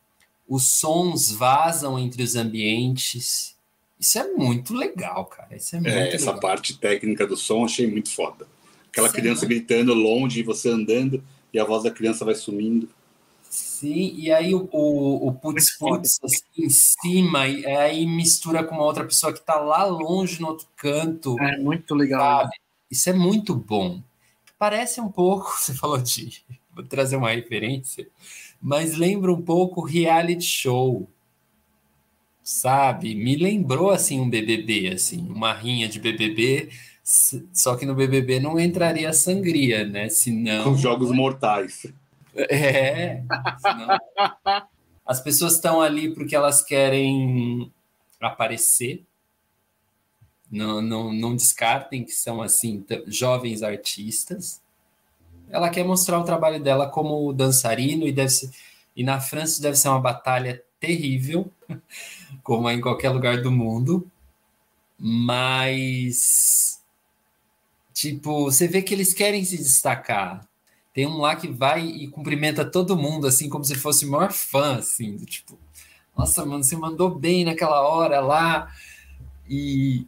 os 0.49 0.73
sons 0.73 1.31
vazam 1.31 1.99
entre 1.99 2.23
os 2.23 2.35
ambientes. 2.35 3.55
Isso 4.01 4.19
é 4.19 4.27
muito 4.33 4.75
legal, 4.75 5.27
cara. 5.27 5.55
Isso 5.55 5.77
é, 5.77 5.81
é 5.81 5.83
muito 5.83 5.97
é, 5.97 6.15
essa 6.15 6.33
legal. 6.33 6.41
parte 6.41 6.79
técnica 6.79 7.27
do 7.27 7.37
som 7.37 7.67
achei 7.67 7.87
muito 7.87 8.09
foda. 8.09 8.49
Aquela 8.89 9.09
é 9.09 9.13
criança 9.13 9.45
gritando 9.45 9.93
longe 9.93 10.41
e 10.41 10.43
você 10.43 10.71
andando 10.71 11.23
e 11.53 11.59
a 11.61 11.65
voz 11.65 11.83
da 11.83 11.91
criança 11.91 12.25
vai 12.25 12.35
sumindo. 12.35 12.89
Sim, 13.83 14.15
e 14.17 14.31
aí 14.31 14.55
o, 14.55 14.69
o, 14.71 15.27
o 15.27 15.33
putz, 15.33 15.77
putz 15.77 16.21
assim, 16.23 16.45
em 16.57 16.71
cima, 16.71 17.49
e 17.49 17.67
aí 17.67 18.07
mistura 18.07 18.63
com 18.63 18.77
uma 18.77 18.85
outra 18.85 19.05
pessoa 19.05 19.33
que 19.33 19.41
está 19.41 19.57
lá 19.57 19.85
longe 19.85 20.41
no 20.41 20.47
outro 20.47 20.69
canto. 20.77 21.37
É 21.41 21.59
muito 21.59 21.93
legal. 21.93 22.43
Sabe? 22.45 22.53
Isso 22.89 23.11
é 23.11 23.13
muito 23.13 23.57
bom. 23.57 24.01
Parece 24.57 25.01
um 25.01 25.09
pouco, 25.09 25.51
você 25.59 25.75
falou 25.75 25.99
de 25.99 26.45
vou 26.73 26.85
trazer 26.85 27.17
uma 27.17 27.31
referência, 27.31 28.07
mas 28.61 28.97
lembra 28.97 29.33
um 29.33 29.43
pouco 29.43 29.85
reality 29.85 30.45
show, 30.45 31.09
sabe? 32.41 33.17
Me 33.17 33.35
lembrou 33.35 33.91
assim 33.91 34.21
um 34.21 34.31
BBB, 34.31 34.91
assim, 34.95 35.27
uma 35.29 35.53
rinha 35.53 35.89
de 35.89 35.99
BBB, 35.99 36.69
só 37.03 37.75
que 37.75 37.85
no 37.85 37.97
BBB 37.97 38.39
não 38.39 38.61
entraria 38.61 39.13
sangria, 39.13 39.85
né? 39.85 40.09
Senão 40.09 40.63
com 40.63 40.77
jogos 40.77 41.11
mortais. 41.11 41.93
É. 42.37 43.23
Senão... 43.61 43.99
As 45.05 45.21
pessoas 45.21 45.55
estão 45.55 45.81
ali 45.81 46.15
porque 46.15 46.35
elas 46.35 46.63
querem 46.63 47.73
aparecer. 48.21 49.05
Não, 50.51 50.81
não, 50.81 51.13
não 51.13 51.35
descartem 51.35 52.05
que 52.05 52.13
são 52.13 52.41
assim 52.41 52.85
jovens 53.07 53.63
artistas 53.63 54.63
ela 55.53 55.69
quer 55.69 55.85
mostrar 55.85 56.19
o 56.19 56.25
trabalho 56.25 56.59
dela 56.59 56.89
como 56.89 57.31
dançarino 57.33 58.09
e 58.09 58.13
deve 58.13 58.31
ser, 58.31 58.51
e 58.97 59.05
na 59.05 59.21
França 59.21 59.61
deve 59.61 59.77
ser 59.77 59.89
uma 59.89 60.01
batalha 60.01 60.63
terrível, 60.81 61.51
como 62.43 62.69
é 62.69 62.75
em 62.75 62.81
qualquer 62.81 63.11
lugar 63.11 63.43
do 63.43 63.53
mundo. 63.53 64.11
Mas 64.99 66.81
tipo, 67.93 68.45
você 68.45 68.67
vê 68.67 68.81
que 68.81 68.95
eles 68.95 69.13
querem 69.13 69.45
se 69.45 69.59
destacar. 69.59 70.49
Tem 70.93 71.07
um 71.07 71.19
lá 71.19 71.35
que 71.37 71.49
vai 71.49 71.87
e 71.87 72.09
cumprimenta 72.09 72.65
todo 72.65 72.97
mundo 72.97 73.27
assim 73.27 73.49
como 73.49 73.65
se 73.65 73.75
fosse 73.75 74.05
o 74.05 74.11
maior 74.11 74.33
fã 74.33 74.77
assim, 74.77 75.17
do, 75.17 75.25
tipo, 75.25 75.59
nossa, 76.17 76.45
mano, 76.45 76.63
você 76.63 76.77
mandou 76.77 77.11
bem 77.11 77.45
naquela 77.45 77.81
hora 77.81 78.21
lá. 78.21 78.73
E, 79.49 80.07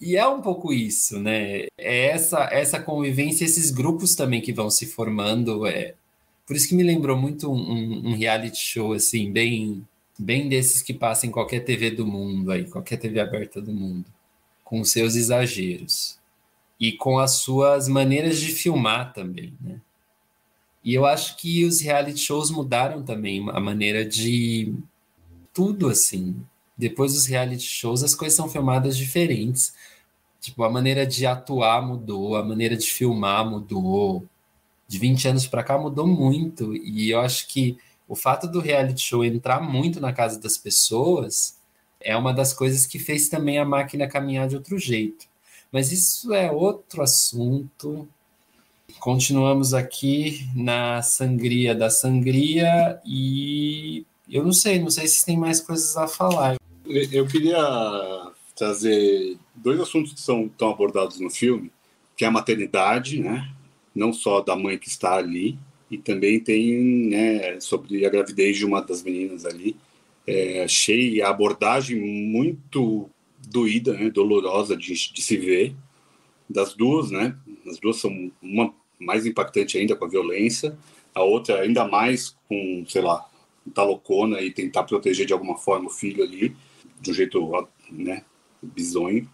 e 0.00 0.16
é 0.16 0.26
um 0.26 0.40
pouco 0.40 0.72
isso, 0.72 1.18
né? 1.18 1.66
É 1.78 2.06
essa, 2.08 2.48
essa 2.52 2.80
convivência, 2.80 3.44
esses 3.44 3.70
grupos 3.70 4.14
também 4.14 4.40
que 4.40 4.52
vão 4.52 4.70
se 4.70 4.86
formando. 4.86 5.66
É... 5.66 5.94
Por 6.46 6.56
isso 6.56 6.68
que 6.68 6.74
me 6.74 6.82
lembrou 6.82 7.16
muito 7.16 7.50
um, 7.52 8.10
um 8.10 8.14
reality 8.14 8.58
show, 8.58 8.92
assim, 8.92 9.32
bem, 9.32 9.86
bem 10.18 10.48
desses 10.48 10.82
que 10.82 10.94
passam 10.94 11.28
em 11.28 11.32
qualquer 11.32 11.60
TV 11.60 11.90
do 11.90 12.06
mundo, 12.06 12.50
aí, 12.50 12.64
qualquer 12.64 12.96
TV 12.98 13.20
aberta 13.20 13.60
do 13.60 13.72
mundo, 13.72 14.04
com 14.64 14.84
seus 14.84 15.16
exageros. 15.16 16.18
E 16.80 16.92
com 16.92 17.18
as 17.18 17.32
suas 17.32 17.88
maneiras 17.88 18.40
de 18.40 18.48
filmar 18.52 19.12
também, 19.12 19.54
né? 19.60 19.80
E 20.84 20.94
eu 20.94 21.06
acho 21.06 21.36
que 21.36 21.64
os 21.64 21.80
reality 21.80 22.18
shows 22.18 22.50
mudaram 22.50 23.02
também 23.02 23.48
a 23.50 23.60
maneira 23.60 24.04
de 24.04 24.74
tudo 25.52 25.88
assim. 25.88 26.44
Depois 26.76 27.14
dos 27.14 27.26
reality 27.26 27.62
shows, 27.62 28.02
as 28.02 28.14
coisas 28.14 28.36
são 28.36 28.48
filmadas 28.48 28.96
diferentes. 28.96 29.74
Tipo, 30.40 30.64
a 30.64 30.70
maneira 30.70 31.06
de 31.06 31.24
atuar 31.24 31.86
mudou, 31.86 32.34
a 32.34 32.42
maneira 32.42 32.76
de 32.76 32.90
filmar 32.90 33.48
mudou. 33.48 34.26
De 34.88 34.98
20 34.98 35.28
anos 35.28 35.46
para 35.46 35.62
cá 35.62 35.78
mudou 35.78 36.06
muito. 36.06 36.74
E 36.74 37.10
eu 37.10 37.20
acho 37.20 37.46
que 37.48 37.78
o 38.08 38.16
fato 38.16 38.48
do 38.48 38.60
reality 38.60 39.00
show 39.00 39.24
entrar 39.24 39.60
muito 39.60 40.00
na 40.00 40.12
casa 40.12 40.40
das 40.40 40.56
pessoas 40.58 41.56
é 42.00 42.16
uma 42.16 42.34
das 42.34 42.52
coisas 42.52 42.84
que 42.84 42.98
fez 42.98 43.28
também 43.28 43.58
a 43.58 43.64
máquina 43.64 44.08
caminhar 44.08 44.48
de 44.48 44.56
outro 44.56 44.78
jeito. 44.78 45.26
Mas 45.70 45.92
isso 45.92 46.34
é 46.34 46.50
outro 46.50 47.02
assunto. 47.02 48.08
Continuamos 49.02 49.74
aqui 49.74 50.46
na 50.54 51.02
sangria 51.02 51.74
da 51.74 51.90
sangria 51.90 53.00
e 53.04 54.06
eu 54.30 54.44
não 54.44 54.52
sei, 54.52 54.78
não 54.78 54.90
sei 54.90 55.08
se 55.08 55.26
tem 55.26 55.36
mais 55.36 55.60
coisas 55.60 55.96
a 55.96 56.06
falar. 56.06 56.54
Eu 56.86 57.26
queria 57.26 57.58
trazer 58.54 59.36
dois 59.56 59.80
assuntos 59.80 60.12
que 60.12 60.20
são 60.20 60.48
tão 60.48 60.70
abordados 60.70 61.18
no 61.18 61.28
filme, 61.30 61.72
que 62.16 62.24
é 62.24 62.28
a 62.28 62.30
maternidade, 62.30 63.20
né? 63.20 63.50
Não 63.92 64.12
só 64.12 64.40
da 64.40 64.54
mãe 64.54 64.78
que 64.78 64.88
está 64.88 65.16
ali, 65.16 65.58
e 65.90 65.98
também 65.98 66.38
tem 66.38 67.08
né, 67.08 67.58
sobre 67.58 68.06
a 68.06 68.08
gravidez 68.08 68.56
de 68.56 68.64
uma 68.64 68.80
das 68.80 69.02
meninas 69.02 69.44
ali. 69.44 69.74
É, 70.24 70.62
achei 70.62 71.20
a 71.20 71.28
abordagem 71.28 72.00
muito 72.00 73.10
doída, 73.48 73.94
né, 73.94 74.10
dolorosa 74.10 74.76
de, 74.76 74.94
de 74.94 75.20
se 75.20 75.36
ver 75.36 75.74
das 76.48 76.72
duas, 76.72 77.10
né? 77.10 77.36
As 77.66 77.80
duas 77.80 77.96
são 77.96 78.30
uma 78.40 78.72
mais 79.04 79.26
impactante 79.26 79.76
ainda 79.76 79.96
com 79.96 80.04
a 80.04 80.08
violência, 80.08 80.76
a 81.14 81.22
outra 81.22 81.60
ainda 81.60 81.86
mais 81.86 82.36
com, 82.48 82.84
sei 82.88 83.02
lá, 83.02 83.28
tá 83.74 83.82
loucona 83.82 84.40
e 84.40 84.50
tentar 84.50 84.84
proteger 84.84 85.26
de 85.26 85.32
alguma 85.32 85.56
forma 85.56 85.86
o 85.86 85.92
filho 85.92 86.24
ali, 86.24 86.56
de 87.00 87.10
um 87.10 87.14
jeito, 87.14 87.68
né, 87.90 88.24
bizonho, 88.62 89.28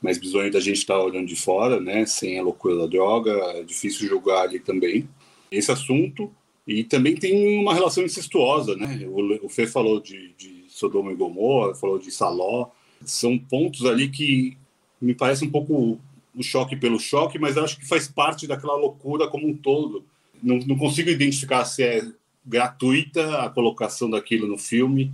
mas 0.00 0.18
bizonho 0.18 0.50
da 0.50 0.60
gente 0.60 0.78
estar 0.78 0.94
tá 0.94 1.02
olhando 1.02 1.26
de 1.26 1.36
fora, 1.36 1.80
né, 1.80 2.04
sem 2.06 2.38
a 2.38 2.42
loucura 2.42 2.76
da 2.76 2.86
droga, 2.86 3.32
é 3.54 3.62
difícil 3.62 4.08
julgar 4.08 4.42
ali 4.42 4.58
também. 4.58 5.08
Esse 5.50 5.70
assunto, 5.70 6.32
e 6.66 6.84
também 6.84 7.14
tem 7.14 7.58
uma 7.58 7.74
relação 7.74 8.04
incestuosa, 8.04 8.76
né, 8.76 9.06
o, 9.42 9.48
Fê 9.48 9.66
falou 9.66 10.00
de, 10.00 10.34
de 10.36 10.64
Sodoma 10.68 11.12
e 11.12 11.16
Gomorra, 11.16 11.74
falou 11.74 11.98
de 11.98 12.10
Saló, 12.10 12.70
são 13.04 13.38
pontos 13.38 13.84
ali 13.84 14.08
que 14.08 14.56
me 15.00 15.14
parece 15.14 15.44
um 15.44 15.50
pouco 15.50 15.98
o 16.34 16.42
choque 16.42 16.76
pelo 16.76 16.98
choque, 16.98 17.38
mas 17.38 17.58
acho 17.58 17.78
que 17.78 17.86
faz 17.86 18.08
parte 18.08 18.46
daquela 18.46 18.76
loucura 18.76 19.28
como 19.28 19.48
um 19.48 19.56
todo. 19.56 20.04
Não, 20.42 20.58
não 20.58 20.76
consigo 20.76 21.10
identificar 21.10 21.64
se 21.64 21.82
é 21.82 22.02
gratuita 22.44 23.42
a 23.42 23.50
colocação 23.50 24.10
daquilo 24.10 24.46
no 24.46 24.58
filme 24.58 25.12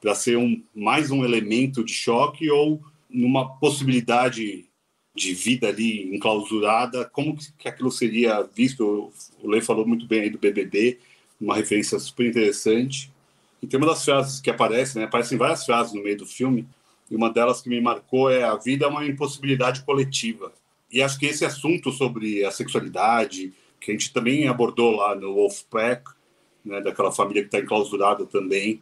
para 0.00 0.14
ser 0.14 0.36
um, 0.36 0.62
mais 0.74 1.10
um 1.10 1.24
elemento 1.24 1.84
de 1.84 1.92
choque 1.92 2.50
ou 2.50 2.80
numa 3.08 3.48
possibilidade 3.58 4.64
de 5.14 5.34
vida 5.34 5.68
ali 5.68 6.14
enclausurada, 6.14 7.04
como 7.04 7.36
que 7.58 7.68
aquilo 7.68 7.90
seria 7.90 8.42
visto? 8.42 9.12
O 9.42 9.48
Lê 9.48 9.60
falou 9.60 9.86
muito 9.86 10.06
bem 10.06 10.22
aí 10.22 10.30
do 10.30 10.38
BBB, 10.38 10.98
uma 11.40 11.56
referência 11.56 11.98
super 11.98 12.26
interessante. 12.26 13.10
E 13.60 13.66
tem 13.66 13.78
uma 13.78 13.88
das 13.88 14.04
frases 14.04 14.40
que 14.40 14.48
aparece, 14.48 14.98
né? 14.98 15.04
Aparecem 15.04 15.36
várias 15.36 15.64
frases 15.66 15.92
no 15.92 16.02
meio 16.02 16.16
do 16.16 16.26
filme, 16.26 16.66
e 17.10 17.16
uma 17.16 17.30
delas 17.30 17.60
que 17.60 17.68
me 17.68 17.80
marcou 17.80 18.30
é: 18.30 18.44
a 18.44 18.54
vida 18.56 18.86
é 18.86 18.88
uma 18.88 19.04
impossibilidade 19.04 19.82
coletiva. 19.82 20.52
E 20.90 21.02
acho 21.02 21.18
que 21.18 21.26
esse 21.26 21.44
assunto 21.44 21.90
sobre 21.90 22.44
a 22.44 22.50
sexualidade, 22.50 23.52
que 23.80 23.90
a 23.90 23.94
gente 23.94 24.12
também 24.12 24.46
abordou 24.48 24.96
lá 24.96 25.14
no 25.14 25.34
Wolfpack, 25.34 26.10
né, 26.64 26.80
daquela 26.80 27.12
família 27.12 27.42
que 27.42 27.48
está 27.48 27.58
enclausurada 27.58 28.26
também, 28.26 28.80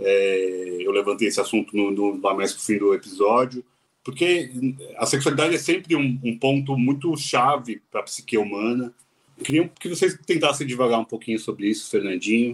é, 0.00 0.76
eu 0.80 0.92
levantei 0.92 1.28
esse 1.28 1.40
assunto 1.40 1.76
no, 1.76 1.90
no, 1.90 2.20
lá 2.20 2.34
mais 2.34 2.52
pro 2.52 2.62
fim 2.62 2.78
do 2.78 2.94
episódio, 2.94 3.64
porque 4.04 4.50
a 4.96 5.04
sexualidade 5.04 5.54
é 5.54 5.58
sempre 5.58 5.96
um, 5.96 6.18
um 6.24 6.38
ponto 6.38 6.76
muito 6.76 7.14
chave 7.16 7.82
para 7.90 8.00
a 8.00 8.04
psique 8.04 8.38
humana. 8.38 8.94
Eu 9.36 9.44
queria 9.44 9.68
que 9.68 9.88
vocês 9.88 10.16
tentassem 10.24 10.66
devagar 10.66 11.00
um 11.00 11.04
pouquinho 11.04 11.38
sobre 11.38 11.68
isso, 11.68 11.90
Fernandinho. 11.90 12.52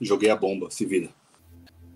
Joguei 0.00 0.28
a 0.28 0.36
bomba, 0.36 0.70
se 0.70 0.84
vira. 0.84 1.08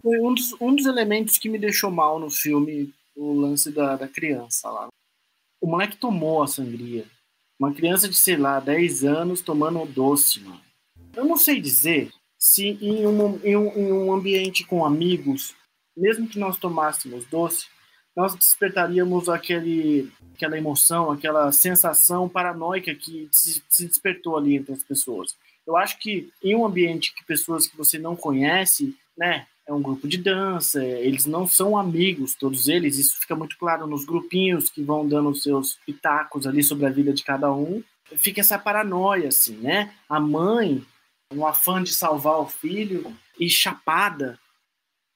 Um 0.04 0.34
dos, 0.34 0.54
um 0.60 0.74
dos 0.74 0.86
elementos 0.86 1.38
que 1.38 1.48
me 1.48 1.58
deixou 1.58 1.90
mal 1.90 2.18
no 2.18 2.30
filme, 2.30 2.92
o 3.14 3.32
lance 3.34 3.70
da, 3.70 3.96
da 3.96 4.08
criança 4.08 4.70
lá. 4.70 4.88
O 5.60 5.66
moleque 5.66 5.96
tomou 5.96 6.42
a 6.42 6.46
sangria. 6.46 7.04
Uma 7.58 7.74
criança 7.74 8.08
de, 8.08 8.16
sei 8.16 8.36
lá, 8.36 8.58
10 8.58 9.04
anos 9.04 9.42
tomando 9.42 9.84
doce, 9.84 10.40
mano. 10.40 10.60
Eu 11.14 11.24
não 11.26 11.36
sei 11.36 11.60
dizer 11.60 12.10
se 12.38 12.68
em 12.80 13.06
um, 13.06 13.38
em 13.44 13.56
um, 13.56 13.68
em 13.76 13.92
um 13.92 14.12
ambiente 14.12 14.64
com 14.64 14.84
amigos, 14.84 15.54
mesmo 15.94 16.26
que 16.26 16.38
nós 16.38 16.56
tomássemos 16.56 17.26
doce, 17.26 17.66
nós 18.16 18.34
despertaríamos 18.34 19.28
aquele, 19.28 20.10
aquela 20.34 20.56
emoção, 20.56 21.10
aquela 21.10 21.52
sensação 21.52 22.28
paranoica 22.28 22.94
que 22.94 23.28
se, 23.30 23.62
se 23.68 23.86
despertou 23.86 24.36
ali 24.38 24.56
entre 24.56 24.72
as 24.72 24.82
pessoas. 24.82 25.36
Eu 25.66 25.76
acho 25.76 25.98
que 25.98 26.32
em 26.42 26.56
um 26.56 26.64
ambiente 26.64 27.14
que 27.14 27.24
pessoas 27.24 27.66
que 27.66 27.76
você 27.76 27.98
não 27.98 28.16
conhece, 28.16 28.96
né, 29.16 29.46
é 29.70 29.72
um 29.72 29.80
grupo 29.80 30.08
de 30.08 30.18
dança, 30.18 30.84
eles 30.84 31.26
não 31.26 31.46
são 31.46 31.78
amigos, 31.78 32.34
todos 32.34 32.66
eles, 32.66 32.98
isso 32.98 33.20
fica 33.20 33.36
muito 33.36 33.56
claro 33.56 33.86
nos 33.86 34.04
grupinhos 34.04 34.68
que 34.68 34.82
vão 34.82 35.06
dando 35.06 35.32
seus 35.32 35.76
pitacos 35.86 36.44
ali 36.44 36.60
sobre 36.60 36.86
a 36.86 36.90
vida 36.90 37.12
de 37.12 37.22
cada 37.22 37.52
um. 37.52 37.80
Fica 38.16 38.40
essa 38.40 38.58
paranoia, 38.58 39.28
assim, 39.28 39.54
né? 39.56 39.94
A 40.08 40.18
mãe 40.18 40.84
um 41.32 41.46
afã 41.46 41.80
de 41.80 41.94
salvar 41.94 42.40
o 42.40 42.48
filho 42.48 43.16
e 43.38 43.48
chapada. 43.48 44.36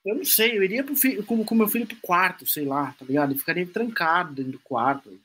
Eu 0.07 0.15
não 0.15 0.25
sei, 0.25 0.57
eu 0.57 0.63
iria 0.63 0.85
pro 0.85 0.95
filho, 0.95 1.25
com, 1.25 1.45
com 1.45 1.55
meu 1.57 1.67
filho 1.67 1.87
pro 1.87 1.97
quarto, 1.97 2.47
sei 2.47 2.65
lá, 2.65 2.95
tá 2.97 3.05
ligado? 3.05 3.31
Ele 3.31 3.39
ficaria 3.41 3.67
trancado 3.67 4.35
dentro 4.35 4.53
do 4.53 4.61
quarto 4.61 5.19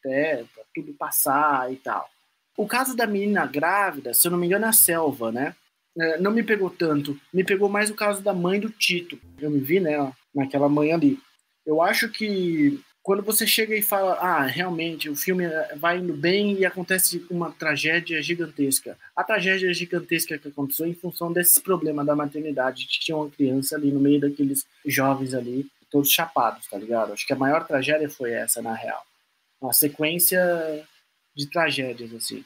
até 0.00 0.44
tudo 0.74 0.92
passar 0.94 1.72
e 1.72 1.76
tal. 1.76 2.10
O 2.56 2.66
caso 2.66 2.96
da 2.96 3.06
menina 3.06 3.46
grávida, 3.46 4.12
se 4.12 4.26
eu 4.26 4.32
não 4.32 4.38
me 4.38 4.46
engano, 4.46 4.64
é 4.64 4.68
a 4.68 4.72
selva, 4.72 5.30
né? 5.30 5.54
É, 5.98 6.18
não 6.18 6.30
me 6.30 6.42
pegou 6.42 6.70
tanto. 6.70 7.18
Me 7.32 7.42
pegou 7.44 7.68
mais 7.68 7.90
o 7.90 7.94
caso 7.94 8.22
da 8.22 8.32
mãe 8.32 8.60
do 8.60 8.70
Tito. 8.70 9.18
Eu 9.40 9.50
me 9.50 9.60
vi, 9.60 9.80
né, 9.80 10.12
naquela 10.34 10.68
mãe 10.68 10.92
ali. 10.92 11.18
Eu 11.64 11.82
acho 11.82 12.08
que 12.08 12.80
quando 13.06 13.22
você 13.22 13.46
chega 13.46 13.72
e 13.72 13.82
fala, 13.82 14.14
ah, 14.14 14.42
realmente, 14.42 15.08
o 15.08 15.14
filme 15.14 15.44
vai 15.76 15.98
indo 15.98 16.12
bem 16.12 16.58
e 16.58 16.66
acontece 16.66 17.24
uma 17.30 17.52
tragédia 17.52 18.20
gigantesca. 18.20 18.98
A 19.14 19.22
tragédia 19.22 19.72
gigantesca 19.72 20.36
que 20.36 20.48
aconteceu 20.48 20.86
em 20.86 20.94
função 20.94 21.32
desse 21.32 21.60
problema 21.60 22.04
da 22.04 22.16
maternidade, 22.16 22.84
que 22.86 22.98
tinha 22.98 23.16
uma 23.16 23.30
criança 23.30 23.76
ali 23.76 23.92
no 23.92 24.00
meio 24.00 24.20
daqueles 24.20 24.66
jovens 24.84 25.34
ali, 25.34 25.66
todos 25.88 26.10
chapados, 26.10 26.66
tá 26.66 26.76
ligado? 26.76 27.12
Acho 27.12 27.24
que 27.24 27.32
a 27.32 27.36
maior 27.36 27.64
tragédia 27.64 28.10
foi 28.10 28.32
essa, 28.32 28.60
na 28.60 28.74
real. 28.74 29.04
Uma 29.60 29.72
sequência 29.72 30.84
de 31.36 31.48
tragédias, 31.48 32.12
assim. 32.12 32.44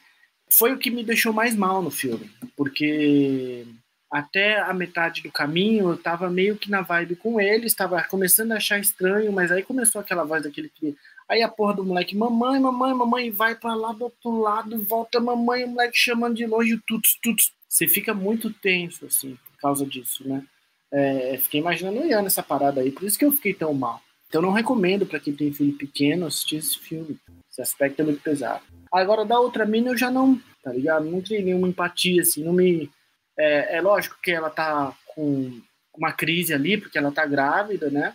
Foi 0.51 0.73
o 0.73 0.77
que 0.77 0.91
me 0.91 1.03
deixou 1.03 1.31
mais 1.31 1.55
mal 1.55 1.81
no 1.81 1.89
filme, 1.89 2.29
porque 2.55 3.65
até 4.11 4.59
a 4.59 4.73
metade 4.73 5.23
do 5.23 5.31
caminho 5.31 5.89
eu 5.89 5.97
tava 5.97 6.29
meio 6.29 6.57
que 6.57 6.69
na 6.69 6.81
vibe 6.81 7.15
com 7.15 7.39
ele, 7.39 7.65
estava 7.65 8.03
começando 8.03 8.51
a 8.51 8.57
achar 8.57 8.77
estranho, 8.77 9.31
mas 9.31 9.51
aí 9.51 9.63
começou 9.63 10.01
aquela 10.01 10.25
voz 10.25 10.43
daquele 10.43 10.69
que 10.69 10.95
aí 11.29 11.41
a 11.41 11.47
porra 11.47 11.75
do 11.75 11.85
moleque, 11.85 12.15
mamãe, 12.15 12.59
mamãe, 12.59 12.93
mamãe, 12.93 13.31
vai 13.31 13.55
para 13.55 13.73
lá 13.73 13.93
do 13.93 14.03
outro 14.03 14.41
lado, 14.41 14.83
volta 14.83 15.19
mamãe, 15.21 15.63
o 15.63 15.69
moleque 15.69 15.97
chamando 15.97 16.35
de 16.35 16.45
longe, 16.45 16.77
tuts, 16.85 17.17
tuts. 17.23 17.53
Você 17.69 17.87
fica 17.87 18.13
muito 18.13 18.51
tenso 18.51 19.05
assim 19.05 19.37
por 19.45 19.57
causa 19.61 19.85
disso, 19.85 20.27
né? 20.27 20.43
É, 20.91 21.37
fiquei 21.37 21.61
imaginando 21.61 21.99
eu 21.99 22.21
nessa 22.21 22.43
parada 22.43 22.81
aí, 22.81 22.91
por 22.91 23.05
isso 23.05 23.17
que 23.17 23.23
eu 23.23 23.31
fiquei 23.31 23.53
tão 23.53 23.73
mal. 23.73 24.01
Então 24.27 24.41
não 24.41 24.51
recomendo 24.51 25.05
para 25.05 25.21
quem 25.21 25.33
tem 25.33 25.53
filho 25.53 25.77
pequeno 25.77 26.25
assistir 26.25 26.57
esse 26.57 26.77
filme. 26.77 27.17
Esse 27.49 27.61
aspecto 27.61 28.01
é 28.01 28.05
muito 28.05 28.21
pesado. 28.21 28.63
Agora 28.91 29.25
da 29.25 29.39
outra 29.39 29.65
mina 29.65 29.91
eu 29.91 29.97
já 29.97 30.11
não, 30.11 30.39
tá 30.63 30.71
ligado? 30.73 31.05
Não 31.05 31.21
tenho 31.21 31.45
nenhuma 31.45 31.67
empatia 31.67 32.21
assim, 32.21 32.43
não 32.43 32.53
me 32.53 32.89
é, 33.37 33.77
é 33.77 33.81
lógico 33.81 34.17
que 34.21 34.31
ela 34.31 34.49
tá 34.49 34.93
com 35.07 35.61
uma 35.95 36.11
crise 36.11 36.53
ali, 36.53 36.77
porque 36.77 36.97
ela 36.97 37.11
tá 37.11 37.25
grávida, 37.25 37.89
né? 37.89 38.13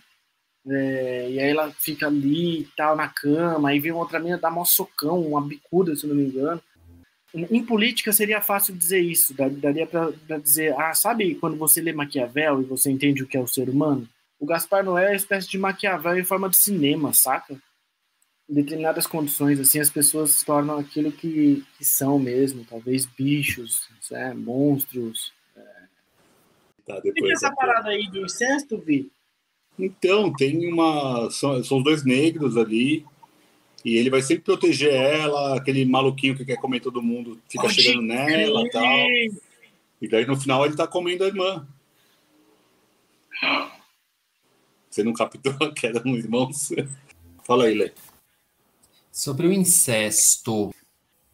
É, 0.69 1.31
e 1.31 1.39
aí 1.39 1.51
ela 1.51 1.71
fica 1.73 2.07
ali 2.09 2.61
e 2.61 2.69
tal, 2.77 2.97
na 2.97 3.09
cama, 3.09 3.69
aí 3.69 3.79
vem 3.79 3.93
outra 3.93 4.19
menina 4.19 4.39
dar 4.39 4.53
um 4.53 4.65
socão, 4.65 5.21
uma 5.21 5.41
bicuda, 5.41 5.95
se 5.95 6.07
não 6.07 6.15
me 6.15 6.25
engano. 6.25 6.61
Em 7.35 7.65
política 7.65 8.13
seria 8.13 8.41
fácil 8.41 8.75
dizer 8.75 9.01
isso, 9.01 9.35
daria 9.35 9.87
para 9.87 10.39
dizer, 10.39 10.75
ah, 10.79 10.95
sabe 10.95 11.35
quando 11.35 11.57
você 11.57 11.83
lê 11.83 11.93
Maquiavel 11.93 12.63
e 12.63 12.65
você 12.65 12.91
entende 12.91 13.23
o 13.23 13.27
que 13.27 13.37
é 13.37 13.41
o 13.41 13.47
ser 13.47 13.69
humano? 13.69 14.09
O 14.41 14.47
Gaspar 14.47 14.83
Noé 14.83 15.05
é 15.05 15.09
uma 15.11 15.17
espécie 15.17 15.49
de 15.49 15.59
Maquiavel 15.59 16.19
em 16.19 16.25
forma 16.25 16.49
de 16.49 16.57
cinema, 16.57 17.13
saca? 17.13 17.57
Em 18.49 18.55
determinadas 18.55 19.07
condições, 19.07 19.59
assim, 19.59 19.81
as 19.81 19.91
pessoas 19.91 20.31
se 20.31 20.45
tornam 20.45 20.79
aquilo 20.79 21.11
que, 21.11 21.65
que 21.77 21.85
são 21.85 22.19
mesmo, 22.19 22.65
talvez 22.65 23.05
bichos, 23.05 23.89
né, 24.11 24.33
monstros. 24.35 25.33
É... 25.57 25.63
Tá, 26.87 27.01
depois, 27.01 27.33
essa 27.33 27.53
parada 27.53 27.91
aí 27.91 28.09
do 28.09 28.25
incesto, 28.25 28.79
Vi? 28.79 29.11
Então, 29.79 30.33
tem 30.33 30.73
uma. 30.73 31.29
São, 31.31 31.63
são 31.63 31.79
os 31.79 31.85
dois 31.85 32.05
negros 32.05 32.57
ali, 32.57 33.05
e 33.85 33.97
ele 33.97 34.11
vai 34.11 34.23
sempre 34.23 34.45
proteger 34.45 34.93
ela, 34.93 35.57
aquele 35.57 35.85
maluquinho 35.85 36.37
que 36.37 36.45
quer 36.45 36.57
comer 36.57 36.81
todo 36.81 37.03
mundo, 37.03 37.39
fica 37.49 37.69
chegando 37.69 38.03
nela 38.03 38.63
e 38.63 38.71
tal. 38.71 39.07
E 40.01 40.09
daí 40.09 40.27
no 40.27 40.37
final 40.37 40.65
ele 40.65 40.77
tá 40.77 40.87
comendo 40.87 41.25
a 41.25 41.27
irmã. 41.27 41.67
Você 44.91 45.03
não 45.05 45.13
captou 45.13 45.73
que 45.75 45.87
eram 45.87 46.17
irmãos? 46.17 46.71
Fala 47.45 47.67
aí, 47.67 47.75
Lê. 47.75 47.93
Sobre 49.17 49.47
o 49.47 49.53
incesto, 49.53 50.75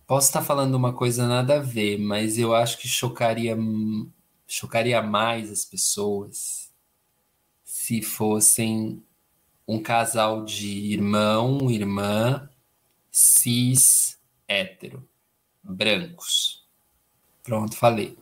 posso 0.07 0.29
estar 0.29 0.41
falando 0.41 0.77
uma 0.77 0.93
coisa 0.93 1.27
nada 1.27 1.57
a 1.57 1.59
ver, 1.59 1.99
mas 1.99 2.39
eu 2.39 2.55
acho 2.55 2.79
que 2.79 2.87
chocaria, 2.87 3.59
chocaria 4.47 5.03
mais 5.03 5.51
as 5.51 5.65
pessoas 5.65 6.73
se 7.65 8.01
fossem 8.01 9.03
um 9.67 9.83
casal 9.83 10.45
de 10.45 10.93
irmão, 10.93 11.69
irmã, 11.69 12.49
cis, 13.11 14.17
hétero, 14.47 15.05
brancos. 15.61 16.65
Pronto, 17.43 17.75
falei. 17.75 18.17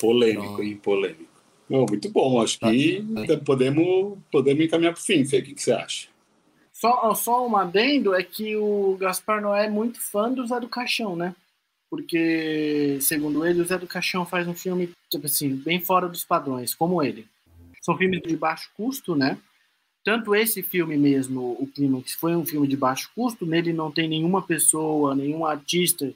Polêmico, 0.00 0.42
Pronto. 0.42 0.62
hein? 0.62 0.76
Polêmico. 0.78 1.42
Oh, 1.68 1.84
muito 1.86 2.10
bom, 2.10 2.40
acho 2.40 2.58
que 2.60 3.04
podemos, 3.44 4.18
podemos 4.32 4.64
encaminhar 4.64 4.94
para 4.94 5.02
o 5.02 5.04
fim, 5.04 5.22
Fê. 5.26 5.40
O 5.40 5.44
que, 5.44 5.52
que 5.52 5.62
você 5.62 5.72
acha? 5.72 6.08
Só, 6.78 7.12
só 7.12 7.44
um 7.44 7.56
adendo 7.56 8.14
é 8.14 8.22
que 8.22 8.54
o 8.54 8.96
Gaspar 9.00 9.42
Noé 9.42 9.66
é 9.66 9.68
muito 9.68 10.00
fã 10.00 10.32
do 10.32 10.46
Zé 10.46 10.60
do 10.60 10.68
Caixão, 10.68 11.16
né? 11.16 11.34
Porque, 11.90 12.98
segundo 13.00 13.44
ele, 13.44 13.60
o 13.60 13.64
Zé 13.64 13.76
do 13.76 13.86
Caixão 13.86 14.24
faz 14.24 14.46
um 14.46 14.54
filme, 14.54 14.92
tipo 15.10 15.26
assim, 15.26 15.56
bem 15.56 15.80
fora 15.80 16.08
dos 16.08 16.24
padrões, 16.24 16.74
como 16.74 17.02
ele. 17.02 17.26
São 17.82 17.98
filmes 17.98 18.22
de 18.22 18.36
baixo 18.36 18.70
custo, 18.76 19.16
né? 19.16 19.36
Tanto 20.04 20.36
esse 20.36 20.62
filme 20.62 20.96
mesmo, 20.96 21.56
o 21.58 21.66
Clímax, 21.66 22.12
foi 22.12 22.36
um 22.36 22.46
filme 22.46 22.68
de 22.68 22.76
baixo 22.76 23.10
custo, 23.12 23.44
nele 23.44 23.72
não 23.72 23.90
tem 23.90 24.08
nenhuma 24.08 24.40
pessoa, 24.40 25.16
nenhum 25.16 25.44
artista, 25.44 26.14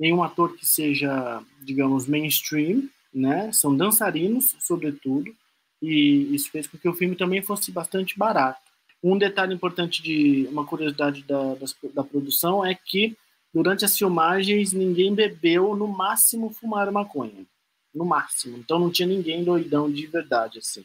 nenhum 0.00 0.22
ator 0.22 0.56
que 0.56 0.64
seja, 0.64 1.42
digamos, 1.60 2.06
mainstream, 2.06 2.88
né? 3.12 3.52
São 3.52 3.76
dançarinos, 3.76 4.56
sobretudo, 4.58 5.36
e 5.82 6.34
isso 6.34 6.50
fez 6.50 6.66
com 6.66 6.78
que 6.78 6.88
o 6.88 6.94
filme 6.94 7.14
também 7.14 7.42
fosse 7.42 7.70
bastante 7.70 8.18
barato. 8.18 8.67
Um 9.02 9.16
detalhe 9.16 9.54
importante 9.54 10.02
de 10.02 10.46
uma 10.50 10.64
curiosidade 10.64 11.22
da, 11.22 11.54
da, 11.54 11.66
da, 11.94 12.04
produção 12.04 12.64
é 12.64 12.74
que 12.74 13.16
durante 13.54 13.84
as 13.84 13.96
filmagens 13.96 14.72
ninguém 14.72 15.14
bebeu, 15.14 15.76
no 15.76 15.86
máximo 15.86 16.50
fumaram 16.50 16.92
maconha, 16.92 17.46
no 17.94 18.04
máximo. 18.04 18.58
Então 18.58 18.78
não 18.78 18.90
tinha 18.90 19.06
ninguém 19.06 19.44
doidão 19.44 19.90
de 19.90 20.06
verdade 20.06 20.58
assim. 20.58 20.84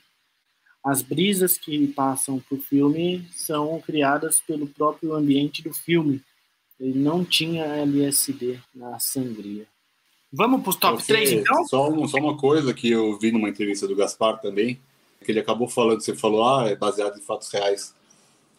As 0.84 1.02
brisas 1.02 1.58
que 1.58 1.88
passam 1.88 2.40
pro 2.40 2.62
filme 2.62 3.26
são 3.32 3.80
criadas 3.82 4.42
pelo 4.42 4.68
próprio 4.68 5.16
ambiente 5.16 5.64
do 5.64 5.74
filme. 5.74 6.22
Ele 6.80 7.00
não 7.00 7.24
tinha 7.24 7.64
LSD 7.64 8.60
na 8.76 9.00
sangria. 9.00 9.66
Vamos 10.32 10.62
para 10.62 10.70
os 10.70 10.76
top 10.76 11.04
3, 11.04 11.32
então? 11.32 11.66
Só, 11.66 12.08
só 12.08 12.18
uma 12.18 12.38
coisa 12.38 12.74
que 12.74 12.90
eu 12.90 13.18
vi 13.18 13.32
numa 13.32 13.50
entrevista 13.50 13.88
do 13.88 13.96
Gaspar 13.96 14.42
também, 14.42 14.80
que 15.24 15.32
ele 15.32 15.40
acabou 15.40 15.70
falando, 15.70 16.02
você 16.02 16.16
falou, 16.16 16.44
ah, 16.44 16.68
é 16.68 16.76
baseado 16.76 17.18
em 17.18 17.22
fatos 17.22 17.50
reais 17.52 17.96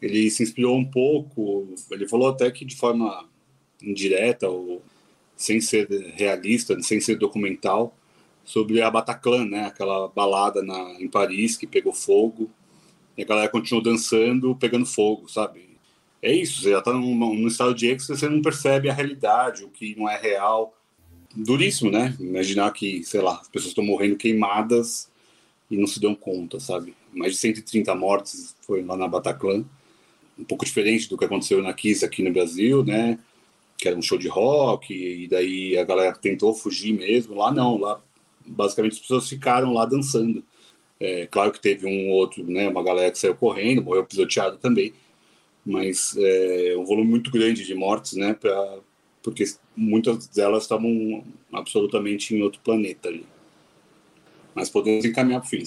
ele 0.05 0.31
se 0.31 0.43
inspirou 0.43 0.77
um 0.77 0.85
pouco, 0.85 1.75
ele 1.91 2.07
falou 2.09 2.29
até 2.29 2.51
que 2.51 2.65
de 2.65 2.77
forma 2.77 3.29
indireta 3.83 4.49
ou 4.49 4.83
sem 5.37 5.61
ser 5.61 5.89
realista, 6.17 6.81
sem 6.83 7.01
ser 7.01 7.17
documental, 7.17 7.97
sobre 8.45 8.83
a 8.83 8.91
Bataclan, 8.91 9.47
né? 9.47 9.65
Aquela 9.65 10.09
balada 10.09 10.63
na, 10.63 10.97
em 11.01 11.09
Paris 11.09 11.57
que 11.57 11.67
pegou 11.67 11.93
fogo 11.93 12.51
e 13.17 13.23
a 13.23 13.27
galera 13.27 13.49
continuou 13.49 13.83
dançando, 13.83 14.55
pegando 14.57 14.85
fogo, 14.85 15.29
sabe? 15.29 15.75
É 16.21 16.33
isso, 16.33 16.63
você 16.63 16.71
já 16.71 16.81
tá 16.81 16.93
num, 16.93 17.15
num 17.15 17.47
estado 17.47 17.75
de 17.75 17.87
êxtase, 17.87 18.21
você 18.21 18.29
não 18.29 18.43
percebe 18.43 18.89
a 18.89 18.95
realidade, 18.95 19.65
o 19.65 19.69
que 19.69 19.95
não 19.97 20.09
é 20.09 20.17
real. 20.17 20.75
Duríssimo, 21.35 21.91
né? 21.91 22.17
Imaginar 22.19 22.71
que, 22.73 23.03
sei 23.05 23.21
lá, 23.21 23.41
as 23.41 23.49
pessoas 23.49 23.71
estão 23.71 23.85
morrendo 23.85 24.17
queimadas 24.17 25.11
e 25.71 25.77
não 25.77 25.87
se 25.87 26.01
dão 26.01 26.15
conta, 26.15 26.61
sabe? 26.61 26.95
Mais 27.13 27.33
de 27.33 27.39
130 27.39 27.95
mortes 27.95 28.57
foi 28.63 28.83
lá 28.83 28.97
na 28.97 29.09
Bataclan. 29.09 29.65
Um 30.39 30.45
pouco 30.45 30.65
diferente 30.65 31.09
do 31.09 31.17
que 31.17 31.25
aconteceu 31.25 31.63
na 31.63 31.73
Kiss 31.73 32.05
aqui 32.05 32.23
no 32.23 32.33
Brasil, 32.33 32.85
né? 32.85 33.19
Que 33.79 33.89
era 33.89 33.97
um 33.97 34.03
show 34.03 34.19
de 34.19 34.29
rock, 34.29 34.93
e 34.95 35.29
daí 35.29 35.77
a 35.79 35.85
galera 35.85 36.15
tentou 36.15 36.55
fugir 36.55 36.93
mesmo. 36.93 37.35
Lá 37.35 37.53
não, 37.53 37.79
lá 37.79 38.01
basicamente 38.47 38.93
as 38.93 38.99
pessoas 39.01 39.29
ficaram 39.29 39.73
lá 39.73 39.85
dançando. 39.87 40.45
É, 41.01 41.27
claro 41.27 41.53
que 41.53 41.61
teve 41.61 41.87
um 41.87 42.11
outro, 42.11 42.45
né, 42.45 42.69
uma 42.69 42.83
galera 42.83 43.11
que 43.11 43.19
saiu 43.19 43.35
correndo, 43.35 43.83
morreu 43.83 44.05
pisoteado 44.05 44.59
também, 44.59 44.93
mas 45.65 46.17
é 46.17 46.75
um 46.79 46.85
volume 46.85 47.11
muito 47.11 47.31
grande 47.31 47.65
de 47.65 47.75
mortes, 47.75 48.15
né, 48.15 48.35
pra, 48.35 48.79
porque 49.23 49.45
muitas 49.77 50.27
delas 50.29 50.63
estavam 50.63 51.25
absolutamente 51.53 52.35
em 52.35 52.43
outro 52.43 52.61
planeta 52.63 53.09
ali. 53.09 53.27
Mas 54.55 54.71
podemos 54.71 55.05
encaminhar 55.05 55.41
para 55.41 55.47
o 55.47 55.51
fim. 55.51 55.65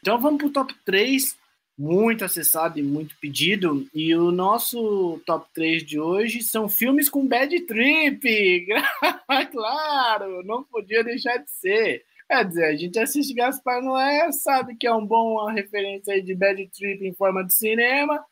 Então 0.00 0.20
vamos 0.20 0.38
para 0.38 0.46
o 0.48 0.50
top 0.50 0.74
3, 0.84 1.36
muito 1.76 2.24
acessado 2.24 2.78
e 2.78 2.82
muito 2.82 3.16
pedido. 3.20 3.86
E 3.92 4.14
o 4.14 4.30
nosso 4.30 5.20
top 5.26 5.46
3 5.52 5.84
de 5.84 5.98
hoje 5.98 6.42
são 6.42 6.68
filmes 6.68 7.08
com 7.08 7.26
bad 7.26 7.60
trip. 7.62 8.66
claro, 9.50 10.42
não 10.44 10.62
podia 10.64 11.02
deixar 11.02 11.38
de 11.38 11.50
ser. 11.50 12.04
Quer 12.28 12.44
dizer, 12.46 12.64
a 12.64 12.76
gente 12.76 12.98
assiste 12.98 13.34
Gaspar 13.34 13.82
Noé, 13.82 14.32
sabe 14.32 14.76
que 14.76 14.86
é 14.86 14.94
um 14.94 15.04
bom 15.04 15.44
referência 15.46 16.22
de 16.22 16.34
bad 16.34 16.66
trip 16.68 17.06
em 17.06 17.14
forma 17.14 17.44
de 17.44 17.52
cinema. 17.52 18.24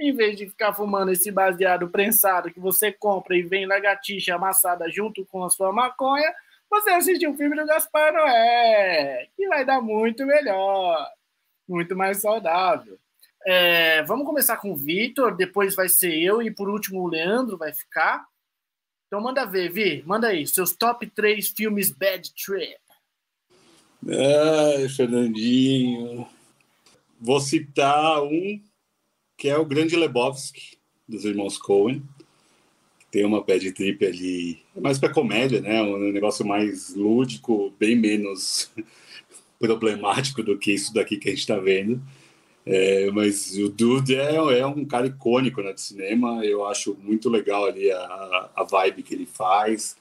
Em 0.00 0.12
vez 0.12 0.36
de 0.36 0.46
ficar 0.46 0.72
fumando 0.72 1.12
esse 1.12 1.30
baseado 1.30 1.88
prensado 1.88 2.50
que 2.50 2.58
você 2.58 2.90
compra 2.90 3.36
e 3.36 3.42
vem 3.42 3.66
lagartixa 3.66 4.34
amassada 4.34 4.90
junto 4.90 5.26
com 5.26 5.44
a 5.44 5.50
sua 5.50 5.72
maconha, 5.72 6.32
você 6.70 6.90
assiste 6.90 7.26
um 7.26 7.36
filme 7.36 7.54
do 7.54 7.66
Gaspar 7.66 8.12
Noé, 8.12 9.28
que 9.36 9.46
vai 9.48 9.64
dar 9.64 9.82
muito 9.82 10.24
melhor, 10.24 11.06
muito 11.70 11.96
mais 11.96 12.20
saudável. 12.20 12.98
É, 13.46 14.02
vamos 14.02 14.26
começar 14.26 14.56
com 14.58 14.72
o 14.72 14.76
Vitor, 14.76 15.34
depois 15.34 15.74
vai 15.74 15.88
ser 15.88 16.14
eu 16.22 16.42
e 16.42 16.50
por 16.50 16.68
último 16.68 17.00
o 17.02 17.08
Leandro 17.08 17.56
vai 17.56 17.72
ficar. 17.72 18.26
Então 19.06 19.20
manda 19.20 19.46
ver, 19.46 19.70
Vi, 19.70 20.02
manda 20.06 20.28
aí, 20.28 20.46
seus 20.46 20.76
top 20.76 21.06
3 21.06 21.48
filmes 21.48 21.90
Bad 21.90 22.32
Trip. 22.34 22.76
Ai, 24.08 24.88
Fernandinho. 24.88 26.26
Vou 27.20 27.40
citar 27.40 28.22
um 28.22 28.62
que 29.36 29.48
é 29.48 29.56
o 29.56 29.64
Grande 29.64 29.96
Lebowski, 29.96 30.78
dos 31.08 31.24
irmãos 31.24 31.56
Coen 31.56 32.02
tem 33.10 33.24
uma 33.24 33.42
bad 33.42 33.72
trip 33.72 34.06
ali, 34.06 34.58
mais 34.80 34.98
para 34.98 35.12
comédia, 35.12 35.60
né? 35.60 35.82
Um 35.82 36.12
negócio 36.12 36.46
mais 36.46 36.94
lúdico, 36.94 37.72
bem 37.78 37.96
menos 37.96 38.70
problemático 39.60 40.42
do 40.42 40.56
que 40.58 40.72
isso 40.72 40.92
daqui 40.92 41.18
que 41.18 41.28
a 41.28 41.32
gente 41.32 41.40
está 41.40 41.58
vendo. 41.58 42.00
É, 42.64 43.10
mas 43.10 43.56
o 43.58 43.68
Dude 43.68 44.14
é, 44.14 44.34
é, 44.34 44.66
um 44.66 44.84
cara 44.84 45.06
icônico 45.06 45.62
né, 45.62 45.72
do 45.72 45.80
cinema. 45.80 46.44
Eu 46.44 46.66
acho 46.66 46.96
muito 47.02 47.28
legal 47.28 47.66
ali 47.66 47.90
a, 47.90 48.50
a 48.56 48.64
vibe 48.64 49.02
que 49.02 49.14
ele 49.14 49.26
faz, 49.26 49.96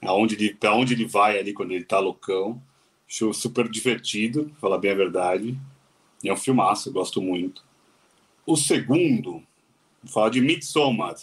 aonde 0.00 0.34
ele, 0.36 0.54
para 0.54 0.74
onde 0.74 0.94
ele 0.94 1.06
vai 1.06 1.38
ali 1.38 1.52
quando 1.52 1.72
ele 1.72 1.84
tá 1.84 1.98
loucão. 1.98 2.62
Acho 3.08 3.32
super 3.34 3.68
divertido, 3.68 4.44
pra 4.44 4.60
falar 4.60 4.78
bem 4.78 4.92
a 4.92 4.96
verdade. 4.96 5.58
É 6.24 6.32
um 6.32 6.36
filmaço, 6.36 6.92
gosto 6.92 7.20
muito. 7.20 7.62
O 8.46 8.56
segundo, 8.56 9.42
vou 10.02 10.12
falar 10.12 10.30
de 10.30 10.40
Midsommar, 10.40 11.16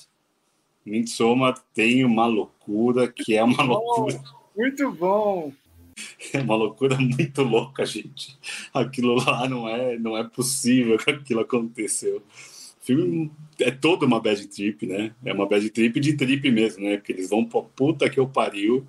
Midsommar 0.85 1.61
tem 1.73 2.05
uma 2.05 2.25
loucura 2.25 3.07
que 3.07 3.35
é 3.35 3.43
uma 3.43 3.63
loucura. 3.63 4.21
Muito 4.55 4.91
bom! 4.91 5.51
É 6.33 6.41
uma 6.41 6.55
loucura 6.55 6.97
muito 6.97 7.41
louca, 7.43 7.85
gente. 7.85 8.37
Aquilo 8.73 9.15
lá 9.15 9.47
não 9.47 9.67
é, 9.67 9.97
não 9.97 10.17
é 10.17 10.23
possível 10.23 10.97
que 10.97 11.09
aquilo 11.09 11.41
aconteceu. 11.41 12.17
O 12.17 12.85
filme 12.85 13.31
é 13.59 13.71
toda 13.71 14.05
uma 14.05 14.19
bad 14.19 14.47
trip, 14.47 14.85
né? 14.85 15.13
É 15.23 15.33
uma 15.33 15.47
bad 15.47 15.69
trip 15.69 15.99
de 15.99 16.13
trip 16.13 16.49
mesmo, 16.51 16.83
né? 16.83 16.97
Porque 16.97 17.11
eles 17.11 17.29
vão 17.29 17.45
pra 17.45 17.61
puta 17.61 18.09
que 18.09 18.19
eu 18.19 18.27
pariu, 18.27 18.85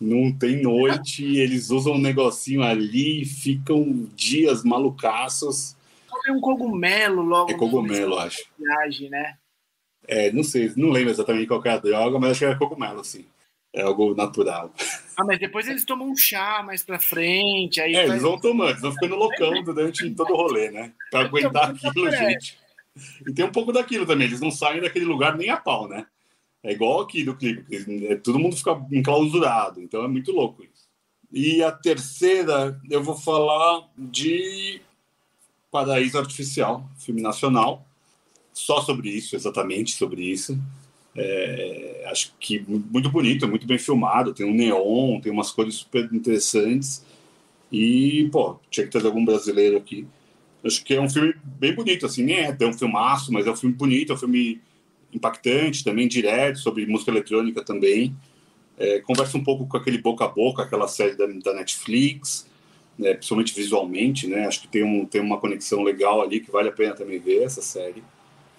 não 0.00 0.32
tem 0.32 0.62
noite, 0.62 1.24
eles 1.36 1.70
usam 1.70 1.94
um 1.94 2.00
negocinho 2.00 2.62
ali, 2.62 3.24
ficam 3.24 4.08
dias 4.14 4.64
malucaços. 4.64 5.76
É 6.26 6.32
um 6.32 6.40
cogumelo 6.40 7.22
logo. 7.22 7.50
É 7.50 7.54
cogumelo, 7.54 8.18
acho. 8.18 8.44
Viagem, 8.58 9.08
né? 9.08 9.36
É, 10.06 10.32
não 10.32 10.42
sei, 10.42 10.72
não 10.76 10.90
lembro 10.90 11.10
exatamente 11.10 11.46
qual 11.46 11.62
é 11.64 11.70
a 11.70 11.78
droga, 11.78 12.18
mas 12.18 12.32
acho 12.32 12.40
que 12.40 12.44
era 12.44 12.58
cogumelo, 12.58 13.00
assim. 13.00 13.24
É 13.72 13.82
algo 13.82 14.14
natural. 14.14 14.72
Ah, 15.14 15.26
mas 15.26 15.38
depois 15.38 15.68
eles 15.68 15.84
tomam 15.84 16.08
um 16.08 16.16
chá 16.16 16.62
mais 16.64 16.82
pra 16.82 16.98
frente. 16.98 17.82
Aí 17.82 17.94
é, 17.94 18.06
eles 18.06 18.22
vão 18.22 18.40
tomando, 18.40 18.70
eles 18.70 18.80
vão 18.80 18.92
ficando 18.92 19.14
loucão 19.14 19.62
durante 19.62 20.08
todo 20.14 20.32
o 20.32 20.36
rolê, 20.36 20.70
né? 20.70 20.90
Pra 21.10 21.20
aguentar 21.20 21.68
aquilo, 21.68 22.10
gente. 22.10 22.56
E 23.28 23.30
tem 23.32 23.44
um 23.44 23.52
pouco 23.52 23.72
daquilo 23.72 24.06
também, 24.06 24.26
eles 24.26 24.40
não 24.40 24.50
saem 24.50 24.80
daquele 24.80 25.04
lugar 25.04 25.36
nem 25.36 25.50
a 25.50 25.58
pau, 25.58 25.86
né? 25.86 26.06
É 26.62 26.72
igual 26.72 27.00
aqui 27.00 27.24
do 27.24 27.36
clipe, 27.36 28.06
é, 28.08 28.16
todo 28.16 28.38
mundo 28.38 28.56
fica 28.56 28.80
enclausurado, 28.90 29.82
então 29.82 30.02
é 30.02 30.08
muito 30.08 30.32
louco 30.32 30.62
isso. 30.62 30.88
E 31.30 31.62
a 31.62 31.72
terceira, 31.72 32.80
eu 32.90 33.02
vou 33.02 33.16
falar 33.16 33.88
de 33.96 34.80
Paraíso 35.70 36.18
Artificial, 36.18 36.88
filme 36.98 37.20
nacional, 37.20 37.86
só 38.52 38.80
sobre 38.80 39.10
isso, 39.10 39.34
exatamente 39.34 39.92
sobre 39.92 40.22
isso. 40.22 40.58
É, 41.14 42.06
acho 42.10 42.34
que 42.40 42.64
muito 42.66 43.10
bonito, 43.10 43.46
muito 43.46 43.66
bem 43.66 43.78
filmado, 43.78 44.32
tem 44.32 44.46
um 44.46 44.54
neon, 44.54 45.20
tem 45.20 45.30
umas 45.30 45.50
cores 45.50 45.74
super 45.76 46.08
interessantes. 46.12 47.04
E, 47.70 48.28
pô, 48.30 48.58
tinha 48.70 48.84
que 48.84 48.92
trazer 48.92 49.06
algum 49.06 49.24
brasileiro 49.24 49.76
aqui. 49.76 50.06
Acho 50.64 50.84
que 50.84 50.94
é 50.94 51.00
um 51.00 51.08
filme 51.08 51.34
bem 51.42 51.74
bonito, 51.74 52.06
assim, 52.06 52.22
nem 52.22 52.36
é, 52.36 52.56
é 52.58 52.66
um 52.66 52.72
filmaço, 52.72 53.32
mas 53.32 53.46
é 53.46 53.50
um 53.50 53.56
filme 53.56 53.74
bonito, 53.74 54.12
é 54.12 54.14
um 54.14 54.18
filme 54.18 54.60
impactante, 55.12 55.84
também 55.84 56.06
direto, 56.06 56.58
sobre 56.58 56.86
música 56.86 57.10
eletrônica 57.10 57.62
também. 57.64 58.14
É, 58.78 59.00
conversa 59.00 59.36
um 59.36 59.44
pouco 59.44 59.66
com 59.66 59.76
aquele 59.76 59.98
boca 59.98 60.24
a 60.24 60.28
boca, 60.28 60.62
aquela 60.62 60.88
série 60.88 61.16
da, 61.16 61.26
da 61.26 61.54
Netflix, 61.54 62.48
né, 62.98 63.14
principalmente 63.14 63.54
visualmente, 63.54 64.26
né? 64.26 64.46
Acho 64.46 64.62
que 64.62 64.68
tem, 64.68 64.82
um, 64.82 65.04
tem 65.04 65.20
uma 65.20 65.38
conexão 65.38 65.82
legal 65.82 66.22
ali 66.22 66.40
que 66.40 66.50
vale 66.50 66.68
a 66.68 66.72
pena 66.72 66.94
também 66.94 67.18
ver 67.18 67.42
essa 67.42 67.62
série. 67.62 68.02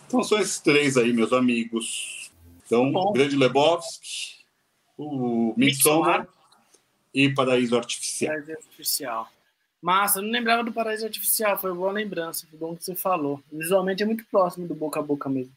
Então 0.08 0.24
são 0.24 0.40
esses 0.40 0.60
três 0.60 0.98
aí, 0.98 1.14
meus 1.14 1.34
amigos. 1.34 2.23
Então, 2.74 2.92
Bom. 2.92 3.14
Grande 3.14 3.36
Lebowski, 3.36 4.40
o 4.98 5.54
Midsommar 5.56 6.28
e 7.14 7.30
Paraíso 7.30 7.78
Artificial. 7.78 8.34
Paraíso 8.34 8.52
Artificial. 8.52 9.30
Massa, 9.80 10.20
eu 10.20 10.24
não 10.24 10.32
lembrava 10.32 10.64
do 10.64 10.74
Paraíso 10.74 11.06
Artificial, 11.06 11.60
foi 11.60 11.72
boa 11.72 11.92
lembrança, 11.92 12.48
foi 12.50 12.58
bom 12.58 12.76
que 12.76 12.84
você 12.84 12.96
falou. 12.96 13.40
Visualmente 13.52 14.02
é 14.02 14.06
muito 14.08 14.26
próximo 14.26 14.68
do 14.68 14.74
boca 14.74 15.00
a 15.00 15.04
boca 15.04 15.30
mesmo. 15.30 15.54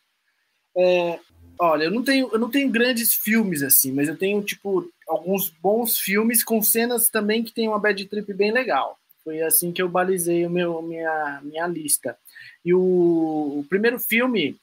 É, 0.77 1.19
olha, 1.59 1.85
eu 1.85 1.91
não 1.91 2.03
tenho, 2.03 2.29
eu 2.31 2.39
não 2.39 2.51
tenho 2.51 2.69
grandes 2.71 3.15
filmes 3.15 3.63
assim, 3.63 3.93
mas 3.93 4.09
eu 4.09 4.17
tenho 4.17 4.43
tipo 4.43 4.87
alguns 5.09 5.49
bons 5.49 5.99
filmes 5.99 6.45
com 6.45 6.61
cenas 6.61 7.09
também 7.09 7.43
que 7.43 7.55
tem 7.55 7.67
uma 7.67 7.79
bad 7.79 8.05
trip 8.05 8.31
bem 8.35 8.53
legal. 8.53 8.99
Foi 9.25 9.41
assim 9.41 9.73
que 9.73 9.81
eu 9.81 9.89
balizei 9.89 10.45
o 10.45 10.51
meu 10.51 10.83
minha 10.83 11.41
minha 11.43 11.67
lista. 11.67 12.19
E 12.63 12.75
o, 12.75 12.81
o 12.81 13.67
primeiro 13.69 13.99
filme, 13.99 14.59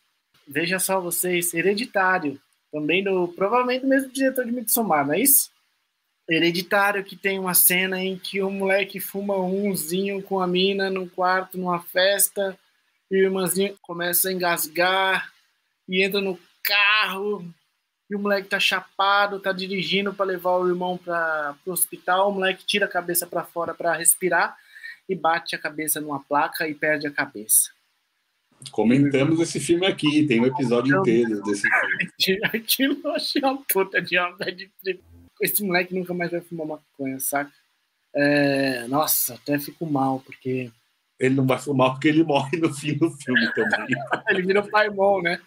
veja 0.53 0.77
só 0.77 1.01
vocês, 1.01 1.51
Hereditário, 1.51 2.39
também 2.71 3.03
do 3.03 3.27
provavelmente 3.29 3.81
do 3.81 3.87
mesmo 3.87 4.11
diretor 4.11 4.45
de 4.45 4.51
Midsommar, 4.51 5.05
não 5.05 5.15
é 5.15 5.19
isso? 5.19 5.51
Hereditário 6.29 7.03
que 7.03 7.15
tem 7.15 7.39
uma 7.39 7.55
cena 7.55 7.99
em 8.01 8.17
que 8.17 8.41
o 8.41 8.51
moleque 8.51 8.99
fuma 8.99 9.35
umzinho 9.35 10.21
com 10.21 10.39
a 10.39 10.47
mina 10.47 10.89
no 10.89 11.09
quarto 11.09 11.57
numa 11.57 11.81
festa 11.81 12.57
e 13.09 13.15
o 13.15 13.23
irmãzinho 13.23 13.75
começa 13.81 14.29
a 14.29 14.31
engasgar 14.31 15.33
e 15.89 16.03
entra 16.03 16.21
no 16.21 16.39
carro 16.63 17.45
e 18.09 18.15
o 18.15 18.19
moleque 18.19 18.47
tá 18.47 18.59
chapado, 18.59 19.39
tá 19.39 19.51
dirigindo 19.51 20.13
para 20.13 20.27
levar 20.27 20.57
o 20.57 20.69
irmão 20.69 20.97
para 20.97 21.55
o 21.65 21.71
hospital, 21.71 22.29
o 22.29 22.33
moleque 22.33 22.63
tira 22.63 22.85
a 22.85 22.89
cabeça 22.89 23.25
para 23.25 23.43
fora 23.43 23.73
para 23.73 23.95
respirar 23.95 24.55
e 25.09 25.15
bate 25.15 25.55
a 25.55 25.59
cabeça 25.59 25.99
numa 25.99 26.19
placa 26.19 26.67
e 26.67 26.75
perde 26.75 27.07
a 27.07 27.11
cabeça. 27.11 27.71
Comentamos 28.71 29.39
esse 29.39 29.59
filme 29.59 29.85
aqui, 29.85 30.25
tem 30.25 30.41
um 30.41 30.45
episódio 30.45 30.99
inteiro 30.99 31.41
desse 31.43 31.67
filme. 31.67 32.39
Aquilo 32.45 32.99
eu 33.03 33.11
achei 33.11 33.41
uma 33.41 33.57
puta 33.71 34.01
de 34.01 34.15
de 34.51 34.99
Esse 35.41 35.63
moleque 35.63 35.93
nunca 35.93 36.13
mais 36.13 36.31
vai 36.31 36.41
fumar 36.41 36.67
maconha, 36.67 37.19
saca? 37.19 37.51
É... 38.15 38.87
Nossa, 38.87 39.35
até 39.35 39.59
fico 39.59 39.85
mal, 39.85 40.19
porque. 40.19 40.71
Ele 41.19 41.35
não 41.35 41.45
vai 41.45 41.59
fumar 41.59 41.91
porque 41.91 42.07
ele 42.07 42.23
morre 42.23 42.57
no 42.57 42.73
fim 42.73 42.97
do 42.97 43.09
filme 43.11 43.53
também. 43.53 43.87
ele 44.29 44.41
vira 44.41 44.63
Paimon, 44.63 45.21
né? 45.21 45.39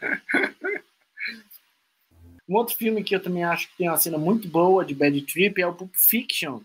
um 2.49 2.55
outro 2.55 2.77
filme 2.77 3.03
que 3.03 3.15
eu 3.15 3.21
também 3.21 3.45
acho 3.45 3.69
que 3.69 3.77
tem 3.79 3.89
uma 3.89 3.97
cena 3.97 4.17
muito 4.17 4.49
boa 4.49 4.85
de 4.85 4.95
Bad 4.95 5.21
Trip 5.23 5.61
é 5.61 5.67
o 5.67 5.75
Pulp 5.75 5.93
Fiction. 5.95 6.61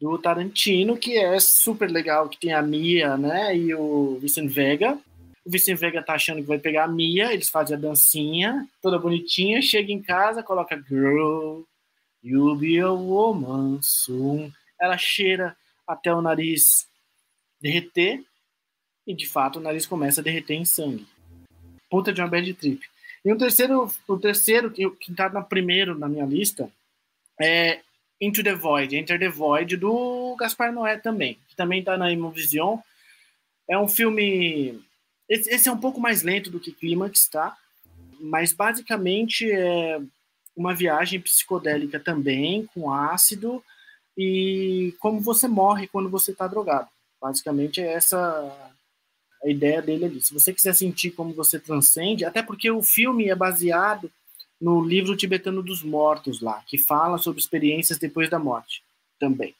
do 0.00 0.18
Tarantino, 0.18 0.96
que 0.96 1.16
é 1.16 1.38
super 1.40 1.90
legal, 1.90 2.28
que 2.28 2.38
tem 2.38 2.52
a 2.52 2.62
Mia, 2.62 3.16
né, 3.16 3.56
e 3.56 3.74
o 3.74 4.18
Vincent 4.20 4.50
Vega. 4.50 4.98
O 5.46 5.50
Vincent 5.50 5.78
Vega 5.78 6.02
tá 6.02 6.14
achando 6.14 6.42
que 6.42 6.48
vai 6.48 6.58
pegar 6.58 6.84
a 6.84 6.88
Mia, 6.88 7.32
eles 7.32 7.48
fazem 7.48 7.76
a 7.76 7.80
dancinha, 7.80 8.68
toda 8.82 8.98
bonitinha, 8.98 9.62
chega 9.62 9.92
em 9.92 10.02
casa, 10.02 10.42
coloca 10.42 10.76
Girl, 10.76 11.62
you'll 12.22 12.56
be 12.56 12.80
a 12.80 12.90
woman 12.90 13.80
soon. 13.80 14.52
Ela 14.80 14.98
cheira 14.98 15.56
até 15.86 16.12
o 16.12 16.20
nariz 16.20 16.88
derreter, 17.60 18.24
e 19.06 19.14
de 19.14 19.26
fato 19.26 19.60
o 19.60 19.62
nariz 19.62 19.86
começa 19.86 20.20
a 20.20 20.24
derreter 20.24 20.54
em 20.54 20.64
sangue. 20.64 21.06
Puta 21.88 22.12
de 22.12 22.20
uma 22.20 22.28
bad 22.28 22.52
trip. 22.54 22.84
E 23.24 23.32
o 23.32 23.38
terceiro, 23.38 23.88
o 24.08 24.18
terceiro 24.18 24.70
que, 24.70 24.90
que 24.90 25.14
tá 25.14 25.28
na 25.28 25.42
primeiro 25.42 25.96
na 25.96 26.08
minha 26.08 26.24
lista 26.24 26.68
é 27.40 27.80
Into 28.20 28.42
the 28.42 28.54
Void, 28.54 28.96
Enter 28.96 29.18
the 29.18 29.28
Void, 29.28 29.76
do 29.76 30.34
Gaspar 30.38 30.72
Noé 30.72 30.96
também, 30.96 31.38
que 31.48 31.56
também 31.56 31.82
tá 31.82 31.96
na 31.96 32.10
Imovision. 32.10 32.78
É 33.68 33.78
um 33.78 33.88
filme. 33.88 34.80
Esse, 35.28 35.50
esse 35.50 35.68
é 35.68 35.72
um 35.72 35.78
pouco 35.78 36.00
mais 36.00 36.22
lento 36.22 36.50
do 36.50 36.60
que 36.60 36.72
Clímax, 36.72 37.28
tá? 37.28 37.56
Mas 38.20 38.52
basicamente 38.52 39.50
é 39.50 40.00
uma 40.56 40.74
viagem 40.74 41.20
psicodélica 41.20 42.00
também, 42.00 42.66
com 42.74 42.90
ácido, 42.92 43.62
e 44.16 44.94
como 44.98 45.20
você 45.20 45.46
morre 45.46 45.86
quando 45.86 46.08
você 46.08 46.30
está 46.30 46.46
drogado. 46.46 46.88
Basicamente 47.20 47.80
é 47.80 47.92
essa 47.92 48.72
a 49.44 49.48
ideia 49.48 49.82
dele 49.82 50.06
ali. 50.06 50.22
Se 50.22 50.32
você 50.32 50.52
quiser 50.52 50.74
sentir 50.74 51.10
como 51.10 51.32
você 51.34 51.58
transcende, 51.58 52.24
até 52.24 52.42
porque 52.42 52.70
o 52.70 52.82
filme 52.82 53.28
é 53.28 53.34
baseado 53.34 54.10
no 54.60 54.82
livro 54.82 55.16
tibetano 55.16 55.62
dos 55.62 55.82
mortos 55.82 56.40
lá, 56.40 56.62
que 56.66 56.78
fala 56.78 57.18
sobre 57.18 57.40
experiências 57.40 57.98
depois 57.98 58.30
da 58.30 58.38
morte 58.38 58.82
também. 59.18 59.54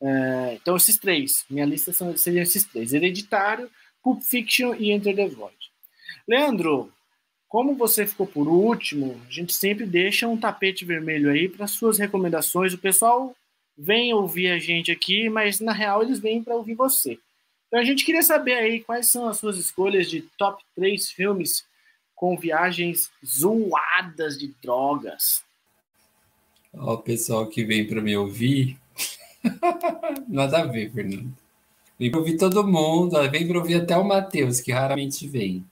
É, 0.00 0.58
então 0.60 0.76
esses 0.76 0.96
três, 0.96 1.44
minha 1.48 1.66
lista 1.66 1.92
são, 1.92 2.16
seriam 2.16 2.42
esses 2.42 2.64
três: 2.64 2.92
Hereditário, 2.92 3.70
Pulp 4.02 4.22
Fiction 4.22 4.74
e 4.74 4.92
Enter 4.92 5.14
the 5.14 5.28
Void. 5.28 5.56
Leandro, 6.26 6.92
como 7.48 7.74
você 7.74 8.06
ficou 8.06 8.26
por 8.26 8.48
último, 8.48 9.20
a 9.28 9.30
gente 9.30 9.52
sempre 9.52 9.84
deixa 9.84 10.26
um 10.26 10.38
tapete 10.38 10.84
vermelho 10.84 11.30
aí 11.30 11.48
para 11.48 11.66
suas 11.66 11.98
recomendações. 11.98 12.72
O 12.72 12.78
pessoal 12.78 13.36
vem 13.76 14.14
ouvir 14.14 14.50
a 14.50 14.58
gente 14.58 14.90
aqui, 14.90 15.28
mas 15.28 15.60
na 15.60 15.72
real 15.72 16.02
eles 16.02 16.18
vêm 16.18 16.42
para 16.42 16.56
ouvir 16.56 16.74
você. 16.74 17.18
Então 17.68 17.80
a 17.80 17.84
gente 17.84 18.04
queria 18.04 18.22
saber 18.22 18.54
aí 18.54 18.80
quais 18.80 19.08
são 19.08 19.28
as 19.28 19.38
suas 19.38 19.58
escolhas 19.58 20.08
de 20.08 20.22
top 20.38 20.62
3 20.74 21.10
filmes 21.10 21.64
com 22.14 22.36
viagens 22.36 23.10
zoadas 23.24 24.38
de 24.38 24.54
drogas. 24.62 25.42
Ó, 26.74 26.94
o 26.94 26.98
pessoal 26.98 27.46
que 27.48 27.64
vem 27.64 27.86
para 27.86 28.00
me 28.00 28.16
ouvir. 28.16 28.78
Nada 30.28 30.60
a 30.60 30.64
ver, 30.64 30.90
Fernando. 30.92 31.41
Vem 32.02 32.10
para 32.10 32.18
ouvir 32.18 32.36
todo 32.36 32.66
mundo, 32.66 33.30
vem 33.30 33.46
para 33.46 33.58
ouvir 33.58 33.76
até 33.76 33.96
o 33.96 34.02
Matheus, 34.02 34.60
que 34.60 34.72
raramente 34.72 35.28
vem. 35.28 35.64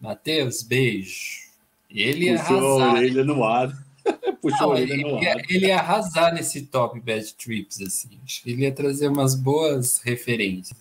Matheus, 0.00 0.62
beijo. 0.62 1.48
Ele 1.90 2.26
ia 2.26 2.38
Puxou 2.38 2.78
arrasar. 2.78 2.88
a 2.88 2.92
orelha 2.92 3.24
no 3.24 3.42
ar. 3.42 3.86
Puxou 4.40 4.60
Não, 4.60 4.66
a 4.66 4.74
orelha 4.74 4.92
ele, 4.92 5.02
no 5.02 5.16
ar. 5.16 5.50
Ele 5.50 5.66
ia 5.66 5.80
arrasar 5.80 6.32
nesse 6.32 6.62
top 6.66 7.00
Bad 7.00 7.34
Trips, 7.34 7.80
assim. 7.80 8.20
Ele 8.46 8.62
ia 8.62 8.70
trazer 8.70 9.08
umas 9.08 9.34
boas 9.34 9.98
referências 9.98 10.78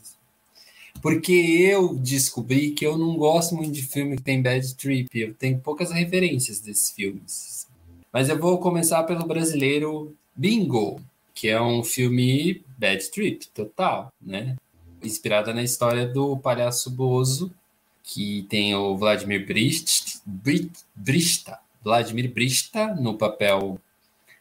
porque 1.02 1.32
eu 1.32 1.96
descobri 1.96 2.72
que 2.72 2.86
eu 2.86 3.00
não 3.00 3.18
gosto 3.18 3.56
muito 3.56 3.72
de 3.72 3.82
filme 3.82 4.18
que 4.18 4.22
tem 4.22 4.42
bad 4.42 4.76
trip. 4.76 5.08
Eu 5.20 5.34
tenho 5.34 5.60
poucas 5.60 5.92
referências 5.92 6.60
desses 6.60 6.92
filmes. 6.92 7.68
Mas 8.14 8.30
eu 8.30 8.38
vou 8.38 8.60
começar 8.60 9.04
pelo 9.04 9.26
brasileiro 9.26 10.16
Bingo, 10.36 11.02
que 11.34 11.48
é 11.48 11.60
um 11.62 11.84
filme 11.84 12.64
bad 12.78 13.10
trip 13.10 13.48
total, 13.48 14.12
né? 14.22 14.56
Inspirada 15.08 15.54
na 15.54 15.64
história 15.64 16.06
do 16.06 16.38
palhaço 16.38 16.92
Bozo, 16.92 17.52
que 18.04 18.46
tem 18.50 18.76
o 18.76 18.96
Vladimir 18.96 19.46
Brist, 19.46 20.20
Brista, 20.96 21.60
Vladimir 21.84 22.32
Brista 22.32 22.94
no 22.96 23.18
papel 23.18 23.80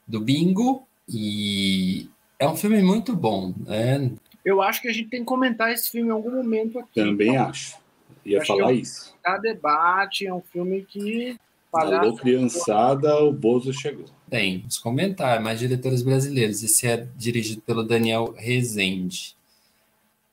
do 0.07 0.21
Bingo 0.21 0.87
e 1.09 2.09
é 2.39 2.47
um 2.47 2.57
filme 2.57 2.83
muito 2.83 3.15
bom, 3.15 3.55
né? 3.67 4.11
Eu 4.45 4.63
acho 4.63 4.81
que 4.81 4.89
a 4.89 4.93
gente 4.93 5.09
tem 5.09 5.21
que 5.21 5.27
comentar 5.27 5.73
esse 5.73 5.91
filme 5.91 6.09
em 6.09 6.13
algum 6.13 6.31
momento 6.31 6.79
aqui. 6.79 6.95
Também 6.95 7.31
então, 7.31 7.49
acho. 7.49 7.77
Ia 8.25 8.39
acho 8.39 8.47
falar 8.47 8.71
é 8.71 8.75
um, 8.75 8.79
isso. 8.79 9.15
Tá 9.23 9.39
debate, 9.39 10.27
é 10.27 10.35
um 10.35 10.41
filme 10.41 10.83
que. 10.83 11.37
Falou 11.71 12.17
criançada, 12.17 13.19
o 13.23 13.33
Bozo 13.33 13.73
chegou. 13.73 14.07
Tem, 14.31 14.61
vamos 14.61 14.79
comentar, 14.79 15.43
mais 15.43 15.59
diretores 15.59 16.01
brasileiros. 16.01 16.63
Esse 16.63 16.87
é 16.87 17.07
dirigido 17.17 17.61
pelo 17.63 17.83
Daniel 17.83 18.35
Rezende. 18.37 19.37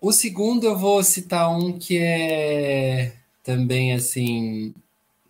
O 0.04 0.12
segundo 0.12 0.66
eu 0.66 0.78
vou 0.78 1.02
citar 1.02 1.50
um 1.50 1.80
que 1.80 1.98
é 1.98 3.16
também 3.42 3.94
assim 3.94 4.76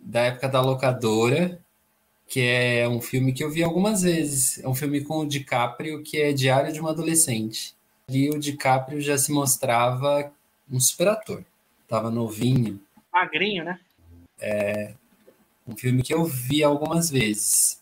da 0.00 0.22
época 0.22 0.48
da 0.48 0.60
locadora, 0.60 1.60
que 2.26 2.40
é 2.40 2.88
um 2.88 3.00
filme 3.00 3.32
que 3.32 3.44
eu 3.44 3.50
vi 3.50 3.62
algumas 3.62 4.02
vezes. 4.02 4.58
É 4.58 4.68
um 4.68 4.74
filme 4.74 5.02
com 5.04 5.20
o 5.20 5.26
DiCaprio 5.28 6.02
que 6.02 6.20
é 6.20 6.32
Diário 6.32 6.72
de 6.72 6.80
uma 6.80 6.90
Adolescente 6.90 7.74
ali 8.08 8.28
o 8.30 8.38
DiCaprio 8.38 9.00
já 9.00 9.16
se 9.16 9.32
mostrava 9.32 10.32
um 10.70 10.78
super 10.78 11.08
ator. 11.08 11.44
Tava 11.88 12.10
novinho. 12.10 12.80
Magrinho, 13.12 13.64
né? 13.64 13.80
É 14.40 14.94
um 15.64 15.76
filme 15.76 16.02
que 16.02 16.12
eu 16.12 16.24
vi 16.24 16.62
algumas 16.62 17.10
vezes. 17.10 17.80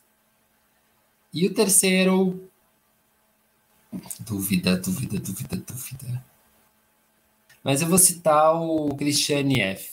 E 1.33 1.47
o 1.47 1.55
terceiro. 1.55 2.49
Dúvida, 4.21 4.77
dúvida, 4.77 5.19
dúvida, 5.19 5.57
dúvida. 5.57 6.32
Mas 7.63 7.81
eu 7.81 7.89
vou 7.89 7.99
citar 7.99 8.55
o 8.55 8.95
Christiane 8.97 9.61
F. 9.61 9.93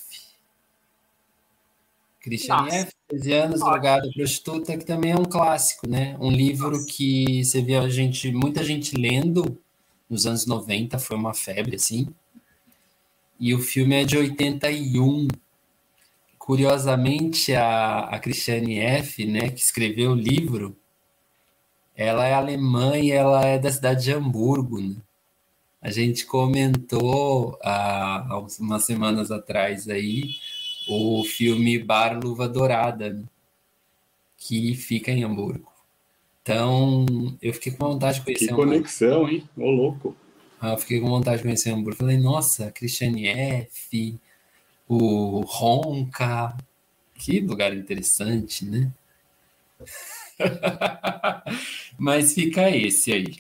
Christiane 2.22 2.63
Nossa. 2.63 2.78
F, 2.78 2.93
13 3.07 3.34
anos, 3.34 3.59
drogada, 3.59 4.09
prostituta, 4.13 4.78
que 4.78 4.86
também 4.86 5.11
é 5.11 5.15
um 5.15 5.26
clássico, 5.26 5.88
né? 5.88 6.17
Um 6.20 6.32
livro 6.32 6.72
Nossa. 6.72 6.86
que 6.86 7.43
você 7.43 7.61
vê 7.61 7.76
a 7.76 7.88
gente, 7.88 8.32
muita 8.32 8.63
gente 8.63 8.95
lendo 8.95 9.57
nos 10.09 10.26
anos 10.26 10.45
90 10.45 10.97
foi 10.99 11.15
uma 11.15 11.34
febre 11.34 11.76
assim. 11.76 12.07
E 13.39 13.53
o 13.53 13.59
filme 13.59 13.95
é 13.95 14.03
de 14.03 14.17
81. 14.17 15.28
Curiosamente, 16.38 17.53
a, 17.53 17.99
a 17.99 18.20
Christiane 18.20 18.80
F., 18.80 19.26
né, 19.26 19.49
que 19.49 19.61
escreveu 19.61 20.11
o 20.11 20.15
livro, 20.15 20.76
ela 21.95 22.26
é 22.26 22.34
alemã 22.34 22.97
e 22.97 23.11
ela 23.11 23.45
é 23.45 23.59
da 23.59 23.72
cidade 23.72 24.03
de 24.03 24.11
Hamburgo. 24.11 24.82
Né? 24.82 24.95
A 25.82 25.89
gente 25.89 26.25
comentou 26.25 27.57
há, 27.63 28.34
há 28.34 28.39
umas 28.59 28.84
semanas 28.84 29.32
atrás 29.32 29.88
aí 29.88 30.36
o 30.88 31.23
filme 31.23 31.77
Bar 31.77 32.19
Luva 32.19 32.49
Dourada, 32.49 33.23
que 34.38 34.75
fica 34.75 35.11
em 35.11 35.23
Hamburgo. 35.23 35.71
Então, 36.41 37.05
eu 37.41 37.53
fiquei 37.53 37.73
com 37.73 37.86
vontade 37.86 38.19
de 38.19 38.25
conhecer 38.25 38.47
que 38.47 38.53
conexão, 38.53 39.30
hein? 39.30 39.47
Ô, 39.55 39.69
louco. 39.69 40.15
Ah, 40.59 40.71
eu 40.71 40.77
fiquei 40.77 40.99
com 40.99 41.07
vontade 41.07 41.38
de 41.38 41.43
conhecer 41.43 41.69
Hamburgo. 41.69 41.99
Falei, 41.99 42.17
nossa, 42.17 42.71
Christiane 42.71 43.27
F., 43.27 44.19
o 44.88 45.41
Ronca. 45.41 46.57
Que 47.13 47.39
lugar 47.39 47.73
interessante, 47.75 48.65
né? 48.65 48.91
Mas 51.97 52.34
fica 52.34 52.69
esse 52.69 53.13
aí. 53.13 53.36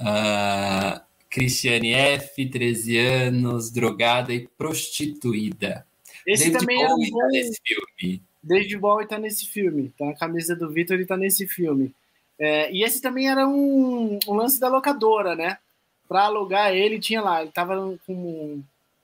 Uh, 0.00 1.05
Cristiane 1.36 1.92
F., 1.92 2.46
13 2.46 2.96
anos, 2.96 3.70
drogada 3.70 4.32
e 4.32 4.48
prostituída. 4.56 5.86
Esse 6.26 6.44
David 6.44 6.58
também 6.58 6.82
é 6.82 6.88
um 6.88 7.10
bom... 7.10 7.18
tá 7.18 7.26
nesse 7.28 7.60
filme. 7.62 8.22
David 8.42 8.78
Bowie 8.78 9.06
tá 9.06 9.18
nesse 9.18 9.46
filme. 9.46 9.92
Tá 9.98 10.06
na 10.06 10.14
camisa 10.14 10.56
do 10.56 10.70
Vitor 10.70 10.98
e 10.98 11.04
tá 11.04 11.14
nesse 11.14 11.46
filme. 11.46 11.94
É, 12.38 12.72
e 12.72 12.82
esse 12.82 13.02
também 13.02 13.28
era 13.28 13.46
um, 13.46 14.18
um, 14.26 14.32
lance 14.32 14.58
da 14.58 14.68
locadora, 14.68 15.36
né? 15.36 15.58
Para 16.08 16.22
alugar 16.22 16.74
ele, 16.74 16.98
tinha 16.98 17.20
lá, 17.20 17.42
ele 17.42 17.52
tava 17.52 17.98
com, 18.06 18.62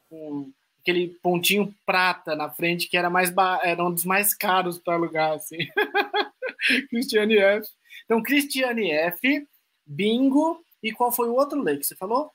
com, 0.09 0.51
aquele 0.80 1.09
pontinho 1.22 1.74
prata 1.85 2.35
na 2.35 2.49
frente 2.49 2.89
que 2.89 2.97
era, 2.97 3.11
mais 3.11 3.30
era 3.62 3.85
um 3.85 3.93
dos 3.93 4.07
mais 4.07 4.33
caros 4.33 4.78
para 4.78 4.95
alugar, 4.95 5.33
assim. 5.33 5.59
Cristiane 6.89 7.37
F. 7.37 7.68
Então, 8.07 8.22
Cristiane 8.22 8.91
F, 8.91 9.47
Bingo, 9.85 10.64
e 10.83 10.93
qual 10.93 11.12
foi 11.12 11.28
o 11.28 11.35
outro 11.35 11.61
lei 11.62 11.76
que 11.76 11.85
você 11.85 11.95
falou? 11.95 12.33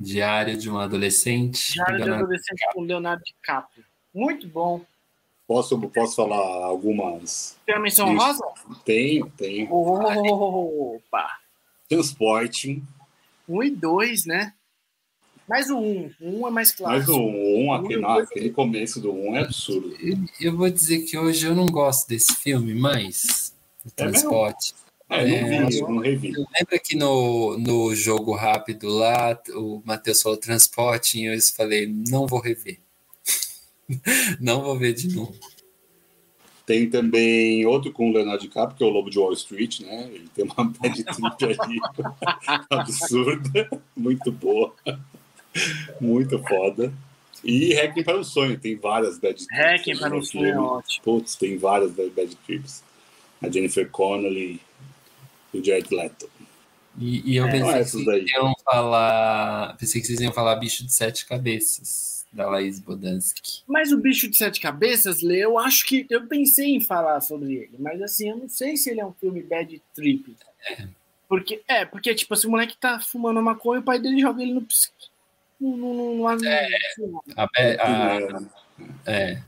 Diário 0.00 0.56
de 0.56 0.70
um 0.70 0.78
Adolescente. 0.78 1.72
Diário 1.74 2.04
de 2.04 2.10
um 2.10 2.14
Adolescente 2.14 2.60
com 2.72 2.82
Leonardo 2.82 3.22
DiCaprio. 3.24 3.84
Muito 4.14 4.48
bom. 4.48 4.84
Posso, 5.46 5.78
posso 5.88 6.16
falar 6.16 6.64
algumas. 6.64 7.58
Tem 7.64 7.74
a 7.74 7.80
menção 7.80 8.14
rosa? 8.14 8.44
Tenho, 8.84 9.30
tenho. 9.36 9.72
Opa! 9.72 11.38
Transporte. 11.88 12.82
Um 13.48 13.62
e 13.62 13.70
dois, 13.70 14.26
né? 14.26 14.52
Mais 15.48 15.70
o 15.70 15.78
um. 15.78 16.12
um 16.20 16.46
é 16.46 16.50
mais 16.50 16.70
claro. 16.70 16.98
Mas 16.98 17.08
o 17.08 17.18
um, 17.18 17.72
aquele, 17.72 18.04
um 18.04 18.10
aquele 18.10 18.50
começo 18.50 19.00
do 19.00 19.10
um 19.10 19.34
é 19.34 19.40
absurdo. 19.40 19.96
Eu, 19.98 20.18
eu, 20.38 20.56
vou 20.56 20.68
dizer 20.68 21.06
que 21.06 21.16
hoje 21.16 21.46
eu 21.46 21.54
não 21.54 21.64
gosto 21.64 22.06
desse 22.06 22.36
filme, 22.36 22.74
mas 22.74 23.54
o 23.82 23.88
é 23.88 23.90
transporte. 23.92 24.74
É, 25.10 25.26
não 25.26 25.36
é, 25.36 25.66
vi, 25.66 25.80
não 25.80 25.98
revi. 25.98 26.32
Lembra 26.32 26.78
que 26.78 26.94
no, 26.94 27.56
no 27.58 27.94
jogo 27.94 28.34
rápido 28.34 28.88
lá, 28.88 29.40
o 29.54 29.82
Matheus 29.84 30.20
falou 30.20 30.36
transporte, 30.36 31.18
e 31.18 31.24
eu 31.24 31.40
falei, 31.56 31.86
não 31.86 32.26
vou 32.26 32.40
rever. 32.40 32.78
não 34.38 34.62
vou 34.62 34.78
ver 34.78 34.92
de 34.92 35.14
novo. 35.14 35.34
Tem 36.66 36.90
também 36.90 37.64
outro 37.64 37.90
com 37.90 38.10
o 38.10 38.12
Leonardo 38.12 38.42
DiCaprio, 38.42 38.76
que 38.76 38.84
é 38.84 38.86
o 38.86 38.90
Lobo 38.90 39.08
de 39.08 39.18
Wall 39.18 39.32
Street, 39.32 39.80
né? 39.80 40.10
Ele 40.12 40.28
tem 40.34 40.44
uma 40.44 40.64
bad 40.64 41.02
trip 41.02 41.60
ali 41.62 41.80
absurda, 42.68 43.70
muito 43.96 44.30
boa, 44.30 44.74
muito 45.98 46.38
foda. 46.46 46.92
E 47.42 47.72
Hacking 47.72 48.02
para 48.02 48.18
um 48.18 48.24
Sonho, 48.24 48.58
tem 48.58 48.76
várias 48.76 49.18
bad 49.18 49.34
trips. 49.34 49.46
Hacking 49.50 49.96
para 49.96 50.14
um 50.14 50.22
Sonho, 50.22 50.46
é 50.46 50.60
ótimo. 50.60 51.02
Putz, 51.02 51.36
tem 51.36 51.56
várias 51.56 51.92
bad 51.92 52.36
trips. 52.44 52.82
A 53.40 53.48
Jennifer 53.48 53.88
Connelly 53.88 54.60
e 55.52 55.58
o 55.58 55.64
Jared 55.64 55.94
Leto. 55.94 56.30
E, 56.98 57.32
e 57.32 57.36
eu 57.36 57.46
é, 57.46 57.50
pensei, 57.50 57.84
que 57.84 57.90
vocês 57.90 58.30
iam 58.30 58.54
falar, 58.64 59.76
pensei 59.76 60.00
que 60.00 60.06
vocês 60.06 60.20
iam 60.20 60.32
falar 60.32 60.56
Bicho 60.56 60.84
de 60.84 60.92
Sete 60.92 61.26
Cabeças 61.26 62.08
da 62.32 62.48
Laís 62.48 62.78
Bodansky. 62.78 63.62
Mas 63.66 63.92
o 63.92 63.98
bicho 63.98 64.28
de 64.28 64.36
sete 64.36 64.60
cabeças, 64.60 65.22
Lê, 65.22 65.38
eu 65.44 65.58
acho 65.58 65.86
que 65.86 66.06
eu 66.10 66.26
pensei 66.26 66.74
em 66.74 66.80
falar 66.80 67.20
sobre 67.20 67.54
ele, 67.54 67.76
mas 67.78 68.00
assim, 68.02 68.30
eu 68.30 68.36
não 68.36 68.48
sei 68.48 68.76
se 68.76 68.90
ele 68.90 69.00
é 69.00 69.06
um 69.06 69.12
filme 69.12 69.42
bad 69.42 69.80
trip. 69.94 70.36
É. 70.70 70.88
Porque, 71.28 71.62
é, 71.68 71.84
porque, 71.84 72.14
tipo, 72.14 72.32
assim, 72.32 72.48
o 72.48 72.50
moleque 72.50 72.76
tá 72.76 73.00
fumando 73.00 73.42
maconha 73.42 73.78
e 73.78 73.82
o 73.82 73.84
pai 73.84 73.98
dele 73.98 74.20
joga 74.20 74.42
ele 74.42 74.54
no. 74.54 74.66
no, 75.60 75.76
no, 75.76 75.94
no, 75.94 76.14
no 76.16 76.46
é, 76.46 76.68
a, 77.36 77.44
a, 77.46 78.42
é. 79.06 79.42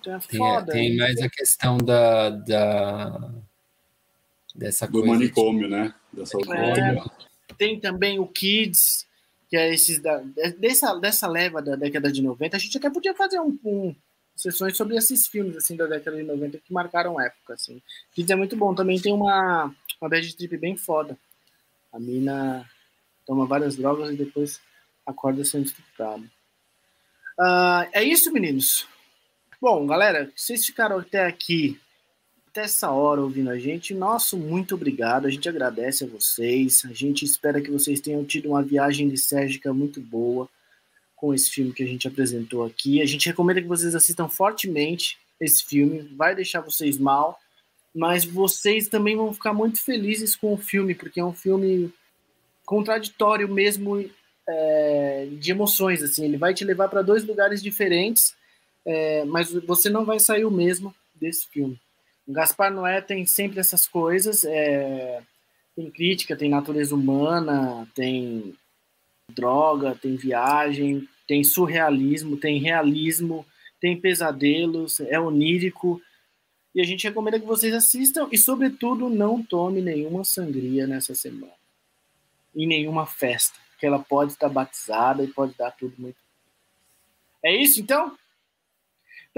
Então 0.00 0.14
é 0.16 0.20
foda, 0.20 0.72
tem, 0.72 0.88
tem 0.88 0.96
mais 0.96 1.20
a 1.20 1.28
questão 1.28 1.78
da. 1.78 2.30
da 2.30 3.30
dessa 4.58 4.86
Do 4.86 4.92
coisa. 5.00 5.06
manicômio, 5.06 5.64
de... 5.64 5.70
né? 5.70 5.94
Dessa 6.12 6.36
é, 6.52 6.96
tem 7.56 7.78
também 7.78 8.18
o 8.18 8.26
Kids, 8.26 9.06
que 9.48 9.56
é 9.56 9.72
esses 9.72 10.00
da, 10.00 10.18
dessa, 10.58 10.94
dessa 10.96 11.28
leva 11.28 11.62
da 11.62 11.76
década 11.76 12.10
de 12.10 12.20
90, 12.20 12.56
a 12.56 12.60
gente 12.60 12.76
até 12.76 12.90
podia 12.90 13.14
fazer 13.14 13.40
um, 13.40 13.56
um 13.64 13.94
sessões 14.34 14.76
sobre 14.76 14.96
esses 14.96 15.26
filmes 15.26 15.56
assim 15.56 15.76
da 15.76 15.86
década 15.86 16.16
de 16.16 16.22
90 16.22 16.58
que 16.58 16.72
marcaram 16.72 17.20
época 17.20 17.54
assim. 17.54 17.80
Kids 18.12 18.30
é 18.30 18.36
muito 18.36 18.56
bom, 18.56 18.74
também 18.74 19.00
tem 19.00 19.12
uma 19.12 19.72
uma 20.00 20.08
bad 20.08 20.36
trip 20.36 20.56
bem 20.56 20.76
foda. 20.76 21.16
A 21.92 21.98
mina 21.98 22.68
toma 23.26 23.46
várias 23.46 23.76
drogas 23.76 24.10
e 24.10 24.16
depois 24.16 24.60
acorda 25.06 25.44
sendo 25.44 25.66
estuprada. 25.66 26.22
Uh, 27.38 27.88
é 27.92 28.02
isso, 28.02 28.32
meninos. 28.32 28.86
Bom, 29.60 29.86
galera, 29.86 30.30
vocês 30.36 30.64
ficaram 30.64 30.98
até 30.98 31.24
aqui 31.24 31.80
até 32.58 32.62
essa 32.62 32.90
hora 32.90 33.20
ouvindo 33.20 33.50
a 33.50 33.58
gente. 33.58 33.94
Nosso 33.94 34.36
muito 34.36 34.74
obrigado. 34.74 35.26
A 35.26 35.30
gente 35.30 35.48
agradece 35.48 36.04
a 36.04 36.06
vocês. 36.08 36.82
A 36.84 36.92
gente 36.92 37.24
espera 37.24 37.60
que 37.60 37.70
vocês 37.70 38.00
tenham 38.00 38.24
tido 38.24 38.48
uma 38.48 38.62
viagem 38.62 39.08
lisérgica 39.08 39.72
muito 39.72 40.00
boa 40.00 40.48
com 41.14 41.32
esse 41.32 41.50
filme 41.50 41.72
que 41.72 41.82
a 41.82 41.86
gente 41.86 42.08
apresentou 42.08 42.64
aqui. 42.64 43.00
A 43.00 43.06
gente 43.06 43.26
recomenda 43.26 43.62
que 43.62 43.68
vocês 43.68 43.94
assistam 43.94 44.28
fortemente 44.28 45.18
esse 45.40 45.64
filme. 45.64 46.00
Vai 46.16 46.34
deixar 46.34 46.60
vocês 46.60 46.98
mal, 46.98 47.38
mas 47.94 48.24
vocês 48.24 48.88
também 48.88 49.16
vão 49.16 49.32
ficar 49.32 49.52
muito 49.52 49.80
felizes 49.80 50.34
com 50.34 50.52
o 50.52 50.58
filme, 50.58 50.94
porque 50.94 51.20
é 51.20 51.24
um 51.24 51.34
filme 51.34 51.92
contraditório 52.66 53.48
mesmo 53.48 54.04
é, 54.48 55.28
de 55.32 55.52
emoções. 55.52 56.02
Assim, 56.02 56.24
ele 56.24 56.36
vai 56.36 56.52
te 56.54 56.64
levar 56.64 56.88
para 56.88 57.02
dois 57.02 57.24
lugares 57.24 57.62
diferentes, 57.62 58.34
é, 58.84 59.24
mas 59.24 59.52
você 59.52 59.88
não 59.88 60.04
vai 60.04 60.18
sair 60.18 60.44
o 60.44 60.50
mesmo 60.50 60.94
desse 61.14 61.46
filme. 61.48 61.78
O 62.28 62.32
Gaspar 62.32 62.70
Noé 62.70 63.00
tem 63.00 63.24
sempre 63.24 63.58
essas 63.58 63.88
coisas, 63.88 64.44
é, 64.44 65.22
tem 65.74 65.90
crítica, 65.90 66.36
tem 66.36 66.50
natureza 66.50 66.94
humana, 66.94 67.88
tem 67.94 68.54
droga, 69.30 69.94
tem 69.94 70.14
viagem, 70.14 71.08
tem 71.26 71.42
surrealismo, 71.42 72.36
tem 72.36 72.60
realismo, 72.60 73.46
tem 73.80 73.98
pesadelos, 73.98 75.00
é 75.00 75.18
onírico. 75.18 76.02
E 76.74 76.82
a 76.82 76.84
gente 76.84 77.08
recomenda 77.08 77.40
que 77.40 77.46
vocês 77.46 77.72
assistam 77.72 78.28
e, 78.30 78.36
sobretudo, 78.36 79.08
não 79.08 79.42
tome 79.42 79.80
nenhuma 79.80 80.22
sangria 80.22 80.86
nessa 80.86 81.14
semana. 81.14 81.54
Em 82.54 82.66
nenhuma 82.66 83.06
festa, 83.06 83.58
que 83.80 83.86
ela 83.86 84.00
pode 84.00 84.32
estar 84.32 84.50
batizada 84.50 85.24
e 85.24 85.28
pode 85.28 85.54
dar 85.56 85.70
tudo 85.70 85.94
muito. 85.96 86.18
É 87.42 87.56
isso 87.56 87.80
então? 87.80 88.14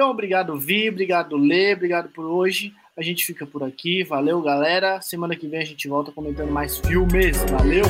Então, 0.01 0.13
obrigado, 0.13 0.57
Vi, 0.57 0.89
obrigado, 0.89 1.37
Lê, 1.37 1.75
obrigado 1.75 2.09
por 2.09 2.25
hoje. 2.25 2.73
A 2.97 3.03
gente 3.03 3.27
fica 3.27 3.45
por 3.45 3.63
aqui. 3.63 4.03
Valeu, 4.03 4.41
galera. 4.41 4.99
Semana 5.03 5.37
que 5.37 5.47
vem 5.47 5.61
a 5.61 5.65
gente 5.65 5.87
volta 5.89 6.11
comentando 6.11 6.51
mais 6.51 6.79
filmes. 6.79 7.45
Valeu! 7.51 7.85